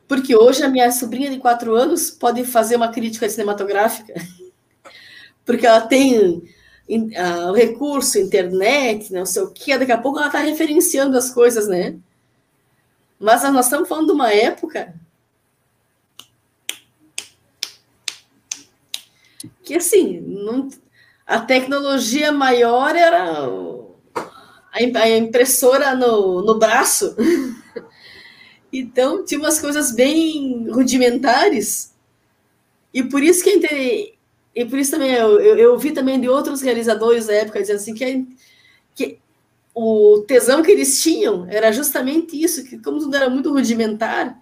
porque 0.09 0.35
hoje 0.35 0.61
a 0.61 0.69
minha 0.69 0.91
sobrinha 0.91 1.31
de 1.31 1.39
quatro 1.39 1.73
anos 1.73 2.11
pode 2.11 2.43
fazer 2.43 2.75
uma 2.75 2.91
crítica 2.91 3.29
cinematográfica, 3.29 4.13
porque 5.45 5.65
ela 5.65 5.81
tem 5.81 6.43
uh, 6.89 7.49
o 7.49 7.53
recurso, 7.53 8.19
internet, 8.19 9.11
não 9.11 9.25
sei 9.25 9.41
o 9.41 9.51
que, 9.51 9.77
daqui 9.77 9.91
a 9.91 9.97
pouco 9.97 10.19
ela 10.19 10.27
está 10.27 10.39
referenciando 10.39 11.17
as 11.17 11.31
coisas, 11.31 11.67
né? 11.67 11.95
Mas 13.19 13.43
nós 13.43 13.65
estamos 13.65 13.87
falando 13.87 14.07
de 14.07 14.13
uma 14.13 14.31
época 14.33 14.93
que, 19.63 19.75
assim, 19.75 20.19
não, 20.19 20.67
a 21.25 21.39
tecnologia 21.39 22.31
maior 22.31 22.95
era 22.95 23.47
a 24.73 25.09
impressora 25.09 25.95
no, 25.95 26.41
no 26.41 26.59
braço. 26.59 27.15
então, 28.73 29.23
tinha 29.23 29.39
umas 29.39 29.59
coisas 29.59 29.93
bem 29.93 30.69
rudimentares. 30.69 31.93
E 32.93 33.03
por 33.03 33.23
isso 33.23 33.43
que 33.43 33.65
é 33.65 34.12
e 34.55 34.65
por 34.65 34.77
isso 34.77 34.91
também 34.91 35.11
eu, 35.11 35.39
eu, 35.39 35.57
eu 35.57 35.77
vi 35.77 35.91
também 35.91 36.19
de 36.19 36.29
outros 36.29 36.61
realizadores 36.61 37.27
da 37.27 37.33
época 37.33 37.59
dizendo 37.59 37.77
assim 37.77 37.93
que, 37.93 38.27
que 38.95 39.19
o 39.73 40.23
tesão 40.27 40.61
que 40.61 40.71
eles 40.71 41.01
tinham 41.01 41.47
era 41.49 41.71
justamente 41.71 42.41
isso, 42.41 42.63
que 42.63 42.77
como 42.77 42.99
tudo 42.99 43.15
era 43.15 43.29
muito 43.29 43.51
rudimentar, 43.51 44.39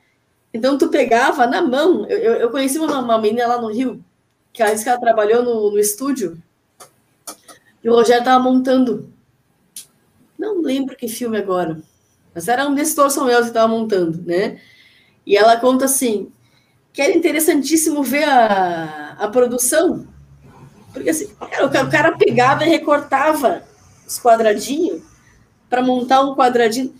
então 0.54 0.78
tu 0.78 0.90
pegava 0.90 1.48
na 1.48 1.62
mão. 1.62 2.06
Eu, 2.08 2.18
eu, 2.18 2.34
eu 2.34 2.52
conheci 2.52 2.78
uma, 2.78 3.00
uma 3.00 3.18
menina 3.18 3.48
lá 3.48 3.62
no 3.62 3.72
Rio, 3.72 4.04
que 4.52 4.62
ela 4.62 4.72
disse 4.72 4.84
que 4.84 4.90
ela 4.90 5.00
trabalhou 5.00 5.44
no, 5.44 5.72
no 5.72 5.80
estúdio, 5.80 6.42
e 7.84 7.90
o 7.90 7.94
Rogério 7.94 8.20
estava 8.20 8.44
montando. 8.44 9.10
Não 10.38 10.62
lembro 10.62 10.96
que 10.96 11.08
filme 11.08 11.38
agora, 11.38 11.82
mas 12.34 12.48
era 12.48 12.68
um 12.68 12.76
desses 12.76 12.96
Torson 12.96 13.26
Wells 13.26 13.44
que 13.44 13.50
estava 13.50 13.68
montando, 13.68 14.22
né? 14.26 14.60
E 15.26 15.38
ela 15.38 15.58
conta 15.58 15.86
assim: 15.86 16.32
que 16.94 17.02
era 17.02 17.16
interessantíssimo 17.16 18.04
ver 18.04 18.24
a, 18.24 19.16
a 19.20 19.28
produção. 19.28 20.08
Porque 20.94 21.10
assim, 21.10 21.28
cara, 21.50 21.66
o 21.66 21.90
cara 21.90 22.18
pegava 22.18 22.66
e 22.66 22.70
recortava 22.70 23.64
os 24.06 24.20
quadradinhos 24.20 25.02
para 25.70 25.82
montar 25.82 26.22
um 26.22 26.36
quadradinho. 26.36 26.94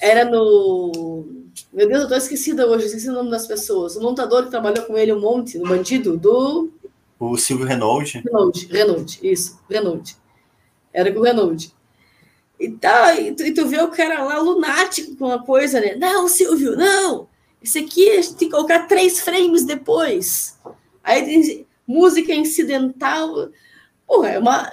Era 0.00 0.24
no. 0.24 1.24
Meu 1.72 1.86
Deus, 1.86 2.02
eu 2.02 2.08
tô 2.08 2.14
esquecida 2.16 2.66
hoje, 2.66 2.86
esqueci 2.86 3.08
o 3.08 3.12
nome 3.12 3.30
das 3.30 3.46
pessoas. 3.46 3.94
O 3.94 4.02
montador 4.02 4.44
que 4.44 4.50
trabalhou 4.50 4.84
com 4.86 4.98
ele 4.98 5.12
um 5.12 5.20
monte, 5.20 5.56
no 5.56 5.68
bandido, 5.68 6.16
do. 6.16 6.72
O 7.18 7.36
Silvio 7.36 7.66
Renault. 7.66 8.18
Renault, 8.18 8.66
Renault, 8.66 9.20
isso, 9.22 9.60
Renault. 9.68 10.16
Era 10.92 11.12
com 11.12 11.20
o 11.20 11.22
Renault. 11.22 11.72
E, 12.60 12.66
e, 12.66 13.32
tu, 13.32 13.42
e 13.42 13.54
tu 13.54 13.66
vê 13.66 13.80
o 13.80 13.90
cara 13.90 14.22
lá 14.22 14.38
lunático 14.38 15.16
com 15.16 15.32
a 15.32 15.42
coisa, 15.42 15.80
né? 15.80 15.96
Não, 15.96 16.28
Silvio, 16.28 16.76
não! 16.76 17.26
Isso 17.62 17.78
aqui 17.78 18.10
a 18.10 18.16
gente 18.16 18.36
tem 18.36 18.48
que 18.48 18.54
colocar 18.54 18.86
três 18.86 19.20
frames 19.20 19.64
depois. 19.64 20.58
Aí 21.02 21.24
tem 21.24 21.66
música 21.86 22.34
incidental. 22.34 23.48
Porra, 24.06 24.28
é 24.28 24.38
uma. 24.38 24.72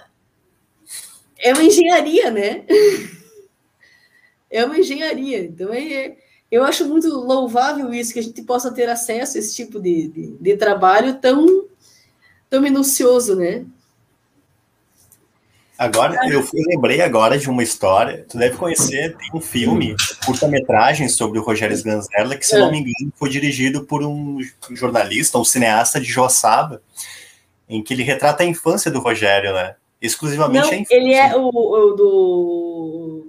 É 1.39 1.53
uma 1.53 1.63
engenharia, 1.63 2.29
né? 2.29 2.65
é 4.51 4.65
uma 4.65 4.77
engenharia. 4.77 5.39
Então, 5.45 5.73
é, 5.73 6.17
eu 6.51 6.63
acho 6.63 6.85
muito 6.85 7.07
louvável 7.07 7.93
isso, 7.93 8.11
que 8.11 8.19
a 8.19 8.23
gente 8.23 8.41
possa 8.41 8.71
ter 8.71 8.89
acesso 8.89 9.37
a 9.37 9.39
esse 9.39 9.55
tipo 9.55 9.79
de, 9.79 10.07
de, 10.07 10.27
de 10.39 10.57
trabalho 10.57 11.19
tão, 11.19 11.67
tão 12.49 12.61
minucioso, 12.61 13.35
né? 13.35 13.65
Agora, 15.77 16.17
eu 16.27 16.43
lembrei 16.53 17.01
agora 17.01 17.37
de 17.37 17.47
uma 17.49 17.61
história. 17.61 18.25
Tu 18.27 18.37
deve 18.37 18.57
conhecer, 18.57 19.15
tem 19.15 19.29
um 19.33 19.39
filme, 19.39 19.95
curta-metragem 20.25 21.07
sobre 21.07 21.37
o 21.37 21.43
Rogério 21.43 21.75
Sganzerla, 21.75 22.35
que, 22.35 22.45
se 22.45 22.55
é. 22.55 22.59
não 22.59 22.71
me 22.71 22.79
engano, 22.79 23.13
foi 23.15 23.29
dirigido 23.29 23.85
por 23.85 24.03
um 24.03 24.39
jornalista, 24.71 25.37
um 25.37 25.45
cineasta 25.45 26.01
de 26.01 26.07
Joaçaba, 26.07 26.81
em 27.69 27.83
que 27.83 27.93
ele 27.93 28.01
retrata 28.01 28.41
a 28.41 28.45
infância 28.45 28.89
do 28.89 28.99
Rogério, 28.99 29.53
né? 29.53 29.75
Exclusivamente 30.01 30.65
não, 30.65 30.71
a 30.71 30.75
infância. 30.75 30.95
Ele 30.95 31.13
é 31.13 31.35
o, 31.35 31.49
o 31.49 31.95
do. 31.95 33.27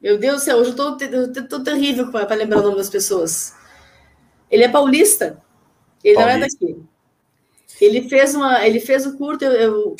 Meu 0.00 0.16
Deus 0.18 0.36
do 0.36 0.44
céu, 0.44 0.58
hoje 0.58 0.70
eu 0.70 0.76
tô, 0.76 0.96
tô, 0.96 1.48
tô 1.48 1.60
terrível 1.64 2.12
para 2.12 2.36
lembrar 2.36 2.60
o 2.60 2.62
nome 2.62 2.76
das 2.76 2.90
pessoas. 2.90 3.54
Ele 4.48 4.62
é 4.62 4.68
paulista. 4.68 5.42
Ele 6.04 6.14
paulista. 6.14 6.38
não 6.38 6.44
é 6.44 6.48
daqui. 6.48 6.82
Ele 7.80 8.08
fez 8.08 8.34
uma, 8.34 8.64
ele 8.64 8.80
fez 8.80 9.06
o 9.06 9.16
curto, 9.16 9.44
eu, 9.44 9.52
eu 9.52 9.96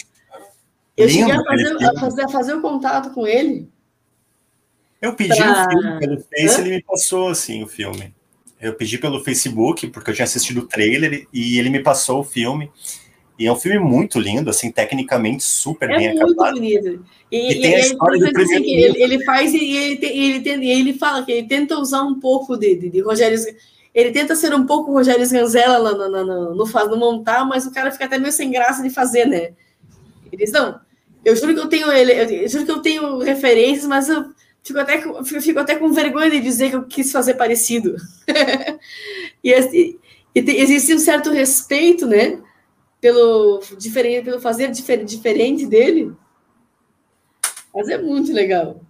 eu 0.99 1.07
Lindo, 1.07 1.29
cheguei 1.29 1.33
a 1.33 1.45
fazer, 1.45 1.87
a 1.87 2.01
fazer, 2.01 2.23
a 2.23 2.29
fazer 2.29 2.55
o 2.55 2.61
contato 2.61 3.11
com 3.15 3.25
ele. 3.25 3.69
Eu 5.01 5.15
pedi 5.15 5.37
pra... 5.37 5.67
o 5.67 5.71
filme 5.71 5.99
pelo 6.01 6.17
Face, 6.17 6.57
Hã? 6.57 6.61
ele 6.61 6.71
me 6.71 6.83
passou 6.83 7.29
assim 7.29 7.63
o 7.63 7.69
filme. 7.69 8.13
Eu 8.61 8.75
pedi 8.75 8.99
pelo 8.99 9.23
Facebook, 9.23 9.87
porque 9.87 10.11
eu 10.11 10.15
tinha 10.15 10.25
assistido 10.25 10.59
o 10.59 10.67
trailer 10.67 11.29
e 11.33 11.57
ele 11.57 11.71
me 11.71 11.81
passou 11.81 12.21
o 12.21 12.25
filme. 12.25 12.69
E 13.39 13.47
é 13.47 13.53
um 13.53 13.57
filme 13.57 13.79
muito 13.79 14.19
lindo, 14.19 14.51
assim, 14.51 14.73
tecnicamente 14.73 15.45
super 15.45 15.89
é 15.89 15.97
bem 15.97 16.09
acabado. 16.09 16.59
É 16.59 16.61
muito 16.61 16.83
bonito. 16.83 17.07
E, 17.31 17.53
e, 17.53 17.61
tem 17.61 17.77
a 17.77 17.79
história 17.79 18.19
do 18.19 18.33
primeiro 18.33 18.65
assim, 18.65 18.75
ele, 18.75 19.03
ele, 19.03 19.25
faz 19.25 19.55
e 19.55 19.77
ele, 19.77 20.07
ele, 20.07 20.49
ele, 20.49 20.71
ele 20.71 20.93
fala 20.95 21.25
que 21.25 21.31
ele 21.31 21.47
tenta 21.47 21.79
usar 21.79 22.03
um 22.03 22.19
pouco 22.19 22.57
de, 22.57 22.75
de, 22.75 22.91
de 22.91 23.01
Rogério... 23.01 23.39
Ele 23.95 24.11
tenta 24.11 24.35
ser 24.35 24.53
um 24.53 24.67
pouco 24.67 24.93
Rogério 24.93 25.23
Sganzella 25.23 25.93
no, 25.93 26.09
no, 26.09 26.25
no, 26.25 26.55
no, 26.55 26.87
no 26.89 26.97
montar, 26.97 27.45
mas 27.45 27.65
o 27.67 27.73
cara 27.73 27.93
fica 27.93 28.07
até 28.07 28.19
meio 28.19 28.33
sem 28.33 28.51
graça 28.51 28.83
de 28.83 28.91
fazer, 28.91 29.27
né? 29.27 29.53
Eles 30.33 30.53
não, 30.53 30.81
eu 31.25 31.37
juro 31.37 31.55
que 31.55 31.61
eu 31.61 31.69
tenho 31.69 31.91
ele, 31.93 32.13
eu 32.45 32.49
juro 32.49 32.65
que 32.65 32.71
eu 32.71 32.83
tenho 32.83 33.19
referências, 33.19 33.87
mas 33.87 34.09
eu 34.09 34.33
fico 34.63 34.79
até, 34.79 35.01
fico 35.25 35.59
até 35.59 35.77
com 35.77 35.93
vergonha 35.93 36.31
de 36.31 36.41
dizer 36.41 36.71
que 36.71 36.77
eu 36.77 36.85
quis 36.85 37.11
fazer 37.11 37.35
parecido. 37.35 37.97
e, 39.43 39.53
e, 39.53 39.99
e 40.35 40.41
existe 40.41 40.95
um 40.95 40.99
certo 40.99 41.31
respeito, 41.31 42.07
né? 42.07 42.41
Pelo, 43.01 43.61
diferente, 43.79 44.25
pelo 44.25 44.41
fazer 44.41 44.71
difer, 44.71 45.05
diferente 45.05 45.67
dele. 45.67 46.13
Mas 47.75 47.89
é 47.89 47.99
muito 47.99 48.33
legal. 48.33 48.81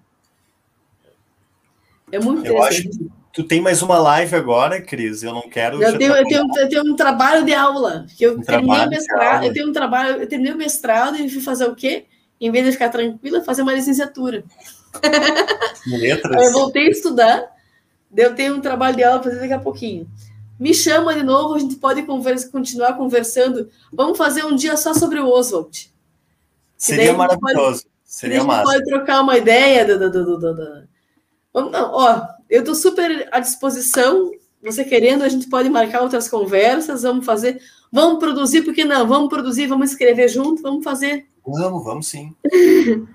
É 2.10 2.18
muito 2.18 2.46
eu. 2.46 2.62
Acho 2.62 2.82
que 2.82 3.10
tu 3.32 3.44
tem 3.44 3.60
mais 3.60 3.82
uma 3.82 3.98
live 3.98 4.34
agora, 4.34 4.80
Cris. 4.80 5.22
Eu 5.22 5.32
não 5.32 5.48
quero. 5.48 5.82
Eu 5.82 5.98
tenho, 5.98 6.14
eu 6.14 6.26
tenho, 6.26 6.46
eu 6.56 6.68
tenho 6.68 6.84
um 6.84 6.96
trabalho 6.96 7.44
de 7.44 7.52
aula. 7.52 8.06
Eu 8.18 8.38
um 8.38 8.42
terminei 8.42 8.86
mestrado. 8.86 9.44
Eu 9.44 9.52
tenho 9.52 9.68
um 9.68 9.72
trabalho, 9.72 10.22
eu 10.22 10.28
terminei 10.28 10.54
o 10.54 10.56
mestrado 10.56 11.16
e 11.16 11.28
fui 11.28 11.42
fazer 11.42 11.66
o 11.66 11.74
quê? 11.74 12.06
Em 12.40 12.50
vez 12.50 12.64
de 12.66 12.72
ficar 12.72 12.88
tranquila, 12.88 13.42
fazer 13.42 13.62
uma 13.62 13.74
licenciatura. 13.74 14.44
Letras. 15.86 16.46
eu 16.46 16.52
voltei 16.52 16.86
a 16.86 16.90
estudar, 16.90 17.56
eu 18.16 18.34
tenho 18.34 18.56
um 18.56 18.60
trabalho 18.60 18.96
de 18.96 19.04
aula 19.04 19.20
para 19.20 19.30
fazer 19.30 19.42
daqui 19.42 19.54
a 19.54 19.58
pouquinho. 19.58 20.08
Me 20.58 20.74
chama 20.74 21.14
de 21.14 21.22
novo, 21.22 21.54
a 21.54 21.58
gente 21.58 21.76
pode 21.76 22.02
conversa, 22.02 22.48
continuar 22.50 22.94
conversando. 22.94 23.68
Vamos 23.92 24.18
fazer 24.18 24.44
um 24.44 24.56
dia 24.56 24.76
só 24.76 24.92
sobre 24.92 25.20
o 25.20 25.28
Oswald. 25.28 25.92
Seria 26.76 27.12
maravilhoso. 27.12 27.82
Pode, 27.84 27.86
Seria 28.04 28.42
massa. 28.42 28.64
pode 28.64 28.84
trocar 28.84 29.20
uma 29.20 29.36
ideia. 29.36 29.84
Do, 29.84 30.10
do, 30.10 30.24
do, 30.24 30.38
do, 30.38 30.88
Vamos, 31.52 31.72
não, 31.72 31.92
ó, 31.92 32.26
eu 32.50 32.60
estou 32.60 32.74
super 32.74 33.28
à 33.30 33.38
disposição. 33.38 34.32
Você 34.62 34.84
querendo, 34.84 35.22
a 35.22 35.28
gente 35.28 35.48
pode 35.48 35.68
marcar 35.68 36.02
outras 36.02 36.28
conversas. 36.28 37.02
Vamos 37.02 37.24
fazer. 37.24 37.60
Vamos 37.92 38.18
produzir, 38.18 38.62
porque 38.62 38.84
não? 38.84 39.06
Vamos 39.06 39.28
produzir, 39.28 39.66
vamos 39.66 39.90
escrever 39.90 40.28
junto, 40.28 40.60
vamos 40.60 40.82
fazer 40.82 41.26
Vamos, 41.50 41.84
vamos 41.84 42.08
sim. 42.08 42.34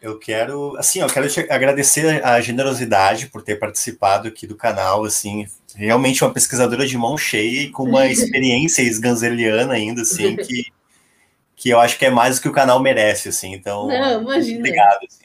Eu 0.00 0.16
quero, 0.16 0.76
assim, 0.76 1.00
eu 1.00 1.08
quero 1.08 1.26
agradecer 1.50 2.24
a 2.24 2.40
generosidade 2.40 3.26
por 3.26 3.42
ter 3.42 3.56
participado 3.56 4.28
aqui 4.28 4.46
do 4.46 4.54
canal, 4.54 5.04
assim, 5.04 5.44
realmente 5.74 6.22
uma 6.22 6.32
pesquisadora 6.32 6.86
de 6.86 6.96
mão 6.96 7.18
cheia 7.18 7.62
e 7.62 7.70
com 7.70 7.82
uma 7.82 8.06
experiência 8.08 8.82
esganzeliana 8.82 9.74
ainda, 9.74 10.02
assim, 10.02 10.36
que, 10.36 10.66
que 11.56 11.70
eu 11.70 11.80
acho 11.80 11.98
que 11.98 12.06
é 12.06 12.10
mais 12.10 12.36
do 12.36 12.42
que 12.42 12.48
o 12.48 12.52
canal 12.52 12.78
merece, 12.78 13.30
assim, 13.30 13.52
então... 13.52 13.88
Não, 13.88 14.22
imagina. 14.22 14.60
Obrigado, 14.60 15.00
assim. 15.04 15.24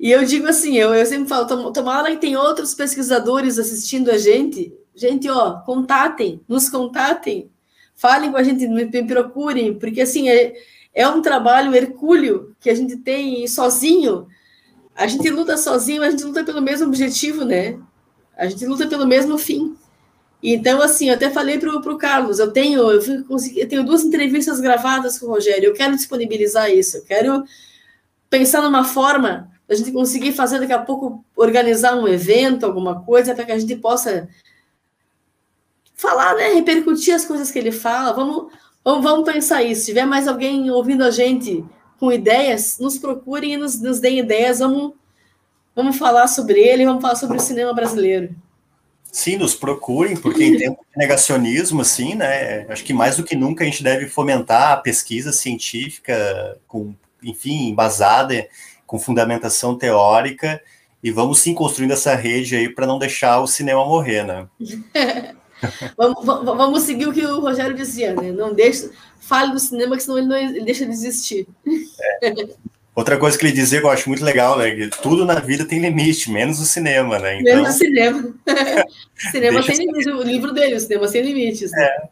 E 0.00 0.10
eu 0.10 0.24
digo 0.24 0.46
assim, 0.46 0.74
eu, 0.76 0.94
eu 0.94 1.04
sempre 1.04 1.28
falo, 1.28 1.70
tomara 1.70 2.10
que 2.12 2.20
tem 2.20 2.34
outros 2.34 2.74
pesquisadores 2.74 3.58
assistindo 3.58 4.10
a 4.10 4.16
gente, 4.16 4.72
gente, 4.94 5.28
ó, 5.28 5.60
contatem, 5.60 6.40
nos 6.48 6.70
contatem, 6.70 7.50
falem 7.94 8.30
com 8.30 8.38
a 8.38 8.42
gente, 8.42 8.66
me, 8.66 8.86
me 8.86 9.06
procurem, 9.06 9.74
porque 9.74 10.00
assim, 10.00 10.30
é, 10.30 10.54
é 10.96 11.06
um 11.06 11.20
trabalho 11.20 11.74
hercúleo 11.74 12.56
que 12.58 12.70
a 12.70 12.74
gente 12.74 12.96
tem 12.96 13.46
sozinho. 13.46 14.26
A 14.94 15.06
gente 15.06 15.28
luta 15.28 15.58
sozinho, 15.58 16.02
a 16.02 16.10
gente 16.10 16.24
luta 16.24 16.42
pelo 16.42 16.62
mesmo 16.62 16.86
objetivo, 16.86 17.44
né? 17.44 17.78
A 18.34 18.46
gente 18.46 18.64
luta 18.64 18.86
pelo 18.86 19.06
mesmo 19.06 19.36
fim. 19.36 19.76
Então, 20.42 20.80
assim, 20.80 21.08
eu 21.08 21.14
até 21.14 21.28
falei 21.28 21.58
para 21.58 21.70
o 21.70 21.98
Carlos, 21.98 22.38
eu 22.38 22.50
tenho, 22.50 22.80
eu, 22.90 23.00
eu 23.56 23.68
tenho 23.68 23.84
duas 23.84 24.04
entrevistas 24.04 24.58
gravadas 24.58 25.18
com 25.18 25.26
o 25.26 25.30
Rogério, 25.30 25.66
eu 25.66 25.74
quero 25.74 25.94
disponibilizar 25.94 26.70
isso, 26.70 26.98
eu 26.98 27.04
quero 27.04 27.44
pensar 28.30 28.62
numa 28.62 28.84
forma 28.84 29.50
a 29.68 29.74
gente 29.74 29.92
conseguir 29.92 30.32
fazer 30.32 30.60
daqui 30.60 30.72
a 30.72 30.78
pouco, 30.78 31.24
organizar 31.34 31.96
um 31.96 32.08
evento, 32.08 32.64
alguma 32.64 33.02
coisa, 33.02 33.34
para 33.34 33.44
que 33.44 33.52
a 33.52 33.58
gente 33.58 33.76
possa 33.76 34.28
falar, 35.94 36.36
né, 36.36 36.54
repercutir 36.54 37.14
as 37.14 37.24
coisas 37.24 37.50
que 37.50 37.58
ele 37.58 37.72
fala, 37.72 38.12
vamos, 38.12 38.52
Vamos, 38.86 39.02
vamos 39.02 39.28
pensar 39.28 39.64
isso. 39.64 39.80
Se 39.80 39.86
tiver 39.86 40.06
mais 40.06 40.28
alguém 40.28 40.70
ouvindo 40.70 41.02
a 41.02 41.10
gente 41.10 41.64
com 41.98 42.12
ideias, 42.12 42.78
nos 42.78 42.96
procurem 42.96 43.54
e 43.54 43.56
nos, 43.56 43.80
nos 43.80 43.98
deem 43.98 44.20
ideias. 44.20 44.60
Vamos, 44.60 44.92
vamos 45.74 45.98
falar 45.98 46.28
sobre 46.28 46.60
ele, 46.60 46.86
vamos 46.86 47.02
falar 47.02 47.16
sobre 47.16 47.36
o 47.36 47.40
cinema 47.40 47.74
brasileiro. 47.74 48.32
Sim, 49.10 49.38
nos 49.38 49.56
procurem, 49.56 50.16
porque 50.16 50.44
em 50.44 50.56
tempo 50.56 50.86
de 50.88 50.96
negacionismo, 50.96 51.80
assim, 51.80 52.14
né? 52.14 52.64
Acho 52.68 52.84
que 52.84 52.92
mais 52.92 53.16
do 53.16 53.24
que 53.24 53.34
nunca 53.34 53.64
a 53.64 53.66
gente 53.66 53.82
deve 53.82 54.06
fomentar 54.06 54.70
a 54.70 54.76
pesquisa 54.76 55.32
científica, 55.32 56.56
com, 56.68 56.94
enfim, 57.24 57.70
embasada, 57.70 58.46
com 58.86 59.00
fundamentação 59.00 59.76
teórica, 59.76 60.62
e 61.02 61.10
vamos 61.10 61.40
sim 61.40 61.54
construindo 61.54 61.90
essa 61.90 62.14
rede 62.14 62.54
aí 62.54 62.68
para 62.68 62.86
não 62.86 63.00
deixar 63.00 63.40
o 63.40 63.48
cinema 63.48 63.84
morrer, 63.84 64.22
né? 64.22 64.46
vamos, 65.96 66.24
vamos, 66.24 66.82
seguir 66.82 67.06
o 67.06 67.12
que 67.12 67.24
o 67.24 67.40
Rogério 67.40 67.74
dizia, 67.74 68.14
né? 68.14 68.30
Não 68.32 68.54
deixe, 68.54 68.90
fale 69.20 69.52
do 69.52 69.58
cinema, 69.58 69.96
que 69.96 70.02
senão 70.02 70.18
ele, 70.18 70.26
não, 70.26 70.36
ele 70.36 70.64
deixa 70.64 70.84
de 70.84 70.92
existir. 70.92 71.46
É. 72.22 72.32
Outra 72.96 73.18
coisa 73.18 73.36
que 73.36 73.44
ele 73.44 73.52
dizia 73.52 73.78
que 73.78 73.84
eu 73.84 73.90
acho 73.90 74.08
muito 74.08 74.24
legal, 74.24 74.56
né? 74.56 74.70
Que 74.70 74.88
tudo 74.88 75.26
na 75.26 75.38
vida 75.38 75.66
tem 75.66 75.80
limite, 75.80 76.30
menos 76.30 76.58
o 76.60 76.64
cinema, 76.64 77.18
né? 77.18 77.40
Então... 77.40 77.56
Menos 77.56 77.74
o 77.74 77.78
cinema. 77.78 78.34
cinema 79.30 79.62
sem 79.62 79.76
limite, 79.76 80.10
o 80.10 80.22
livro 80.22 80.52
dele, 80.54 80.76
o 80.76 80.80
cinema 80.80 81.06
sem 81.06 81.22
limites. 81.22 81.70
Né? 81.72 81.84
É. 81.84 82.08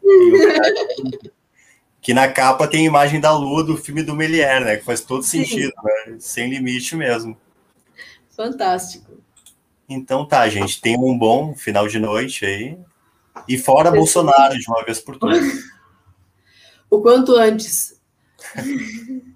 que 1.99 2.13
na 2.13 2.27
capa 2.27 2.67
tem 2.67 2.81
a 2.81 2.87
imagem 2.87 3.19
da 3.19 3.35
lua 3.35 3.63
do 3.63 3.75
filme 3.75 4.03
do 4.03 4.15
Melier, 4.15 4.63
né? 4.63 4.77
Que 4.77 4.85
faz 4.85 5.01
todo 5.01 5.23
sentido, 5.23 5.73
né? 5.83 6.17
Sem 6.19 6.51
limite 6.51 6.95
mesmo. 6.95 7.35
Fantástico. 8.29 9.11
Então 9.89 10.23
tá, 10.23 10.47
gente. 10.47 10.79
Tenha 10.79 10.99
um 10.99 11.17
bom 11.17 11.55
final 11.55 11.87
de 11.87 11.97
noite 11.97 12.45
aí. 12.45 12.77
E 13.47 13.57
fora 13.57 13.91
Bolsonaro 13.91 14.57
de 14.57 14.67
uma 14.67 14.83
vez 14.83 14.99
por 14.99 15.17
todas. 15.17 15.43
o 16.89 17.01
quanto 17.01 17.35
antes. 17.35 17.99